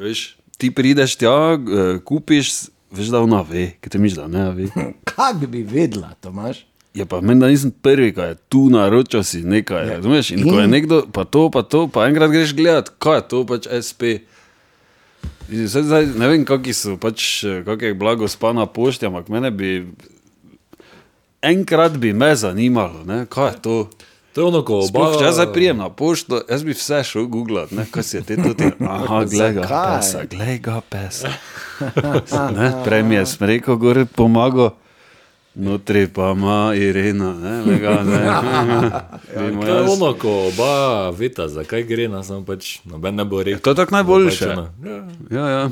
Veš, 0.00 0.26
ti 0.58 0.72
prideš 0.74 1.16
tja, 1.20 1.54
uh, 1.54 1.96
kupiš, 2.06 2.52
veš, 2.94 3.12
da 3.14 3.22
ona 3.22 3.44
ve, 3.46 3.70
ki 3.78 3.94
te 3.94 4.02
misliš, 4.02 4.24
da 4.24 4.28
ne 4.30 4.50
ve. 4.56 4.68
Kak 5.14 5.44
bi 5.46 5.62
vedela, 5.62 6.14
Tomaš? 6.20 6.64
Ja, 6.94 7.06
pa 7.10 7.18
meni, 7.22 7.40
da 7.42 7.50
nisem 7.50 7.72
prvi, 7.82 8.12
ki 8.14 8.28
je 8.32 8.36
tu 8.50 8.68
naročil 8.70 9.24
si 9.26 9.42
nekaj. 9.42 9.86
Ja. 9.86 9.96
Razumeš? 9.98 10.30
In 10.34 10.44
ko 10.46 10.60
je 10.60 10.68
nekdo, 10.70 11.00
pa 11.14 11.24
to, 11.26 11.48
pa 11.50 11.64
to, 11.66 11.86
pa 11.90 12.06
enkrat 12.10 12.30
greš 12.30 12.54
gledat, 12.54 12.92
kaj 13.02 13.18
je 13.18 13.24
to 13.32 13.42
pač 13.50 13.66
SP. 13.86 14.18
Zdaj, 15.48 15.82
zdaj, 15.82 16.06
ne 16.16 16.28
vem, 16.28 16.44
kakšni 16.48 16.74
so, 16.74 16.96
pač, 16.96 17.44
kak 17.66 17.82
je 17.82 17.94
bila 17.94 18.14
gospa 18.16 18.52
na 18.56 18.66
pošti, 18.66 19.06
ampak 19.06 19.28
mene 19.28 19.50
bi. 19.50 19.84
Enkrat 21.44 21.98
bi 22.00 22.12
me 22.16 22.32
zanimalo, 22.36 23.04
ne, 23.04 23.26
kaj 23.28 23.50
je 23.50 23.60
to. 23.60 23.76
To 24.34 24.40
je 24.40 24.44
ono, 24.44 24.64
ko 24.66 24.80
Sploh, 24.82 25.12
oba. 25.12 25.18
če 25.18 25.24
jaz 25.28 25.36
zdaj 25.38 25.52
prijem 25.54 25.78
na 25.78 25.88
pošto, 25.94 26.40
jaz 26.50 26.64
bi 26.66 26.74
vse 26.74 27.04
šel 27.06 27.28
googlat, 27.30 27.70
ne, 27.70 27.84
kaj 27.86 28.02
si 28.02 28.16
je 28.16 28.22
te 28.26 28.38
tudi. 28.40 28.66
Aha, 28.96 29.20
glej 29.30 29.52
ga 29.60 29.68
pesa, 29.68 30.24
glej 30.26 30.58
ga 30.58 30.80
pesa. 30.82 31.30
Ne, 32.56 32.72
prej 32.86 33.02
mi 33.02 33.14
je 33.14 33.26
smreko 33.26 33.76
gor 33.76 34.00
pomagal, 34.16 34.72
notri 35.54 36.06
pa 36.06 36.30
ima 36.30 36.74
Irena, 36.74 37.32
ne, 37.34 37.62
lega, 37.64 38.02
ne. 38.02 38.20
Vemo, 39.36 39.62
To 39.62 39.68
je 39.68 39.74
jaz- 39.74 39.92
ono, 39.92 40.14
ko 40.14 40.46
oba 40.46 40.70
veta, 41.10 41.48
zakaj 41.48 41.82
gre, 41.82 42.08
nas 42.08 42.26
samo 42.26 42.44
pač 42.44 42.78
noben 42.84 43.14
ne 43.14 43.24
bo 43.24 43.38
rekel. 43.38 43.60
To 43.60 43.70
je 43.70 43.74
tako 43.76 43.94
najboljše. 43.94 44.44
Pač 44.46 44.52
ono, 44.52 44.68
Ja, 44.82 44.96
Ja, 45.32 45.48
ja. 45.48 45.62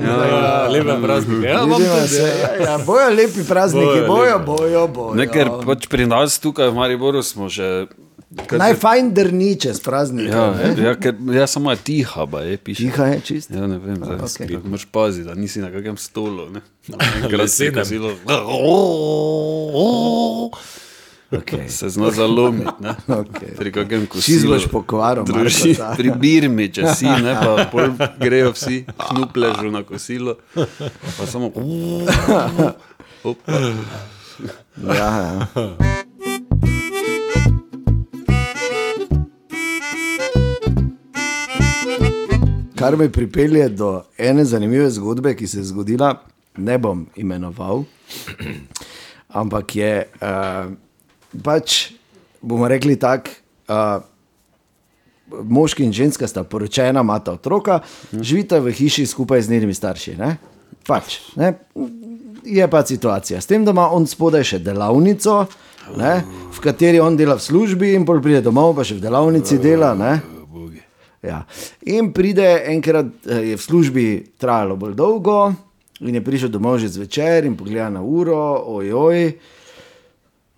ja, 0.00 0.68
lepe 0.68 0.96
praznike. 1.02 1.46
Ja, 1.46 1.64
se, 2.06 2.22
ja, 2.38 2.50
ja, 2.62 2.78
bojo 2.78 3.08
lepi 3.10 3.44
prazniki, 3.44 3.86
Bojo 3.86 4.06
bojo, 4.06 4.38
bojo, 4.38 4.88
bojo. 4.88 5.14
Ne, 5.14 5.26
ker 5.26 5.48
pač 5.66 5.86
pri 5.86 6.06
nas 6.06 6.38
tukaj 6.38 6.68
v 6.68 6.74
Mariboru 6.74 7.22
smo 7.22 7.48
že. 7.48 7.86
Kar 8.36 8.48
se- 8.50 8.58
Najfajn 8.58 9.14
drniče 9.14 9.74
s 9.74 9.80
prazniki. 9.80 10.28
Ja, 10.28 10.54
ja, 10.78 10.94
ker 10.94 11.14
ja, 11.32 11.46
samo 11.46 11.70
je 11.70 11.76
tiha, 11.76 12.26
ba 12.26 12.40
je 12.40 12.56
piše. 12.56 12.82
Tiha 12.82 13.04
je 13.04 13.20
čist. 13.20 13.50
Ja, 13.50 13.66
ne 13.66 13.78
vem, 13.78 13.96
zdaj 13.96 14.16
okej. 14.16 14.46
okay. 14.48 14.64
moraš 14.64 14.84
paziti, 14.84 15.28
da 15.28 15.34
nisi 15.34 15.60
na 15.60 15.70
kakšnem 15.70 15.96
stolu. 15.96 16.50
ne. 16.50 16.60
Enkrat 17.22 17.50
si 17.50 17.70
Lesenem. 17.70 17.74
kosilo. 17.74 18.10
Okay. 21.30 21.68
Se 21.68 21.88
zna 21.88 22.10
zalomiti, 22.10 22.70
ne? 22.80 22.94
Okej. 23.20 23.56
Pri 23.56 23.72
kakšnem 23.72 24.06
Čist 24.06 24.12
kosilu. 24.12 24.54
boš 24.54 24.66
pokvaril, 24.70 25.24
Druži, 25.24 25.74
pri 25.96 26.10
birmi, 26.14 26.68
če 26.70 26.86
si, 26.94 27.06
ne, 27.06 27.34
pa 27.34 27.64
pol 27.72 27.90
grejo 28.22 28.52
vsi, 28.54 28.84
knupležu 29.10 29.70
na 29.74 29.82
kosilo, 29.82 30.36
pa 31.18 31.26
samo. 31.26 31.50
Opa. 33.24 33.52
Ja, 34.86 35.10
ja. 35.18 36.04
Kar 42.76 42.96
me 42.96 43.08
pripelje 43.12 43.68
do 43.68 44.02
ene 44.18 44.44
zanimive 44.44 44.90
zgodbe, 44.90 45.34
ki 45.36 45.46
se 45.46 45.58
je 45.58 45.64
zgodila, 45.70 46.14
ne 46.56 46.78
bom 46.78 47.06
imenoval, 47.16 47.84
ampak 49.40 49.76
je 49.76 49.92
uh, 50.20 50.68
pač, 51.42 51.92
bomo 52.42 52.68
rekli 52.68 52.98
tako, 53.00 53.42
Uh, 53.66 53.98
moški 55.42 55.82
in 55.84 55.92
ženska 55.92 56.28
sta 56.28 56.44
poročena, 56.44 57.00
imata 57.00 57.32
otroka, 57.32 57.80
živita 58.12 58.60
v 58.62 58.70
hiši 58.70 59.06
skupaj 59.06 59.42
z 59.42 59.50
njenimi 59.50 59.74
starši. 59.74 60.14
Ne? 60.14 60.36
Pač, 60.86 61.18
ne? 61.36 61.52
Je 62.44 62.68
pa 62.70 62.84
situacija. 62.86 63.40
S 63.40 63.50
tem, 63.50 63.64
da 63.64 63.74
ima 63.74 63.88
on 63.90 64.06
spodaj 64.06 64.46
še 64.46 64.60
delavnico, 64.62 65.40
ne? 65.98 66.14
v 66.54 66.62
kateri 66.62 67.02
on 67.02 67.18
dela 67.18 67.34
v 67.40 67.42
službi, 67.42 67.90
in 67.98 68.06
pol 68.06 68.22
pride 68.22 68.44
domov, 68.46 68.76
pa 68.78 68.86
še 68.86 69.00
v 69.00 69.02
delavnici 69.02 69.58
dela. 69.58 69.96
Ne? 69.98 70.20
Ja. 71.26 71.42
In 71.90 72.12
pride 72.12 72.62
enkrat, 72.70 73.06
eh, 73.26 73.50
je 73.50 73.56
v 73.56 73.62
službi 73.62 74.06
trajalo 74.38 74.76
bolj 74.76 74.94
dolgo, 74.94 75.52
in 76.00 76.14
je 76.14 76.24
prišel 76.24 76.48
domov 76.52 76.78
že 76.78 76.92
zvečer 76.92 77.44
in 77.44 77.56
pogleda 77.56 77.90
na 77.90 78.02
uro, 78.02 78.62
ojoj. 78.78 79.32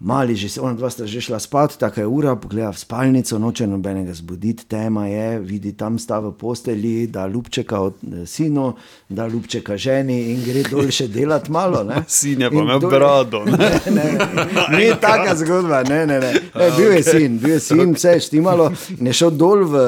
Mali 0.01 0.37
že 0.37 0.49
se, 0.49 0.61
ona 0.61 0.79
dva 0.79 0.91
sta 0.91 1.07
že 1.07 1.19
šla 1.21 1.41
spat, 1.43 1.75
tako 1.79 2.01
je 2.01 2.07
ura, 2.07 2.37
pogleda 2.39 2.71
v 2.71 2.79
spalnico, 2.79 3.39
noče 3.39 3.67
nobenega 3.67 4.15
zbuditi, 4.15 4.69
tema 4.71 5.09
je, 5.11 5.41
vidi 5.43 5.73
tam 5.75 5.99
sta 5.99 6.21
v 6.23 6.31
postelji, 6.39 7.07
da 7.07 7.27
ljubčeka 7.27 7.81
od 7.81 7.95
eh, 8.07 8.27
sinu, 8.27 8.75
da 9.09 9.27
ljubčeka 9.27 9.77
ženi 9.77 10.21
in 10.33 10.45
gre 10.47 10.63
dol 10.71 10.87
še 10.95 11.09
delati 11.11 11.51
malo. 11.51 11.83
Ne? 11.83 12.05
Sin 12.19 12.41
je 12.41 12.51
pa 12.51 12.63
imel 12.63 12.79
brado, 12.81 13.43
ne. 13.45 13.59
Ne, 13.89 14.05
ne, 14.05 14.29
ne, 14.35 14.79
ni 14.79 14.87
taka 15.01 15.35
zgodba, 15.37 15.83
ne, 15.83 16.07
ne, 16.07 16.21
ne. 16.21 16.31
ne 16.55 16.69
bil 16.77 16.93
je 16.93 17.03
sin, 17.03 17.39
bil 17.43 17.57
je 17.57 17.61
sin, 17.61 17.95
vse 17.97 18.15
je 18.15 18.21
štimalo 18.29 18.69
in 18.99 19.11
je 19.11 19.15
šel 19.17 19.33
dol 19.35 19.65
v, 19.67 19.83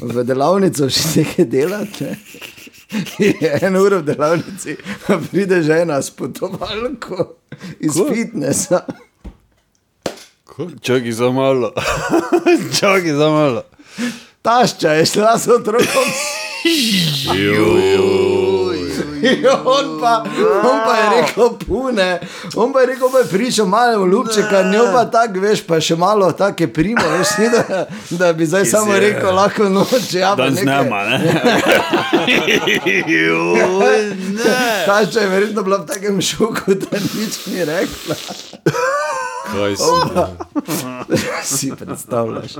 v 0.00 0.24
delavnico 0.24 0.88
še 0.88 1.20
nekaj 1.20 1.48
delati. 1.50 2.08
Ne. 2.08 2.16
Eno 3.66 3.82
uro 3.84 4.00
v 4.00 4.08
delavnici, 4.14 4.76
pride 5.30 5.62
žena 5.62 6.00
s 6.02 6.10
potovalko 6.10 7.36
iz 7.80 8.00
fitnesa. 8.08 8.84
Čakaj 10.80 11.12
za 11.12 11.30
malo. 11.30 11.72
Čakaj 12.80 13.12
za 13.12 13.28
malo. 13.28 13.62
Tašča 14.42 14.92
je 14.92 15.06
šla 15.06 15.38
s 15.38 15.48
otrokom. 15.48 16.08
On 19.64 20.00
pa, 20.00 20.24
on 20.64 20.78
pa 20.84 20.96
je 20.96 21.22
rekel, 21.22 21.48
pune, 21.66 22.20
on 22.56 22.72
pa 22.72 22.80
je 22.80 22.86
rekel, 22.86 23.10
pa 23.12 23.18
je 23.18 23.24
prišel 23.24 23.66
malo 23.66 24.06
ljubčeka, 24.06 24.62
njo 24.62 24.84
pa 24.92 25.04
tako, 25.04 25.40
veš, 25.40 25.60
pa 25.66 25.80
še 25.80 25.96
malo 25.96 26.32
take 26.32 26.66
primo, 26.72 27.02
veš, 27.18 27.28
ni 27.38 27.48
da, 27.52 27.84
da 28.10 28.32
bi 28.32 28.46
zdaj 28.46 28.64
samo 28.66 28.94
je. 28.94 29.00
rekel, 29.00 29.34
lahko 29.34 29.68
noč, 29.68 30.14
ja, 30.14 30.32
pa 30.36 30.48
nekaj. 30.48 30.62
snema, 30.62 31.04
ne? 31.04 31.18
Ne. 34.40 34.86
Tašča 34.86 35.20
je 35.20 35.28
verjetno 35.28 35.62
bila 35.62 35.76
v 35.82 35.86
takem 35.86 36.20
šoku, 36.22 36.74
da 36.80 36.96
nič 36.96 37.44
ni 37.46 37.64
rekla. 37.64 38.16
Kaj 39.50 39.76
si? 39.76 39.90
Si 41.56 41.72
predstavljaš. 41.78 42.52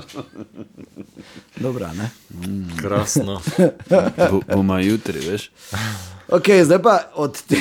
Dobra, 1.57 1.93
ne? 1.93 2.11
Krasno. 2.79 3.41
Bo- 4.31 4.41
Bomo 4.49 4.79
jutri, 4.79 5.21
veš. 5.21 5.51
Ok, 6.29 6.45
zdaj 6.65 6.83
pa 6.83 7.11
od 7.15 7.43
te 7.43 7.57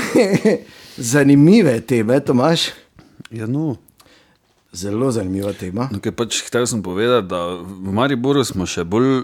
zanimive 1.13 1.82
teme, 1.82 2.19
Tomaš. 2.19 2.61
Ja, 3.32 3.47
no. 3.47 3.75
Zelo 4.71 5.11
zanimiva 5.11 5.53
tema. 5.53 5.89
No, 5.91 5.97
kaj 5.99 6.11
pač 6.11 6.43
hotel 6.43 6.65
sem 6.65 6.82
povedati, 6.84 7.27
da 7.27 7.39
v 7.57 7.89
Mariboru 7.91 8.43
smo 8.45 8.65
še 8.65 8.84
bolj 8.84 9.07
uh, 9.17 9.23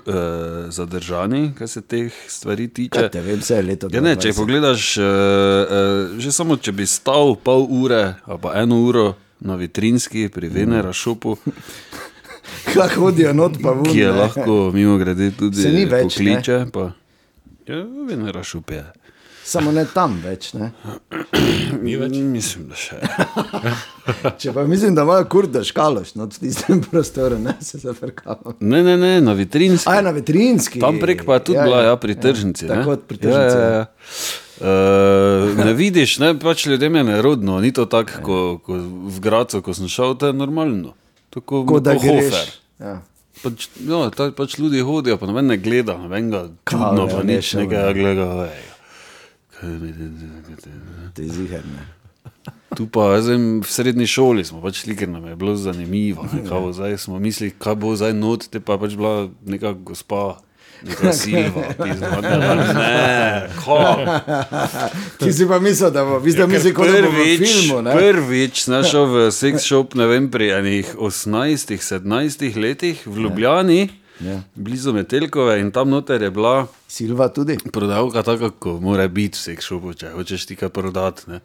zadržani, 0.69 1.51
kar 1.53 1.67
se 1.67 1.81
teh 1.81 2.09
stvari 2.27 2.65
tiče. 2.67 2.97
Kaj 2.97 3.09
te 3.09 3.21
vem, 3.21 3.37
vse 3.39 3.55
je 3.55 3.61
leto. 3.63 3.89
Ja, 3.93 4.01
ne, 4.01 4.15
če 4.15 4.31
2020. 4.31 4.35
pogledaš, 4.35 4.87
uh, 4.97 5.03
uh, 5.03 6.17
že 6.17 6.31
samo 6.31 6.57
če 6.57 6.73
bi 6.73 6.85
stal 6.85 7.35
pol 7.37 7.67
ure 7.71 8.01
ali 8.25 8.39
pa 8.41 8.55
eno 8.57 8.81
uro 8.81 9.05
na 9.39 9.55
vitrinski 9.55 10.29
pri 10.29 10.47
Venera 10.47 10.93
šopu, 10.93 11.38
Kako 12.73 13.01
hodijo 13.01 13.33
not 13.33 13.57
pa 13.63 13.71
vun. 13.71 13.86
ki 13.86 13.99
je 13.99 14.07
ne. 14.07 14.13
lahko 14.13 14.71
mimo 14.73 14.97
grede 14.97 15.31
tudi 15.31 15.61
Se 15.61 15.71
ni 15.71 15.86
več, 15.86 16.15
pokliče. 16.15 16.65
Pa, 16.73 16.91
ja, 17.67 17.81
Venera 18.07 18.43
šup 18.43 18.71
je. 18.71 18.83
Samo 19.45 19.71
ne 19.71 19.83
tam 19.93 20.15
več. 20.23 20.53
Ne? 20.57 20.71
Ni 21.86 21.93
več. 22.01 22.15
Mislim, 22.17 22.63
da 22.69 22.77
še. 22.79 22.97
Če 24.41 24.53
pa 24.55 24.63
mislim, 24.65 24.95
da 24.97 25.03
imajo 25.05 25.27
kurda 25.29 25.61
škaloš, 25.65 26.15
no 26.17 26.25
v 26.25 26.39
tistem 26.47 26.81
prostoru, 26.81 27.38
ne 27.38 27.53
se 27.61 27.77
zafrkamo. 27.83 28.55
Ne, 28.59 28.81
ne, 28.83 28.95
ne, 28.97 29.11
na 29.21 29.36
vitrinski. 29.38 29.86
A 29.91 29.99
je 29.99 30.07
na 30.07 30.15
vetrinski. 30.17 30.81
Tam 30.81 30.97
prek 31.01 31.21
pa 31.29 31.38
je 31.38 31.51
tudi 31.51 31.59
ja, 31.59 31.67
bila, 31.69 31.83
ja, 31.86 31.93
pri 32.01 32.17
tržnici. 32.17 32.65
ne. 32.65 32.73
Tako 32.73 32.95
kot 32.95 33.05
pri 33.05 33.21
tržnici. 33.21 33.61
Ja, 33.61 33.69
ja, 33.69 33.77
ja. 33.77 33.86
Uh, 34.55 35.51
ne 35.59 35.73
vidiš, 35.75 36.19
ne, 36.23 36.29
pač 36.39 36.65
ljudem 36.65 36.95
je 36.95 37.03
nerodno, 37.03 37.57
ni 37.59 37.73
to 37.75 37.83
tako, 37.91 38.21
ko, 38.23 38.37
ko 38.63 38.77
v 39.11 39.19
Gracu, 39.19 39.59
ko 39.61 39.73
sem 39.75 39.89
šel, 39.91 40.15
to 40.15 40.29
je 40.31 40.33
normalno. 40.37 40.93
Tako 41.35 41.65
Kot 41.67 41.83
da 41.83 41.97
greš. 41.99 42.31
hofer. 42.31 42.53
Ja. 42.79 42.93
Pač, 43.43 43.67
ja, 43.83 43.99
ta, 44.15 44.29
pač 44.31 44.55
ljudje 44.57 44.83
hodijo, 44.87 45.17
pa 45.19 45.27
noben 45.27 45.51
ne 45.51 45.57
gleda, 45.59 45.97
noben 45.99 46.31
ga 46.31 46.45
čudno, 46.63 47.03
Kave, 47.03 47.11
pa 47.11 47.23
ne, 47.27 47.35
nič 47.35 47.51
nekaj 47.59 47.83
ne. 47.83 47.93
gleda. 47.99 48.29
Te 51.15 51.27
ziherne. 51.27 51.83
Tu 52.75 52.87
pa 52.91 53.15
zdaj, 53.23 53.37
v 53.63 53.67
srednji 53.67 54.07
šoli 54.07 54.43
smo 54.47 54.59
pač 54.63 54.83
šli, 54.83 54.95
ker 54.99 55.11
nam 55.11 55.27
je 55.27 55.35
bilo 55.39 55.55
zanimivo. 55.55 56.25
Ne, 56.31 56.43
kao, 56.47 56.71
zdaj 56.75 56.97
smo 56.97 57.19
mislili, 57.19 57.53
kaj 57.59 57.75
bo 57.79 57.91
zdaj 57.95 58.15
not, 58.15 58.47
te 58.51 58.59
pa 58.59 58.75
je 58.75 58.83
pač 58.87 58.95
bila 58.99 59.27
neka 59.47 59.75
gospa. 59.83 60.39
Neka 60.82 61.13
silva, 61.13 61.63
pizda, 61.84 62.21
ne, 62.21 62.38
ne, 62.73 63.49
kako? 63.55 63.95
Ti 65.19 65.34
si 65.34 65.47
pa 65.47 65.59
mislil, 65.59 65.91
da 65.91 66.05
bo, 66.05 66.19
vi 66.19 66.32
ste 66.32 66.47
mislili, 66.47 66.73
kot 66.76 66.88
da 66.88 67.01
bo 67.01 67.09
v 67.09 67.23
Prvič, 67.23 67.49
filmu, 67.49 67.82
ne? 67.82 67.95
prvič 67.95 68.63
sem 68.67 68.84
šel 68.84 69.05
v 69.09 69.28
sex 69.32 69.65
shop, 69.65 69.95
ne 69.95 70.07
vem, 70.11 70.30
pri 70.32 70.51
enih 70.59 70.95
18, 70.99 71.78
17 71.80 72.59
letih 72.61 73.01
v 73.05 73.26
Ljubljani, 73.26 73.82
Ja. 74.18 74.39
blizu 74.55 74.93
Metelkove 74.93 75.59
in 75.59 75.72
tam 75.72 75.89
noter 75.89 76.22
je 76.22 76.32
bila 76.32 76.68
Silva 76.88 77.28
tudi. 77.28 77.57
prodavka 77.68 78.24
tako, 78.24 78.49
kot 78.51 78.82
mora 78.82 79.07
biti 79.07 79.36
v 79.36 79.41
sex 79.41 79.59
shopu, 79.61 79.93
če 79.93 80.09
hočeš 80.09 80.45
ti 80.45 80.55
kaj 80.55 80.70
prodati. 80.70 81.22
ne. 81.28 81.39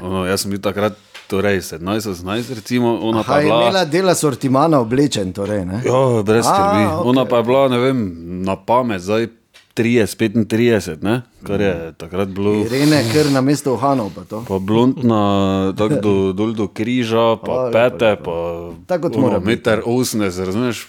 Ono, 0.00 0.22
jaz 0.24 0.40
sem 0.40 0.50
bil 0.50 0.60
takrat, 0.60 0.94
torej 1.26 1.58
17, 1.60 1.82
18, 2.14 2.54
recimo, 2.54 2.98
ona 3.00 3.20
Aha, 3.20 3.26
pa 3.26 3.38
je 3.38 3.44
bila. 3.44 3.60
imela 3.60 3.84
dela 3.84 4.14
sortimana 4.14 4.78
oblečen, 4.78 5.32
torej, 5.32 5.64
ne? 5.64 5.82
Ja, 5.84 6.22
brez 6.22 6.44
skrbi. 6.44 6.82
okej. 6.84 7.02
Ona 7.04 7.24
pa 7.24 7.36
je 7.36 7.44
bila, 7.44 7.68
ne 7.68 7.78
vem, 7.78 7.98
na 8.42 8.56
pamet, 8.56 9.00
zdaj 9.00 9.26
30, 9.74 10.16
35, 10.46 11.02
ne? 11.02 11.22
kar 11.40 11.60
je 11.60 11.74
takrat 11.94 12.28
bilo. 12.28 12.54
Irene, 12.56 13.02
ker 13.12 13.30
na 13.30 13.40
mesto 13.40 13.72
Ohanov 13.72 14.10
pa 14.10 14.22
to. 14.22 14.42
Pa 14.42 14.58
blondna, 14.58 15.20
tako 15.72 15.94
do, 15.96 16.14
dol 16.32 16.50
do 16.52 16.66
križa, 16.68 17.20
O, 17.32 17.36
pa 17.36 17.52
lepo, 17.64 17.72
pete, 17.72 18.08
lepo. 18.08 18.24
pa 18.24 18.36
Tako 18.88 19.02
kot 19.04 19.16
mora 19.16 19.38
meter 19.40 19.82
80, 19.82 20.18
razumeš, 20.44 20.86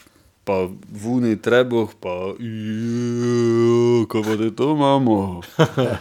pa 0.49 0.65
vuni 0.89 1.37
trebuh, 1.37 1.93
pa 2.01 2.33
"Ju, 2.41 4.05
ko 4.09 4.23
pa 4.25 4.33
te 4.37 4.49
to 4.49 4.73
imamo. 4.73 5.41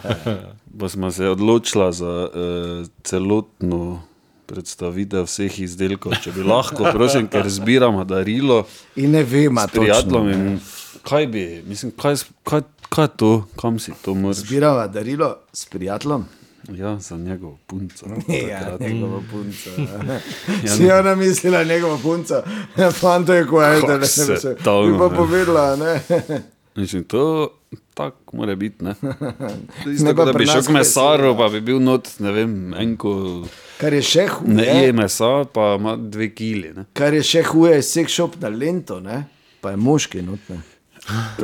pa 0.79 0.89
smo 0.89 1.11
se 1.11 1.27
odločila 1.29 1.91
za 1.91 2.29
uh, 2.33 2.87
celotno 3.03 4.01
predstavitev 4.49 5.27
vseh 5.29 5.59
izdelkov, 5.59 6.17
če 6.23 6.33
bi 6.33 6.41
lahko, 6.41 6.89
prosim, 6.89 7.27
ker 7.29 7.45
zbiramo 7.45 8.01
darilo 8.09 8.63
In 8.97 9.13
ne 9.13 9.21
vem, 9.23 9.53
s 9.53 9.69
prijateljem. 9.71 10.29
in 10.33 10.59
Kaj 11.05 11.27
bi, 11.27 11.43
mislim, 11.69 11.91
kaj, 11.93 12.15
kaj, 12.43 12.65
kaj 12.89 13.05
je 13.05 13.13
to, 13.17 13.31
kam 13.61 13.77
si 13.79 13.93
to 14.01 14.17
moraš? 14.17 14.41
Zbirava 14.41 14.87
darilo 14.87 15.35
s 15.53 15.69
prijateljem. 15.69 16.25
Ja, 16.67 16.99
za 16.99 17.17
njegovo 17.17 17.57
punco. 17.67 18.05
Ja, 18.49 18.77
njegovo 18.79 19.23
punco. 19.31 19.69
Ja. 19.77 20.19
Si 20.75 20.91
ona 20.91 21.15
mislila 21.15 21.63
njegovo 21.63 21.97
punco, 21.97 22.43
fanto 22.91 23.33
je 23.33 23.45
ko 23.47 23.61
je, 23.61 23.81
da 23.81 23.97
ne 23.97 24.07
se 24.07 24.33
bi 24.33 24.39
se. 24.39 24.55
talno, 24.63 24.91
Bi 24.91 24.97
pa 24.97 25.09
ne. 25.09 25.15
povedala, 25.15 25.75
ne. 25.75 26.01
Mislim, 26.75 27.03
to 27.03 27.49
tako 27.93 28.37
mora 28.37 28.55
biti. 28.55 28.83
Ne? 28.83 28.95
Ne 29.01 29.93
Isto, 29.93 30.05
pa 30.05 30.13
kot 30.13 30.25
da 30.25 30.33
bi 30.33 30.45
šel 30.45 30.63
k 30.63 30.67
je 30.67 30.73
mesaru, 30.73 31.37
pa 31.37 31.49
bi 31.49 31.61
bil 31.61 31.79
not, 31.79 32.07
ne 32.19 32.31
vem, 32.31 32.73
enko 32.73 33.45
Kar 33.79 33.93
je 33.93 34.01
še 34.03 34.25
ne 34.45 34.63
je 34.65 34.73
huje, 34.73 34.93
mesa, 34.93 35.45
pa 35.53 35.75
ima 35.79 35.95
dve 35.95 36.29
kili. 36.35 36.73
Ne? 36.75 36.85
kar 36.93 37.13
je 37.13 37.23
še 37.23 37.43
huje, 37.43 37.75
je 37.75 37.83
sex 37.83 38.11
shop 38.15 38.35
na 38.41 38.49
lento, 38.49 38.99
ne? 38.99 39.23
pa 39.61 39.71
je 39.71 39.77
moški 39.79 40.21
notne. 40.21 40.61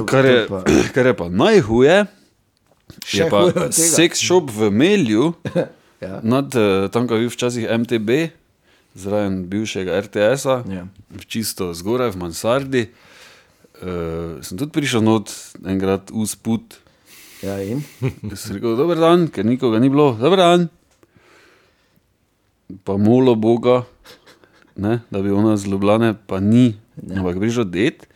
Kar 0.08 0.26
je, 0.26 0.46
pa, 0.48 0.64
kar 0.96 1.06
je 1.12 1.14
pa 1.18 1.30
najhuje, 1.30 2.06
Še 3.06 3.20
je 3.22 3.30
pa 3.30 3.70
seks 3.70 4.18
shop 4.20 4.50
v 4.50 4.72
Melju, 4.74 5.34
ja. 6.06 6.20
nad, 6.26 6.50
eh, 6.58 6.88
tam, 6.90 7.06
ko 7.06 7.14
je 7.16 7.26
bil 7.28 7.34
včasih 7.34 7.70
MTB, 7.70 8.10
zraven 8.98 9.46
bivšega 9.52 9.94
RTS-a, 10.08 10.64
Ja. 10.72 10.88
čisto 11.30 11.70
zgoraj 11.76 12.16
v 12.16 12.22
Mansardi. 12.24 12.84
Uh, 13.76 14.40
sem 14.40 14.56
tudi 14.56 14.72
prišel 14.72 15.04
not 15.04 15.28
enkrat 15.68 16.08
v 16.08 16.24
sput. 16.24 16.80
ja, 17.44 17.60
in? 17.60 17.84
Sem 18.40 18.56
rekel, 18.56 18.72
dober 18.80 18.96
dan, 18.96 19.28
ker 19.28 19.44
nikoga 19.44 19.84
ni 19.84 19.92
bilo, 19.92 20.16
dober 20.16 20.40
dan. 20.40 20.62
Pa 22.88 22.96
molo 22.96 23.36
Boga, 23.36 23.84
ne, 24.80 25.04
da 25.12 25.20
bi 25.20 25.28
ona 25.30 25.58
z 25.60 25.68
Ljubljane, 25.68 26.16
pa 26.26 26.40
ni. 26.40 26.80
Ampak 27.04 27.36
prišel 27.38 27.68
ded, 27.68 28.08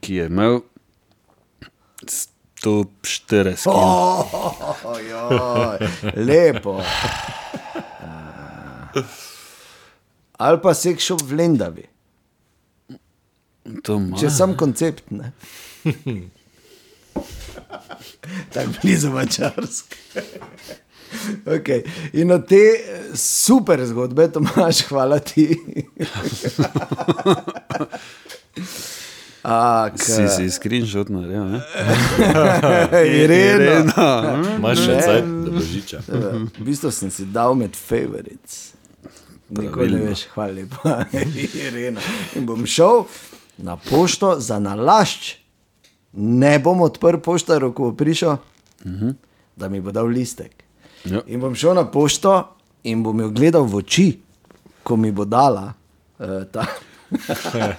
ki 0.00 0.16
je 0.16 0.24
imel 0.32 0.64
140 2.62 3.62
kg. 3.62 3.66
Oh, 3.66 4.26
joj, 5.10 5.78
lepo. 6.16 6.82
Ali 10.38 10.58
pa 10.62 10.74
sex 10.74 11.04
shop 11.04 11.22
v 11.22 11.32
Lendavi. 11.38 11.86
To. 13.84 14.00
Če 14.18 14.30
sam 14.30 14.56
koncept. 14.58 15.10
Ne? 15.10 15.32
Tako 18.54 18.70
blizu 18.82 19.10
Mačarske. 19.12 19.96
Okay. 21.48 21.82
In 22.20 22.32
od 22.32 22.48
te 22.48 22.56
eh, 22.56 23.16
super 23.16 23.86
zgodbe, 23.86 24.28
Tomaš, 24.32 24.82
hvala 24.90 25.18
ti. 25.18 25.56
A, 29.48 29.88
k, 29.88 30.02
Si 30.02 30.28
si 30.28 30.50
screenshot 30.52 31.08
naredil, 31.08 31.44
ne? 31.48 31.60
Irena. 33.22 34.08
Imaš 34.58 34.82
še 34.84 34.96
cajt 35.00 35.30
do 35.46 35.52
božiča. 35.56 36.00
V 36.04 36.64
bistvu 36.66 36.92
sem 36.92 37.08
si 37.08 37.24
dal 37.32 37.56
med 37.56 37.72
favorites. 37.72 38.74
Nikoli 39.48 39.96
ne 39.96 40.10
veš, 40.10 40.26
hvala 40.34 40.52
lepa, 40.52 40.98
Irena. 41.64 42.04
In 42.36 42.44
bom 42.44 42.60
šel 42.68 43.06
na 43.64 43.78
pošto 43.80 44.36
za 44.36 44.60
nalašč. 44.60 45.38
Ne 46.12 46.58
bom 46.60 46.84
odprl 46.84 47.20
poštarja, 47.24 47.72
ko 47.72 47.88
bo 47.88 47.96
prišel, 47.96 48.36
da 49.56 49.68
mi 49.72 49.80
bo 49.80 49.92
dal 49.96 50.12
listek. 50.12 50.52
Ja. 51.08 51.24
In 51.24 51.40
bom 51.40 51.56
šel 51.56 51.76
na 51.78 51.86
pošto 51.88 52.36
in 52.84 53.00
bom 53.04 53.16
jo 53.20 53.32
gledal 53.32 53.64
v 53.64 53.80
oči, 53.80 54.06
ko 54.84 54.96
mi 55.00 55.08
bo 55.12 55.24
dala 55.24 55.72
uh, 55.72 56.44
ta. 56.52 56.68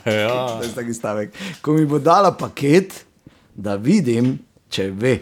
Ja. 0.06 0.30
To 0.50 0.64
je 0.64 0.72
taki 0.72 0.94
stavek. 0.94 1.32
Ko 1.62 1.74
mi 1.74 1.86
bo 1.86 2.00
dala 2.00 2.32
paket, 2.32 3.06
da 3.56 3.76
vidim, 3.76 4.40
če 4.70 4.90
ve. 4.92 5.20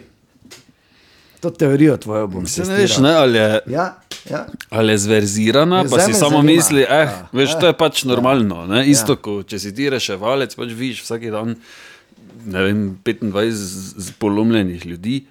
To 1.40 1.50
teorijo 1.50 1.96
tvojo 1.96 2.26
bom 2.26 2.46
Se 2.46 2.64
se 2.64 2.66
ne 2.66 2.76
veš, 2.76 2.98
ne, 2.98 3.12
ali 3.12 3.38
je, 3.38 3.60
Ja, 3.68 3.84
ja. 4.26 4.46
ali 4.70 4.92
je 4.92 4.98
zverzirana, 4.98 5.76
Ja, 5.76 5.84
pa 5.86 6.00
si 6.00 6.12
samo 6.12 6.30
zanima. 6.32 6.42
misli, 6.44 6.82
eh, 6.82 7.06
Ja, 7.06 7.28
veš, 7.32 7.50
ja. 7.50 7.58
to 7.58 7.66
je 7.66 7.72
pač 7.74 8.04
normalno. 8.04 8.66
Ne? 8.66 8.86
Isto, 8.86 9.16
ko 9.16 9.42
če 9.42 9.58
si 9.58 9.70
ti 9.72 9.86
reševalec, 9.86 10.54
pač 10.54 10.68
vidiš 10.70 11.02
vsak 11.02 11.30
dan 11.30 11.54
ne 12.44 12.62
vem, 12.62 12.78
25 13.04 13.50
z- 13.50 13.94
z 13.98 14.10
polomljenih 14.12 14.86
ljudi. 14.86 15.24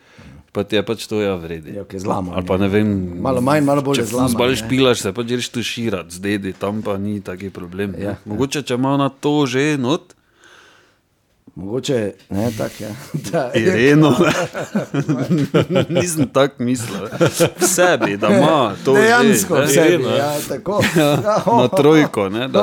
Pa 0.58 0.64
ti 0.66 0.74
je 0.74 0.82
pač 0.82 1.06
to 1.06 1.22
ja 1.22 1.36
vredi. 1.38 1.76
Ja, 1.78 1.84
ok, 1.86 1.94
zlamo, 2.02 2.34
Ali 2.34 2.46
pa 2.50 2.58
ne 2.58 2.66
vem. 2.66 2.90
Malo 3.22 3.46
manj, 3.46 3.62
malo 3.62 3.84
bolj 3.86 4.00
Če 4.02 4.08
zlaman, 4.10 4.32
zbal 4.34 4.56
špilaš, 4.58 5.04
se 5.06 5.12
pač 5.14 5.28
greš 5.30 5.50
tuširati 5.54 6.16
z 6.16 6.24
dedi, 6.24 6.54
tam 6.58 6.82
pa 6.82 6.96
ni 6.98 7.20
taki 7.22 7.54
problem. 7.54 7.94
Ja, 7.94 8.08
Ja, 8.08 8.14
Mogoče, 8.26 8.64
če 8.66 8.74
ima 8.74 8.96
na 8.98 9.12
to 9.14 9.46
že 9.46 9.76
not, 9.78 10.18
Mogoče 11.58 12.14
ne 12.34 12.50
tako. 12.58 12.84
Ja. 12.84 12.90
Da, 13.32 13.52
Ireno. 13.54 14.16
Nisem 15.94 16.30
tako 16.34 16.64
mislil. 16.64 17.06
V 17.62 17.68
sebi, 17.68 18.18
da 18.18 18.28
ima 18.28 18.76
to 18.86 18.94
Dejansko, 18.94 19.62
vse 19.66 19.86
Irena. 19.88 20.16
ja, 20.16 20.34
tako. 20.50 20.82
na 21.62 21.68
trojko. 21.68 22.30
Ne, 22.30 22.48
da, 22.48 22.60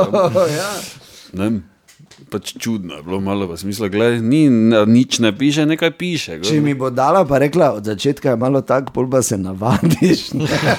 ja. 0.56 0.70
ne, 1.32 1.60
pač 2.30 2.54
čudno 2.58 2.98
je 2.98 3.02
bilo 3.02 3.20
malo 3.20 3.46
v 3.46 3.56
smislu, 3.58 3.88
gledaj, 3.88 4.20
ni, 4.20 4.46
ne, 4.50 4.84
nič 4.86 5.18
ne 5.18 5.32
piše, 5.36 5.66
nekaj 5.66 5.90
piše. 5.98 6.38
Če 6.44 6.60
mi 6.60 6.74
bo 6.74 6.90
dala, 6.90 7.24
pa 7.28 7.38
rekla, 7.42 7.72
od 7.78 7.84
začetka 7.84 8.34
je 8.34 8.40
malo 8.40 8.62
tako, 8.62 8.92
pol 8.94 9.10
pa 9.10 9.22
se 9.22 9.38
navadiš. 9.38 10.30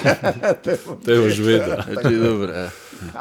Te 1.05 1.19
boš 1.19 1.39
vedel. 1.43 1.85
Če, 2.01 2.15
dobro, 2.25 2.51
ja. 2.51 2.67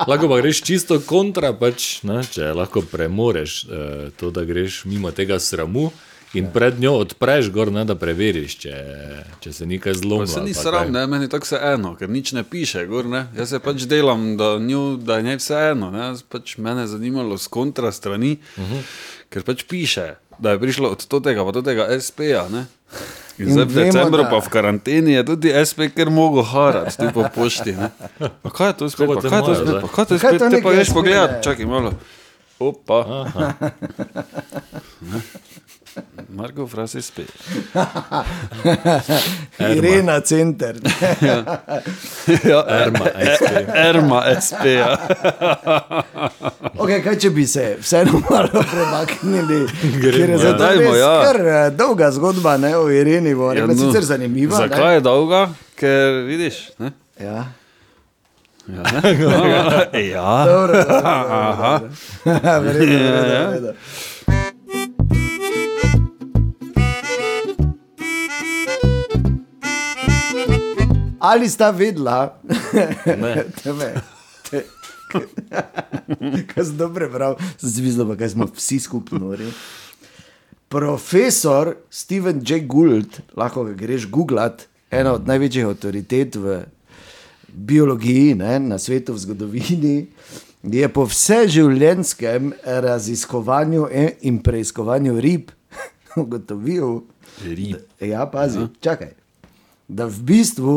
Lahko 0.09 0.31
pa 0.31 0.41
greš 0.41 0.63
čisto 0.65 1.01
kontra, 1.05 1.53
pač, 1.59 2.03
ne, 2.07 2.23
če 2.23 2.53
lahko 2.57 2.85
premoreš 2.89 3.53
eh, 3.65 4.11
to, 4.17 4.31
da 4.35 4.47
greš 4.47 4.85
mimo 4.89 5.13
tega 5.15 5.39
sramu 5.43 5.91
in 6.35 6.49
pred 6.49 6.81
njo 6.81 6.93
odpreš 6.95 7.51
gor, 7.51 7.71
ne, 7.71 7.85
da 7.85 7.95
preveriš, 7.95 8.57
če, 8.57 8.75
če 9.41 9.53
se 9.53 9.67
nekaj 9.67 9.95
zlomi. 9.95 10.27
Se 10.27 10.41
ni 10.41 10.55
sram, 10.55 10.91
ne, 10.91 11.07
meni 11.07 11.29
tako 11.29 11.47
se 11.47 11.61
eno, 11.65 11.95
ker 11.95 12.09
nič 12.09 12.33
ne 12.33 12.43
piše. 12.45 12.87
Gor, 12.87 13.07
ne. 13.07 13.27
Jaz 13.35 13.49
se 13.49 13.59
pač 13.61 13.85
delam, 13.85 14.37
da, 14.37 14.59
nju, 14.59 14.97
da 14.99 15.17
je 15.17 15.23
njej 15.25 15.37
vse 15.37 15.55
eno. 15.71 15.91
Ne. 15.91 15.99
Jaz 16.05 16.23
Pač 16.25 16.57
mene 16.59 16.81
je 16.81 16.87
zanimalo 16.89 17.39
z 17.39 17.47
kontra 17.49 17.93
strani, 17.93 18.37
uh 18.51 18.59
Mhm. 18.59 18.73
-huh. 18.73 18.83
ker 19.29 19.43
pač 19.43 19.63
piše, 19.65 20.09
da 20.39 20.51
je 20.51 20.59
prišlo 20.59 20.89
od 20.89 21.23
tega 21.23 21.45
pa 21.45 21.51
do 21.51 21.63
tega 21.63 21.87
SP-ja. 21.99 22.49
ne. 22.49 22.67
In 23.37 23.51
zdaj 23.51 23.65
v 23.65 23.69
vemo, 23.69 23.87
decembru, 23.87 24.23
da- 24.23 24.31
pa 24.31 24.39
v 24.39 24.49
karanteni, 24.49 25.13
je 25.13 25.25
tudi 25.25 25.51
SP, 25.61 25.91
ker 25.91 26.11
mogo 26.11 26.43
harati 26.43 26.97
tu 26.97 27.11
po 27.11 27.25
pošti. 27.29 27.73
Ne. 27.73 27.91
Pa 28.43 28.51
kaj 28.51 28.69
je 28.69 28.73
to 28.75 28.87
spet? 28.87 29.09
pa 29.09 29.21
kaj 29.21 29.39
je 29.39 29.45
to 29.45 29.55
spet? 29.57 29.75
Pa 29.81 29.89
kaj 29.89 30.03
je 30.03 30.09
to 30.09 30.19
spet? 30.19 30.39
to 30.39 30.51
Te 30.51 30.63
pa 30.63 30.71
greš 30.71 30.89
pogledat, 30.91 31.31
ne? 31.33 31.43
čakaj 31.43 31.67
malo. 31.67 31.91
Opa. 32.61 33.27
Ne. 35.97 36.03
Marko 36.29 36.67
Fras 36.67 36.97
SP. 37.07 37.19
Irena 39.77 40.21
center. 40.21 40.77
Ja, 42.45 42.65
Erma, 42.69 43.07
SP. 43.37 43.53
Erma 43.75 44.21
SP-ja. 44.41 44.97
Okay, 46.83 47.03
kaj 47.05 47.19
če 47.21 47.31
bi 47.31 47.45
se 47.47 47.65
vseeno 47.81 48.21
malo 48.31 48.63
premaknili? 48.71 49.61
Je 50.03 50.29
ja. 50.31 50.53
Dajmo, 50.59 50.95
ja. 50.97 51.13
kar 51.25 51.41
eh, 51.47 51.71
dolga 51.71 52.11
zgodba 52.11 52.57
ne, 52.57 52.75
o 52.77 52.89
Ireni, 52.91 53.35
bo 53.35 53.53
ja, 53.53 53.67
no, 53.67 53.77
sicer 53.79 54.05
zanimiva. 54.05 54.59
ne. 54.59 54.69
Zakaj 54.69 54.95
je 54.95 55.05
dolga? 55.05 55.49
Ker 55.79 56.25
vidiš. 56.27 56.71
Ne? 56.79 56.93
Ja. 57.21 57.45
Ja, 58.67 58.83
ne? 59.93 60.09
ja. 60.09 60.45
Dobro, 60.49 60.85
dobro, 60.85 61.03
dobro, 61.03 61.57
dobro. 61.57 61.91
Verjetno, 62.25 62.61
verjetno, 62.61 63.51
verjetno. 63.51 63.73
Ali 71.25 71.49
sta 71.49 71.71
vedela, 71.73 72.37
Ne. 73.07 73.45
tebe, 73.63 73.95
te, 74.51 74.61
kaj 76.51 76.65
sem 76.65 76.77
dobro 76.77 77.07
prebral, 77.09 77.37
zvizdo 77.59 78.05
pa 78.09 78.17
kaj 78.21 78.35
smo 78.35 78.49
vsi 78.53 78.77
skupaj 78.81 79.19
nori. 79.19 79.49
Profesor 80.69 81.77
Steven 81.91 82.43
J. 82.45 82.61
Gould, 82.67 83.21
lahko 83.37 83.65
ga 83.65 83.73
greš 83.73 84.09
googlat, 84.11 84.67
ena 84.91 85.15
od 85.15 85.27
največjih 85.27 85.69
avtoritet 85.71 86.37
v 86.37 86.59
biologiji, 87.49 88.35
ne, 88.35 88.59
na 88.61 88.79
svetu, 88.79 89.15
v 89.15 89.23
zgodovini, 89.23 89.95
je 90.65 90.89
po 90.89 91.05
vseživljenjskem 91.07 92.53
raziskovanju 92.65 93.89
e- 93.93 94.15
in 94.23 94.43
preiskovanju 94.43 95.21
rib 95.21 95.51
ugotovil, 96.21 97.01
Rib. 97.45 97.77
ja, 98.01 98.27
pazi, 98.27 98.67
čakaj, 98.81 99.13
da 99.89 100.07
v 100.07 100.21
bistvu 100.23 100.77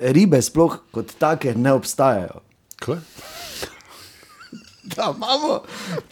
ribe 0.00 0.42
sploh 0.42 0.78
kot 0.90 1.14
take 1.18 1.54
ne 1.54 1.72
obstajajo. 1.72 2.42
Kaj? 2.84 3.02
Da 4.88 5.12
imamo 5.16 5.58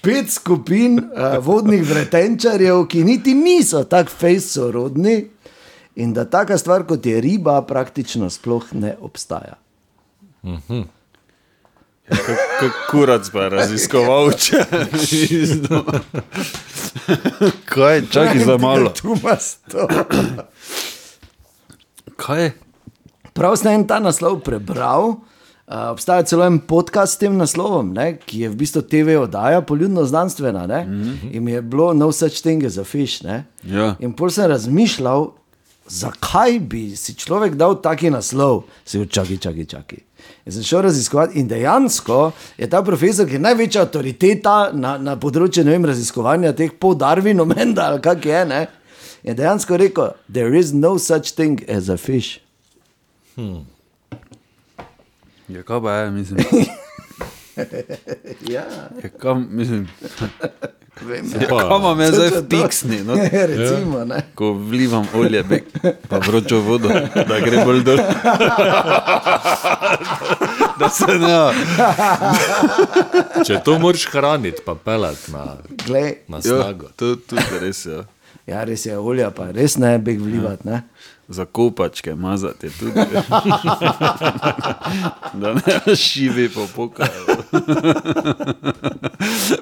pet 0.03 0.29
skupin 0.31 0.99
uh, 0.99 1.39
vodnih 1.41 1.81
vretenčarjev, 1.89 2.83
ki 2.93 3.05
niti 3.05 3.33
niso 3.35 3.81
tako 3.89 4.13
fejsorodni, 4.19 5.15
in 5.97 6.13
da 6.13 6.25
taka 6.25 6.59
stvar 6.59 6.85
kot 6.87 7.07
je 7.07 7.21
riba 7.21 7.63
praktično 7.63 8.31
sploh 8.31 8.67
ne 8.73 8.97
obstaja. 9.01 9.57
Kot 12.61 12.75
kurac 12.91 13.31
pa 13.33 13.47
je 13.47 13.51
raziskoval, 13.51 14.31
če 14.39 14.61
Kaj, 17.65 18.03
čakaj 18.11 18.45
za 18.45 18.59
malo. 18.59 18.91
Tu 18.91 19.17
imaš 19.17 19.49
to. 19.71 19.89
Kaj? 22.17 22.51
Prav 23.37 23.57
sem 23.61 23.75
en 23.77 23.85
ta 23.85 23.99
naslov 24.01 24.41
prebral. 24.45 25.19
Uh, 25.67 25.91
obstaja 25.91 26.23
celo 26.23 26.45
en 26.47 26.61
podcast 26.63 27.17
s 27.17 27.21
tem 27.21 27.35
naslovom, 27.37 27.89
ne, 27.93 28.13
ki 28.23 28.45
je 28.45 28.51
v 28.53 28.57
bistvu 28.61 28.85
TV 28.87 29.17
oddaja, 29.19 29.65
poljudno 29.67 30.05
znanstvena. 30.07 30.63
Mm 30.67 30.71
-hmm. 30.71 31.33
In 31.37 31.49
je 31.49 31.63
bilo 31.63 31.93
no 31.95 32.13
such 32.13 32.41
thing 32.41 32.65
as 32.65 32.79
a 32.79 32.85
fish. 32.85 33.25
Ne. 33.25 33.45
Ja. 33.65 33.97
In 33.99 34.13
pol 34.13 34.31
sem 34.31 34.47
razmišljal, 34.47 35.31
zakaj 35.89 36.59
bi 36.61 36.97
si 36.97 37.15
človek 37.15 37.55
dal 37.55 37.83
taki 37.83 38.11
naslov, 38.11 38.63
se 38.85 38.99
včaki, 38.99 39.39
čaki, 39.39 39.65
čaki. 39.65 39.97
In 40.47 40.53
sem 40.53 40.63
šel 40.63 40.83
raziskovati, 40.83 41.39
in 41.39 41.49
dejansko 41.49 42.33
je 42.59 42.71
ta 42.71 42.83
profesor, 42.83 43.27
ki 43.27 43.33
je 43.33 43.39
največja 43.39 43.83
avtoriteta 43.83 44.71
na, 44.73 44.99
na 44.99 45.17
področju 45.17 45.65
ne 45.65 45.71
vem, 45.71 45.85
raziskovanja 45.85 46.53
teh 46.53 46.71
podarvin, 46.81 47.41
omenda 47.41 47.83
ali 47.91 48.01
kak 48.01 48.27
je, 48.27 48.45
ne, 48.45 48.67
je 49.23 49.35
dejansko 49.35 49.77
rekel: 49.77 50.11
There 50.33 50.59
is 50.59 50.73
no 50.73 50.99
such 50.99 51.35
thing 51.35 51.61
as 51.69 51.89
a 51.89 51.97
fish. 51.97 52.46
Ja, 55.49 55.63
kaj 55.63 55.81
pa 55.83 55.93
je, 55.93 56.11
mislim. 56.13 56.39
Ja, 58.47 58.65
Ja, 59.03 59.09
kam, 59.13 59.47
mislim. 59.51 59.89
vem. 61.03 61.25
Ja, 61.33 61.49
kam 61.49 61.81
imam 61.81 62.01
jaz 62.01 62.11
zdaj 62.11 62.31
Točno 62.31 62.43
to. 62.43 62.57
fiksni? 62.59 62.99
No? 63.01 63.15
Recimo, 63.47 64.05
ne. 64.05 64.23
Ko 64.35 64.53
vlivam 64.53 65.07
olje, 65.15 65.43
bek, 65.43 65.65
pa 66.09 66.19
vročo 66.19 66.59
vodo, 66.59 66.89
da 67.29 67.41
gre 67.41 67.65
bolj 67.65 67.83
dol. 67.83 67.97
da 70.79 70.89
se 70.91 71.07
ne. 71.07 71.53
Če 73.45 73.61
to 73.65 73.79
moraš 73.79 74.05
hraniti, 74.07 74.61
pa 74.65 74.75
pelati 74.75 75.33
na, 75.33 75.45
Glej, 75.87 76.15
na 76.29 76.37
Ja, 76.37 76.43
snago. 76.43 76.89
to 76.97 77.17
tudi 77.17 77.43
res 77.61 77.87
je. 77.87 77.93
Ja. 77.93 78.05
ja, 78.49 78.65
res 78.65 78.87
je 78.87 78.99
olja, 78.99 79.31
pa 79.31 79.51
res 79.51 79.77
ne 79.77 79.99
bi 79.99 80.13
vlivati. 80.15 80.69
Ne. 80.69 80.83
Za 81.29 81.45
kopačke 81.45 82.15
mazati 82.15 82.67
je 82.67 82.73
tudi. 82.73 82.93
da 85.35 85.55
ne 85.55 85.63
šivi 85.97 86.49
po 86.49 86.67
pokaju. 86.77 87.27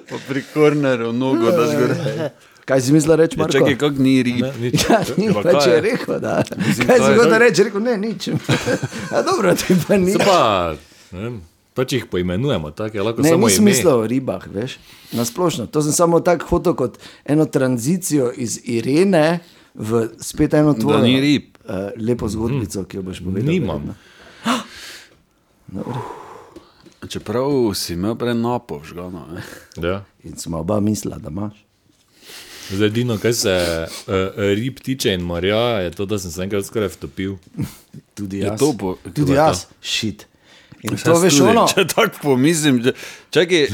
Pa 0.05 0.17
pri 0.29 0.43
korneru, 0.55 1.13
nogo, 1.13 1.51
da 1.51 1.67
zgoraj. 1.67 2.29
Kaj 2.65 2.81
si 2.81 2.93
mislil 2.93 3.17
reči, 3.17 3.39
Marko? 3.39 3.53
Čakaj, 3.53 3.77
kako 3.77 4.03
ni 4.03 4.23
rib. 4.23 4.41
Ne, 4.41 4.53
nič. 4.61 4.85
Ja, 4.91 5.01
ni, 5.17 5.29
Pa 5.35 5.43
kaj 5.43 5.75
je 5.75 5.81
rekel, 5.83 6.21
da. 6.21 6.43
Mislim, 6.59 6.87
Kaj 6.87 6.99
si 6.99 7.05
je? 7.05 7.17
hotel 7.17 7.39
reči? 7.39 7.63
Rekel, 7.63 7.83
ne, 7.83 7.97
nič. 7.99 8.29
A 9.15 9.23
dobro, 9.23 9.55
ti 9.55 9.77
pa 9.79 9.97
ni. 9.97 10.13
Se 10.13 10.19
pa, 10.19 10.73
ne 11.13 11.21
vem, 11.21 11.41
pač 11.75 11.93
jih 11.93 12.07
poimenujemo, 12.07 12.71
tako 12.71 12.97
je 12.97 13.03
lahko 13.03 13.23
Ne, 13.23 13.29
samo 13.31 13.49
ime. 13.49 13.61
mislil 13.63 13.93
o 13.95 14.07
ribah, 14.07 14.47
veš, 14.47 14.79
na 15.13 15.25
splošno. 15.25 15.67
To 15.67 15.83
sem 15.83 15.93
samo 15.93 16.21
tako 16.21 16.47
hotel 16.49 16.75
kot 16.75 16.97
eno 17.25 17.45
tranzicijo 17.47 18.33
iz 18.35 18.61
Irene 18.65 19.39
v 19.75 19.91
spet 20.19 20.55
eno 20.55 20.75
tvojo. 20.75 20.99
Uh, 20.99 21.75
lepo 21.99 22.29
zgodbico, 22.29 22.85
ki 22.85 22.97
jo 22.97 23.03
boš 23.03 23.21
povedal. 23.21 23.47
Nimam. 23.47 23.95
verjetno. 25.69 26.03
Čeprav 27.05 27.49
si 27.75 27.93
imel 27.93 28.15
prej 28.15 28.35
napo 28.35 28.79
vžgano. 28.79 29.27
ne. 29.29 29.43
Ja. 29.79 30.05
In 30.23 30.37
smo 30.37 30.59
oba 30.59 30.81
mislila, 30.81 31.19
da 31.19 31.29
imaš. 31.29 31.53
Zdaj, 32.67 32.87
edino, 32.87 33.19
kar 33.19 33.35
se 33.35 33.55
uh, 33.81 34.15
rib 34.55 34.79
tiče 34.79 35.13
in 35.13 35.21
morja, 35.23 35.57
je 35.79 35.91
to, 35.91 36.07
da 36.07 36.19
sem 36.19 36.31
se 36.31 36.43
enkrat 36.43 36.65
skoraj 36.65 36.89
vtopil. 36.91 37.37
Tudi 38.15 38.39
Je 38.39 38.47
jaz. 38.47 38.59
to 38.59 38.73
po- 38.75 38.97
Tudi 39.07 39.33
je 39.33 39.37
jaz, 39.37 39.67
šit. 39.83 40.27
In 40.83 40.97
to 40.97 41.11
Jaz 41.11 41.23
veš 41.23 41.35
tudi, 41.35 41.51
ono. 41.51 41.67
Če 41.67 41.87
tako 41.87 42.17
pomislim, 42.23 42.83
če- 42.83 42.95
čakaj, 43.31 43.69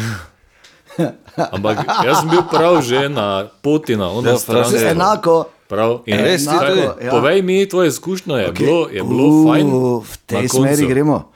Ampak 1.36 1.76
jaz 2.04 2.18
sem 2.18 2.28
bil 2.28 2.42
prav 2.44 2.82
že 2.82 3.08
na 3.08 3.28
poti 3.62 3.96
na 3.96 4.10
ono 4.10 4.28
Ja, 4.28 4.38
stran. 4.38 4.56
prav 4.58 4.70
si. 4.72 4.84
Enako. 4.84 5.44
Prav. 5.70 6.00
In 6.04 6.18
Res, 6.18 6.42
ti 6.42 6.50
kaj- 6.50 6.68
tudi? 6.68 6.82
Ja. 7.00 7.10
Povej 7.10 7.42
mi, 7.42 7.62
tvoje 7.64 7.88
izkušnje 7.88 8.34
je 8.34 8.46
okay. 8.48 8.58
bilo, 8.58 8.88
je 8.88 9.02
bilo 9.04 9.24
Uh, 9.24 9.46
fajn. 9.46 9.66
V 10.02 10.14
tej 10.26 10.48
smeri 10.48 10.86
gremo. 10.86 11.30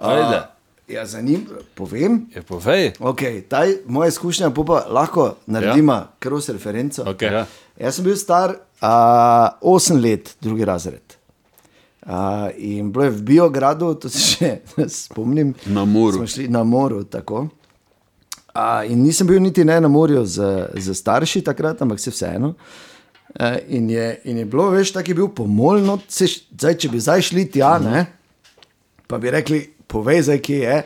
ajde. 0.00 0.36
A, 0.36 0.50
Ja, 0.84 1.06
za 1.06 1.20
njim 1.20 1.46
povem. 1.74 2.26
je 2.28 2.42
povej. 2.42 2.92
Okay, 3.00 3.42
taj, 3.42 3.72
moja 3.86 4.08
izkušnja 4.08 4.50
pa, 4.50 4.84
lahko 4.86 5.34
naredimo 5.46 5.92
ja. 5.92 6.08
cross 6.20 6.48
referenco. 6.48 7.02
Okay. 7.04 7.32
Ja. 7.32 7.46
Jaz 7.78 7.96
sem 7.96 8.04
bil 8.04 8.16
star 8.16 8.50
uh, 8.50 8.86
8 9.62 9.96
let, 9.98 10.36
drugi 10.40 10.64
razred. 10.64 11.16
Uh, 12.02 12.10
in 12.54 12.92
bilo 12.92 13.04
je 13.04 13.10
v 13.10 13.22
Biogradu, 13.22 13.94
to 13.94 14.08
se 14.08 14.18
še 14.20 14.58
spomnim. 15.00 15.54
Na 15.66 15.84
moru. 15.84 16.16
Smo 16.16 16.26
šli 16.26 16.48
na 16.48 16.62
moru. 16.62 17.00
Tako. 17.04 17.48
Uh, 18.54 18.84
in 18.84 19.02
nisem 19.02 19.26
bil 19.26 19.40
niti 19.40 19.64
ne 19.64 19.80
na 19.80 19.88
morju 19.88 20.20
z, 20.26 20.36
z 20.74 20.94
starši 20.94 21.40
takrat, 21.42 21.80
ampak 21.82 21.96
se 21.98 22.10
vseeno. 22.10 22.48
Uh, 22.48 22.93
in, 23.68 23.90
je, 23.90 24.20
in 24.24 24.38
je 24.38 24.44
bilo, 24.44 24.70
veš, 24.70 24.92
tako 24.94 25.10
je 25.10 25.14
bil 25.14 25.30
pomolno, 25.34 25.98
se, 26.08 26.28
zdaj, 26.54 26.76
če 26.78 26.88
bi 26.92 27.00
zdaj 27.02 27.22
šli 27.30 27.48
tja, 27.50 27.78
ne, 27.82 28.04
pa 29.10 29.18
bi 29.18 29.32
rekli, 29.34 29.64
povej 29.90 30.28
zdaj, 30.28 30.44
kje 30.44 30.60
je. 30.60 30.84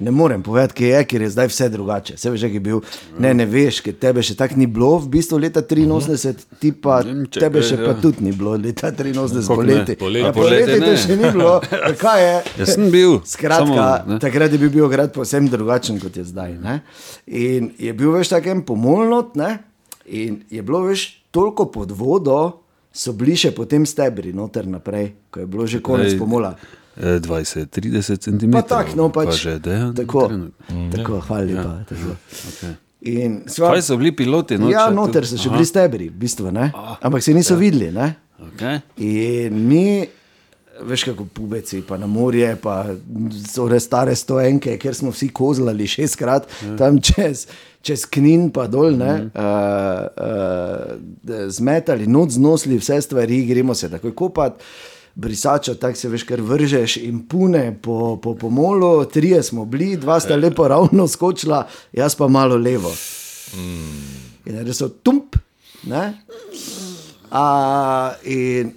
Ne 0.00 0.10
morem 0.14 0.42
povedati, 0.42 0.74
kje 0.74 0.88
je, 0.88 0.98
ker 1.04 1.22
je 1.22 1.28
zdaj 1.34 1.48
vse 1.50 1.66
drugače. 1.68 2.14
Se 2.16 2.30
veš, 2.30 2.44
ki 2.46 2.60
je 2.60 2.62
bil, 2.62 2.78
ne, 3.18 3.32
ne 3.34 3.44
veš, 3.46 3.80
ker 3.84 3.96
tebe 3.98 4.22
še 4.22 4.36
tako 4.38 4.56
ni 4.56 4.68
bilo, 4.70 4.92
v 5.02 5.10
bistvu 5.16 5.40
leta 5.42 5.64
83, 5.66 6.44
ti 6.62 6.70
pa 6.72 7.00
Vem, 7.04 7.24
čakaj, 7.26 7.42
tebe 7.42 7.62
še 7.66 7.78
pa 7.80 7.90
ja. 7.90 7.96
tudi 8.00 8.24
ni 8.24 8.32
bilo, 8.32 8.54
leta 8.54 8.92
83 8.94 9.42
Kako 9.50 9.66
ne? 9.66 9.74
poleti. 9.74 9.96
Poleti. 9.98 10.22
Ja, 10.22 10.30
poleti 10.32 10.76
poleti 10.78 11.00
še 11.02 11.16
ni 11.18 11.32
bilo, 11.34 11.56
kaj 12.00 12.22
je? 12.22 12.36
Jaz 12.62 12.72
sem 12.78 12.86
bil. 12.94 13.18
Skratka, 13.28 13.66
samo, 13.66 14.14
ne. 14.14 14.20
takrat 14.22 14.54
je 14.54 14.62
bil 14.62 14.70
Beograd 14.78 15.10
povsem 15.12 15.50
drugačen 15.50 15.98
kot 16.00 16.16
je 16.16 16.24
zdaj. 16.30 16.54
Ne? 16.62 16.78
In 17.26 17.72
je 17.74 17.92
bil 17.98 18.14
več 18.14 18.30
takem 18.30 18.62
pomolnot, 18.64 19.34
ne? 19.42 19.56
In 20.10 20.42
je 20.50 20.62
bilo 20.62 20.82
več 20.88 21.22
toliko 21.30 21.68
pod 21.70 21.94
vodo, 21.94 22.40
so 22.90 23.14
bili 23.14 23.36
še 23.38 23.52
potem 23.54 23.86
stebri, 23.86 24.32
noter 24.34 24.66
naprej, 24.66 25.12
ko 25.30 25.40
je 25.40 25.46
bilo 25.46 25.66
že 25.66 25.78
konec 25.80 26.12
Ej, 26.12 26.18
pomola. 26.18 26.54
eh, 26.98 27.20
20-30 27.22 28.18
cm. 28.18 28.50
Pa 28.50 28.62
tako, 28.66 28.96
no 28.98 29.08
pač. 29.14 29.30
Pa 29.30 29.36
že 29.38 29.58
dejan. 29.62 29.94
tako, 29.94 30.26
trenutno. 30.26 30.88
tako, 30.90 31.20
hvala 31.28 31.44
lepa. 31.46 31.70
Ja. 31.86 32.16
Okay. 32.50 32.72
In 33.00 33.42
sva, 33.48 33.70
Kaj 33.72 33.82
so 33.82 33.96
bili 33.96 34.12
piloti? 34.12 34.58
No, 34.60 34.68
ja, 34.68 34.90
noter 34.92 35.24
so 35.24 35.38
še 35.38 35.48
Aha, 35.48 35.56
bili 35.56 35.64
stebri, 35.64 36.08
v 36.10 36.18
bistvu, 36.20 36.50
ne? 36.52 36.66
ampak 37.00 37.22
se 37.24 37.32
niso 37.32 37.56
videli. 37.56 37.88
Ne? 37.94 38.10
Okay. 38.50 38.82
In 39.00 39.56
mi, 39.68 40.04
veš, 40.82 41.04
kako 41.04 41.24
pubeci, 41.24 41.82
pa 41.82 41.96
na 41.98 42.06
morje, 42.06 42.56
pa 42.62 42.86
so 43.52 43.68
res 43.68 43.84
stare 43.84 44.14
stoenke, 44.16 44.78
ker 44.78 44.94
smo 44.94 45.10
vsi 45.10 45.28
kozlali 45.28 45.86
šestkrat 45.86 46.46
ja. 46.64 46.76
tam 46.76 47.00
čez, 47.00 47.46
čez 47.82 48.04
Knin, 48.06 48.50
pa 48.50 48.66
dol, 48.66 48.96
ne, 48.96 49.12
Mhm. 49.18 49.30
uh, 49.34 50.06
uh, 50.16 51.48
zmetali, 51.48 52.06
noč 52.06 52.30
znosili 52.38 52.78
vse 52.78 53.00
stvari, 53.02 53.44
gremo 53.46 53.74
se 53.74 53.90
takoj 53.90 54.14
kopati. 54.14 54.64
Brisača, 55.14 55.74
tako 55.74 55.98
se 55.98 56.08
veš, 56.08 56.22
kar 56.22 56.40
vržeš 56.40 56.96
in 57.02 57.24
pune 57.28 57.74
po, 57.82 58.16
po 58.22 58.34
pomolu, 58.38 59.04
trije 59.04 59.42
smo 59.42 59.64
bili, 59.64 59.96
dva 59.96 60.20
sta 60.20 60.36
lepo 60.36 60.68
ravno 60.68 61.08
skočila, 61.08 61.66
jaz 61.92 62.14
pa 62.14 62.28
malo 62.28 62.56
levo. 62.56 62.92
In 64.46 64.60
res 64.64 64.78
so 64.78 64.88
tump, 64.88 65.36
ne? 65.82 66.14
A, 67.30 68.12
in 68.24 68.70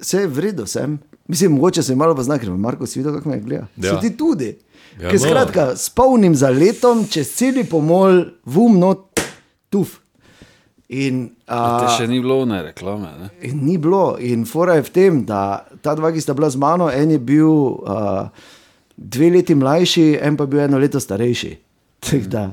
vse 0.00 0.22
je 0.22 0.26
vredno, 0.30 0.66
sem. 0.66 0.98
Mislim, 1.28 1.52
mogoče 1.52 1.82
se 1.82 1.94
malo 1.94 2.14
pozna, 2.14 2.38
ker 2.38 2.50
Marko 2.50 2.86
si 2.86 2.98
videl, 2.98 3.16
kako 3.18 3.28
me 3.28 3.40
gleda. 3.40 3.66
Ja. 3.76 3.94
Si 3.94 4.08
ti 4.08 4.16
tudi. 4.16 4.52
Ja, 5.00 5.10
ker, 5.10 5.20
no. 5.20 5.26
skratka, 5.26 5.66
s 5.76 5.90
polnim 5.90 6.34
zaletom, 6.34 7.04
čez 7.10 7.34
celi 7.36 7.64
pomol, 7.64 8.22
vumno, 8.44 8.94
tuf. 9.70 9.98
In, 10.88 11.24
a, 11.50 11.60
Te 11.82 11.88
še 11.98 12.06
ni 12.06 12.20
bilo 12.22 12.44
ne 12.46 12.60
reklame. 12.68 13.10
Ne? 13.18 13.28
in 13.48 13.64
ni 13.66 13.74
bilo. 13.78 14.14
In 14.22 14.44
fora 14.46 14.76
je 14.78 14.86
v 14.86 14.92
tem, 14.94 15.24
da 15.26 15.66
ta 15.82 15.96
dva, 15.98 16.12
ki 16.14 16.22
sta 16.22 16.34
bila 16.36 16.50
z 16.50 16.62
mano, 16.62 16.86
en 16.86 17.10
je 17.10 17.18
bil 17.18 17.50
uh, 17.50 18.30
dve 18.94 19.32
leti 19.34 19.56
mlajši, 19.58 20.12
en 20.22 20.38
pa 20.38 20.46
je 20.46 20.54
bil 20.54 20.62
eno 20.68 20.78
leto 20.78 21.02
starejši. 21.02 21.52
Tako 22.06 22.30
da, 22.30 22.44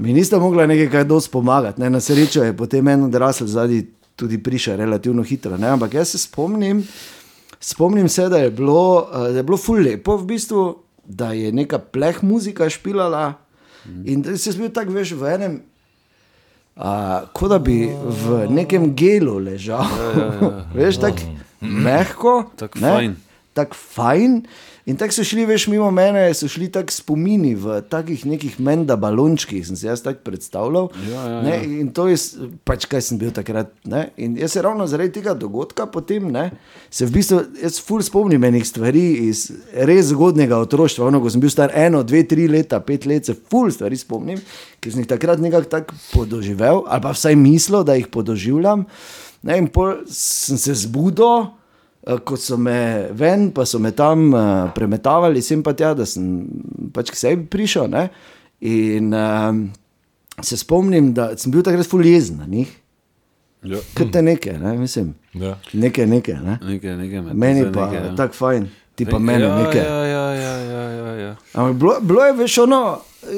mi 0.00 0.14
nista 0.16 0.38
mogla 0.40 0.64
nekaj 0.66 0.88
kaj 0.90 1.04
dosti 1.04 1.32
pomagati. 1.32 1.80
Ne? 1.84 1.90
Na 1.92 2.00
srečo 2.00 2.46
je 2.46 2.56
potem 2.56 2.88
en 2.88 3.10
odrasel 3.10 3.46
zadnji 3.46 3.84
tudi 4.16 4.40
prišel 4.42 4.76
relativno 4.80 5.22
hitro. 5.22 5.56
Ne? 5.60 5.68
Ampak 5.68 5.94
jaz 5.94 6.14
se 6.14 6.18
spomnim, 6.18 6.80
spomnim 7.60 8.08
se, 8.08 8.28
da 8.28 8.38
je 8.38 8.50
bilo, 8.50 9.08
uh, 9.12 9.28
da 9.30 9.36
je 9.36 9.42
bilo 9.42 9.58
ful 9.58 9.82
lepo 9.84 10.16
v 10.16 10.26
bistvu, 10.26 10.64
da 11.04 11.32
je 11.32 11.52
neka 11.52 11.78
pleh 11.78 12.22
muzika 12.22 12.70
špilala 12.70 13.32
in 14.04 14.22
da 14.22 14.36
si 14.38 14.52
bil 14.58 14.70
tako 14.72 14.92
veš 14.92 15.12
v 15.18 15.34
enem. 15.34 15.60
Uh, 16.76 17.26
kot 17.32 17.50
da 17.50 17.58
bi 17.58 17.90
v 17.90 18.46
nekem 18.48 18.94
gelu 18.96 19.38
ležal. 19.38 19.84
Ja, 19.84 20.12
ja, 20.16 20.28
ja. 20.40 20.50
Veš, 20.76 21.00
tako 21.02 21.26
mehko, 21.60 22.34
Tako 22.56 22.78
fajn. 22.78 23.16
Tako 23.60 23.76
fajn. 23.76 24.42
In 24.88 24.96
tako 24.96 25.12
so 25.12 25.24
šli, 25.28 25.44
veš, 25.46 25.66
mimo 25.70 25.90
mene, 25.92 26.22
so 26.34 26.48
šli 26.48 26.66
tako 26.72 26.90
spomini 26.94 27.52
v 27.54 27.76
takih 27.92 28.24
nekih 28.26 28.56
menda 28.64 28.96
balončkih, 28.98 29.60
sem 29.66 29.76
si 29.76 29.86
jaz 29.86 30.00
tako 30.02 30.24
predstavljal. 30.24 30.88
Ja, 31.06 31.20
ja, 31.20 31.42
ne, 31.44 31.52
ja. 31.58 31.66
in 31.82 31.92
to 31.94 32.08
je, 32.08 32.16
pač 32.66 32.88
kaj 32.90 33.04
sem 33.06 33.20
bil 33.20 33.30
takrat. 33.36 33.74
Ne, 33.84 34.06
in 34.16 34.38
jaz 34.40 34.56
se 34.56 34.64
ravno 34.64 34.88
zaradi 34.90 35.12
tega 35.18 35.36
dogodka 35.38 35.86
potem, 35.92 36.30
ne, 36.32 36.46
se 36.90 37.06
v 37.06 37.14
bistvu, 37.18 37.42
jaz 37.60 37.78
ful 37.84 38.02
spomnim 38.06 38.48
enih 38.48 38.66
stvari 38.66 39.04
iz 39.28 39.44
res 39.76 40.10
zgodnega 40.14 40.58
otroštva. 40.64 41.10
Ono, 41.12 41.20
ko 41.20 41.30
sem 41.30 41.44
bil 41.44 41.52
star 41.52 41.76
eno, 41.76 42.02
dve, 42.02 42.24
tri 42.26 42.48
leta, 42.50 42.80
pet 42.82 43.06
let, 43.10 43.28
se 43.28 43.36
ful 43.36 43.70
stvari 43.74 44.00
spomnim, 44.00 44.40
ki 44.80 44.94
sem 44.94 45.04
jih 45.04 45.12
takrat 45.12 45.44
nekako 45.44 45.74
tako 45.76 46.02
podoživel, 46.16 46.86
ali 46.88 47.04
pa 47.04 47.14
vsaj 47.14 47.36
mislil, 47.38 47.84
da 47.84 48.00
jih 48.00 48.08
podoživljam. 48.10 48.88
Ne, 49.44 49.60
in 49.60 49.70
pol 49.70 50.00
sem 50.08 50.58
se 50.58 50.74
zbudil. 50.82 51.59
Eh, 52.02 52.18
Ko 52.18 52.36
so 52.36 52.56
me 52.56 52.76
ven, 53.12 53.50
pa 53.50 53.64
so 53.64 53.78
me 53.78 53.90
tam 53.90 54.32
uh, 54.32 54.40
premetavali, 54.72 55.42
sem 55.42 55.62
pa 55.62 55.72
tja, 55.72 55.92
da 55.94 56.06
sem 56.06 56.46
pač 56.92 57.10
k 57.10 57.16
sebi 57.16 57.44
prišel. 57.46 57.88
Ne? 57.88 58.06
In 58.60 59.12
um, 59.12 59.58
se 60.40 60.56
spomnim, 60.56 61.12
da 61.12 61.36
sem 61.36 61.52
bil 61.52 61.62
takrat 61.62 61.86
ful 61.86 62.04
jezen 62.04 62.38
na 62.38 62.46
njih, 62.46 62.76
Ja. 63.62 63.76
kot 63.92 64.08
te 64.08 64.22
nekaj, 64.22 64.54
ne? 64.56 64.70
mislim, 64.78 65.10
Ja. 65.34 65.58
nekaj, 65.74 66.06
nekaj. 66.06 66.34
Ne? 66.36 66.54
Nekaj, 66.62 66.96
nekaj 66.96 67.20
med 67.20 67.36
Meni 67.36 67.66
pa 67.68 67.86
nekaj, 67.86 68.06
ja. 68.06 68.14
tako 68.16 68.34
fajn, 68.34 68.68
ti 68.94 69.04
pa 69.04 69.18
meni 69.18 69.44
ja, 69.44 69.50
nekaj. 69.58 69.84
Ja, 69.84 69.98
ja, 70.06 70.24
ja, 70.34 70.54
ja, 70.56 70.84
ja, 70.90 71.10
ja. 71.14 71.32
Ampak 71.52 71.76
bilo, 71.76 71.98
bilo 72.00 72.24
je 72.24 72.32
veš 72.32 72.58
ono, 72.58 72.80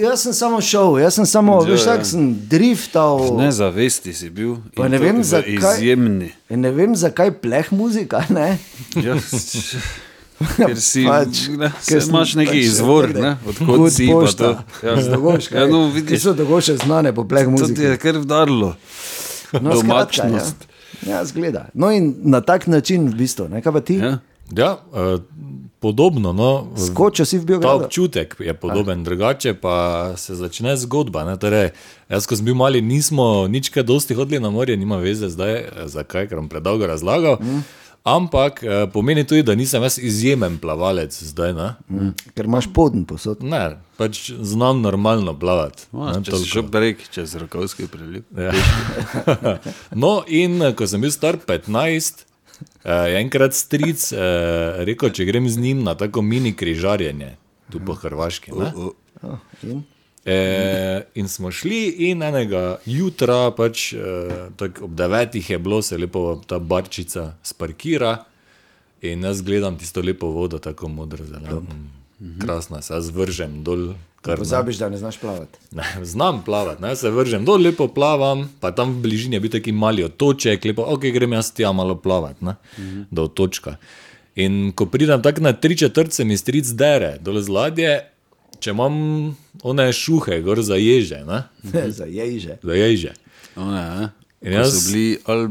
jaz 0.00 0.22
sem 0.22 0.32
samo 0.32 0.60
šel, 0.60 0.98
jaz 0.98 1.14
sem 1.14 1.26
samo, 1.26 1.58
Ja, 1.62 1.72
veš, 1.72 1.80
ja. 1.80 1.86
tako 1.86 2.04
sem 2.04 2.26
driftal. 2.48 3.36
Nezavesti 3.38 4.14
si 4.14 4.30
bil. 4.30 4.56
Pa 4.76 4.88
ne 4.88 4.98
vem, 4.98 5.22
zakaj. 5.24 5.76
Izjemni. 5.76 6.32
Ne 6.50 6.70
vem, 6.70 6.96
zakaj 6.96 7.30
pleh 7.40 7.72
muzika, 7.72 8.22
ne? 8.28 8.58
Ja, 8.96 9.16
ker 10.56 10.74
si 10.76 11.04
Pač, 11.06 11.46
ne, 11.54 11.70
ker 11.86 12.02
imaš 12.02 12.34
neki 12.34 12.50
pač 12.50 12.64
izvor, 12.64 13.12
ne, 13.14 13.36
Good 13.60 13.92
si 13.92 14.06
pa 14.06 14.12
pošta. 14.12 14.48
to. 14.48 14.86
Ja, 14.86 14.96
Dogoška, 14.96 15.58
ja, 15.58 15.66
no, 15.66 15.84
Ki 15.86 15.94
vidiš, 15.94 16.22
so 16.22 16.32
dogoše 16.34 16.76
znane 16.76 17.12
po 17.14 17.24
pleh 17.24 17.46
to 17.46 17.50
ti 17.50 17.62
muzike. 17.62 17.82
je 17.84 17.96
kar 17.96 18.18
vdarlo. 18.18 18.74
No, 19.52 19.76
skratka, 19.76 20.26
Domačnost. 20.26 20.66
Ja, 21.06 21.10
ja 21.12 21.24
zgleda. 21.24 21.68
No 21.74 21.90
in 21.90 22.14
na 22.24 22.40
tak 22.40 22.66
način, 22.66 23.06
v 23.08 23.14
bistvu, 23.16 23.48
ne, 23.48 23.62
kaj 23.62 23.72
pa 23.72 23.80
ti? 23.80 23.96
Ja. 23.96 24.18
Ja? 24.56 24.78
Eh, 24.94 25.18
podobno. 25.80 26.32
No, 26.32 26.70
Skočil 26.78 27.26
si 27.26 27.38
v 27.38 27.42
Ta 27.42 27.46
Beogradu. 27.46 27.84
občutek 27.84 28.36
je 28.38 28.54
podoben, 28.54 29.04
drugače 29.04 29.54
pa 29.54 30.12
se 30.16 30.34
začne 30.34 30.76
zgodba. 30.76 31.24
Ne? 31.24 31.36
Torej, 31.36 31.74
jaz, 32.08 32.26
ko 32.26 32.36
sem 32.36 32.46
bil 32.46 32.54
mali, 32.54 32.78
nismo 32.82 33.48
nič 33.50 33.68
kaj 33.74 33.82
dosti 33.82 34.14
hodili 34.14 34.38
na 34.38 34.50
morje, 34.50 34.76
nima 34.76 34.96
veze 34.96 35.28
zdaj, 35.28 35.54
eh, 35.54 35.88
zakaj, 35.88 36.28
ker 36.28 36.38
bom 36.38 36.48
predolgo 36.48 36.86
razlagal. 36.86 37.42
Mm. 37.42 37.66
Ampak 38.02 38.62
eh, 38.62 38.86
pomeni 38.92 39.26
tudi, 39.26 39.42
da 39.42 39.54
nisem 39.54 39.82
jaz 39.82 39.98
izjemen 39.98 40.58
plavalec 40.58 41.14
zdaj. 41.14 41.52
Ne, 41.54 41.68
Ker 42.34 42.46
imaš 42.46 42.66
poden 42.74 43.04
posod. 43.04 43.42
ne 43.42 43.78
pač 44.02 44.32
znam 44.40 44.80
normalno 44.82 45.38
plavati. 45.38 45.82
Toliko. 45.90 46.44
šel 46.44 46.62
brek 46.62 47.08
čez 47.10 47.34
rokovski 47.34 47.86
priliv. 47.86 48.22
Ja. 48.36 48.52
no, 50.02 50.22
in 50.26 50.62
eh, 50.62 50.74
ko 50.74 50.86
sem 50.86 51.00
bil 51.00 51.12
star 51.14 51.38
15, 51.46 52.24
je 52.84 53.20
enkrat 53.20 53.54
stric 53.54 54.04
eh, 54.12 54.84
rekel, 54.88 55.12
če 55.14 55.26
grem 55.28 55.48
z 55.48 55.62
njim 55.62 55.82
na 55.86 55.94
tako 55.98 56.22
mini 56.22 56.54
križarjenje, 56.56 57.36
tu 57.70 57.80
po 57.86 57.94
Hrvaški. 57.94 58.52
Ne? 58.56 58.72
Oh, 58.76 59.38
in? 59.62 59.82
E, 60.24 60.36
in 61.18 61.28
smo 61.28 61.50
šli, 61.50 62.10
in 62.10 62.22
enega 62.22 62.76
jutra, 62.86 63.50
pač, 63.56 63.88
tak 64.56 64.78
ob 64.86 64.92
devetih 64.94 65.50
je 65.50 65.58
bilo, 65.58 65.80
se 65.82 65.98
lepo 65.98 66.36
ta 66.46 66.60
barčica 66.62 67.32
sparkira, 67.42 68.20
in 69.02 69.24
jaz 69.26 69.42
gledam 69.42 69.78
tisto 69.78 70.02
lepo 70.02 70.30
vodo, 70.30 70.58
tako 70.62 70.88
modro 70.88 71.26
zeleno. 71.26 71.64
Mm, 72.22 72.38
Krasna, 72.38 72.78
se 72.78 72.94
jaz 72.94 73.10
vržem 73.10 73.62
dol. 73.62 73.94
Kar, 74.20 74.38
Pozabiš, 74.38 74.76
da 74.76 74.88
ne 74.88 74.96
znaš 74.96 75.18
plavati. 75.18 75.58
ne, 75.72 75.82
znam 76.02 76.44
plavati, 76.44 76.82
ne, 76.82 76.96
se 76.96 77.10
vržem 77.10 77.44
dol, 77.44 77.58
lepo 77.58 77.88
plavam, 77.88 78.46
pa 78.60 78.70
tam 78.70 78.92
v 78.92 79.02
bližini 79.02 79.34
je 79.34 79.40
bil 79.40 79.50
taki 79.50 79.72
mali 79.72 80.04
otoček, 80.04 80.64
lepo, 80.64 80.82
ok, 80.84 81.00
grem 81.08 81.32
jaz 81.32 81.50
tja 81.50 81.72
malo 81.72 81.96
plavati, 81.96 82.44
ne, 82.44 82.54
do 83.10 83.24
otočka. 83.24 83.76
In 84.36 84.70
ko 84.72 84.86
pridem 84.86 85.18
tako 85.20 85.40
na 85.40 85.52
tri 85.52 85.74
četrt, 85.76 86.12
se 86.12 86.24
mi 86.24 86.36
stric 86.36 86.66
dere 86.68 87.16
dol 87.20 87.40
z 87.40 87.48
ladje, 87.48 87.90
če 88.56 88.70
imam 88.70 88.94
one 89.64 89.88
šuhe, 89.92 90.38
gor 90.40 90.62
za 90.62 90.76
ježe, 90.76 91.24
ne, 91.24 91.42
Za 91.90 92.06
ježe. 92.06 92.58
za 92.62 92.74
ježe. 92.74 93.12
One, 93.56 94.08
jaz- 94.40 94.70
so 94.70 94.86
bili 94.86 95.18
ali 95.26 95.48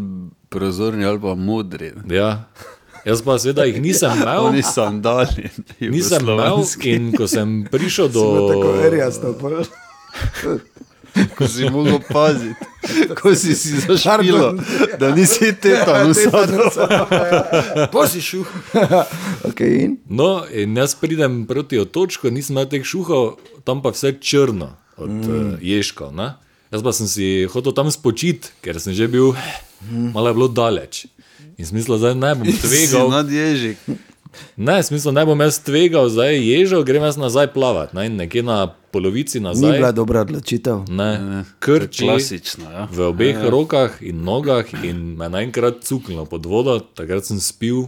prozorni 0.49 1.05
ali 1.05 1.19
pa 1.19 1.35
modri. 1.35 1.91
ne. 1.97 2.15
Ja. 2.15 2.47
Jaz 3.05 3.21
pa 3.25 3.37
seveda 3.39 3.65
jih 3.65 3.81
nisem 3.81 4.11
imel, 4.21 4.45
Oni 4.45 4.63
sandali. 4.63 5.49
nisem 5.95 6.27
imel 6.29 6.63
in 6.83 7.11
ko 7.17 7.27
sem 7.27 7.63
prišel 7.73 8.09
do... 8.13 8.25
Tako 8.53 8.75
verjasto. 8.77 9.33
pol. 9.39 9.63
Ko 11.35 11.43
si 11.47 11.67
mogel 11.67 11.99
paziti, 12.07 12.65
ko 13.19 13.33
si 13.35 13.51
si 13.55 13.81
Pardon. 13.83 14.61
da 14.99 15.09
nisi 15.11 15.51
tetanusa. 15.51 16.31
Pa 17.91 18.07
si 18.07 18.21
šuh. 18.23 18.47
okay, 19.43 19.83
in? 19.83 19.97
No, 20.07 20.45
in 20.47 20.77
jaz 20.79 20.95
pridem 20.95 21.43
proti 21.49 21.81
otočku, 21.83 22.31
nisem 22.31 22.55
imel 22.55 22.69
teh 22.71 22.87
šuhov, 22.87 23.43
tam 23.67 23.83
pa 23.83 23.91
vse 23.91 24.13
črno 24.23 24.71
od 24.95 25.11
mm. 25.11 25.27
uh, 25.27 25.59
ježkov. 25.59 26.15
Jaz 26.71 26.79
pa 26.79 26.95
sem 26.95 27.11
si 27.11 27.27
hotel 27.51 27.75
tam 27.75 27.91
spočiti, 27.91 28.55
ker 28.63 28.79
sem 28.79 28.95
že 28.95 29.11
bil, 29.11 29.35
malo 30.15 30.31
je 30.31 30.37
bilo 30.39 30.47
daleč. 30.47 31.11
In 31.57 31.65
smisel, 31.65 31.97
da 32.01 32.13
ne 32.13 32.35
bom 32.35 32.47
tvegal. 32.63 33.09
Nad 33.11 33.31
ježik. 33.31 33.77
Ne, 34.55 34.79
smisel, 34.83 35.11
ne 35.11 35.25
bom 35.27 35.39
jaz 35.43 35.59
tvegal, 35.59 36.07
zdaj 36.09 36.39
ježo, 36.39 36.83
grem 36.87 37.03
jaz 37.03 37.17
nazaj 37.19 37.51
plavati. 37.53 37.95
Ne? 37.97 38.07
Nekje 38.09 38.43
na 38.43 38.67
polovici 38.91 39.39
Ni 39.39 39.43
nazaj. 39.49 39.77
bila 39.77 39.91
dobra 39.91 40.21
odločitev. 40.21 40.85
Ne, 40.87 41.43
krči 41.59 42.05
Klasično, 42.07 42.67
ja. 42.71 42.87
v 42.91 43.07
obeh 43.11 43.35
ja. 43.35 43.49
rokah 43.51 43.99
in 43.99 44.23
nogah, 44.23 44.67
in 44.83 45.15
me 45.19 45.27
naenkrat 45.31 45.83
cuknilo 45.83 46.25
pod 46.25 46.45
vodo, 46.45 46.79
takrat 46.79 47.27
sem 47.27 47.39
spil 47.43 47.87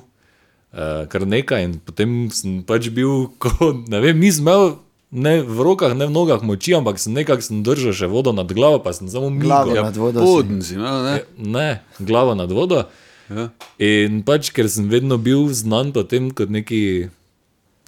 uh, 0.73 1.03
kar 1.07 1.27
nekaj, 1.27 1.63
in 1.63 1.77
potem 1.79 2.27
sem 2.31 2.59
pač 2.67 2.89
bil, 2.91 3.29
ko, 3.43 3.71
ne 3.87 3.99
vem, 4.03 4.19
nisem 4.19 4.47
imel 4.47 4.79
ne 5.13 5.37
v 5.45 5.59
rokah, 5.61 5.93
ne 5.93 6.09
v 6.09 6.11
nogah 6.11 6.41
moči, 6.41 6.73
ampak 6.73 6.97
sem 6.97 7.13
nekako 7.13 7.45
sem 7.45 7.61
držal 7.63 7.93
še 7.93 8.07
vodo 8.09 8.33
nad 8.33 8.49
glavo, 8.49 8.81
pa 8.81 8.95
sem 8.97 9.05
samo 9.07 9.29
Glavo 9.37 9.69
migal. 9.69 9.85
nad 9.85 9.97
vodo. 9.97 10.19
si. 10.19 10.25
Poden 10.25 10.59
si 10.65 10.73
imel, 10.73 10.97
ne? 11.05 11.15
Ne, 11.37 11.69
glavo 12.01 12.33
nad 12.33 12.49
vodo. 12.51 12.89
Ja. 13.31 13.49
In 13.79 14.21
pač, 14.27 14.51
ker 14.55 14.67
sem 14.71 14.89
vedno 14.91 15.17
bil 15.21 15.47
znan 15.55 15.93
potem 15.95 16.31
kot 16.35 16.51
neki. 16.53 17.11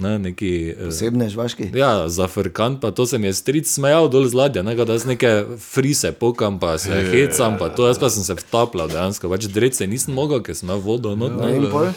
Ne, 0.03 0.17
neki 0.19 0.49
eh, 0.73 0.79
Posebne 0.89 1.29
žvaški. 1.31 1.69
Ja, 1.79 2.09
za 2.11 2.27
frkant, 2.27 2.81
pa 2.83 2.91
to 2.91 3.05
se 3.07 3.15
mi 3.15 3.29
je 3.29 3.37
stric 3.37 3.69
smejal 3.71 4.09
dol 4.11 4.27
z 4.27 4.35
ladja, 4.35 4.63
ne, 4.67 4.73
da 4.75 4.97
jaz 4.97 5.05
neke 5.07 5.29
frise 5.63 6.11
pokam, 6.11 6.57
pa 6.59 6.73
se 6.75 6.91
hecam, 7.13 7.55
pa 7.55 7.69
to 7.71 7.87
jaz 7.87 8.01
pa 8.01 8.09
sem 8.11 8.25
se 8.27 8.35
vtapljal 8.35 8.91
dejansko, 8.91 9.31
pač 9.31 9.47
drece 9.47 9.87
nisem 9.87 10.11
mogel, 10.17 10.43
ker 10.43 10.57
sem 10.57 10.67
imel 10.67 10.83
vodo 10.83 11.15
not. 11.15 11.39
No, 11.39 11.47
ne. 11.47 11.55
in 11.55 11.69
pol? 11.71 11.87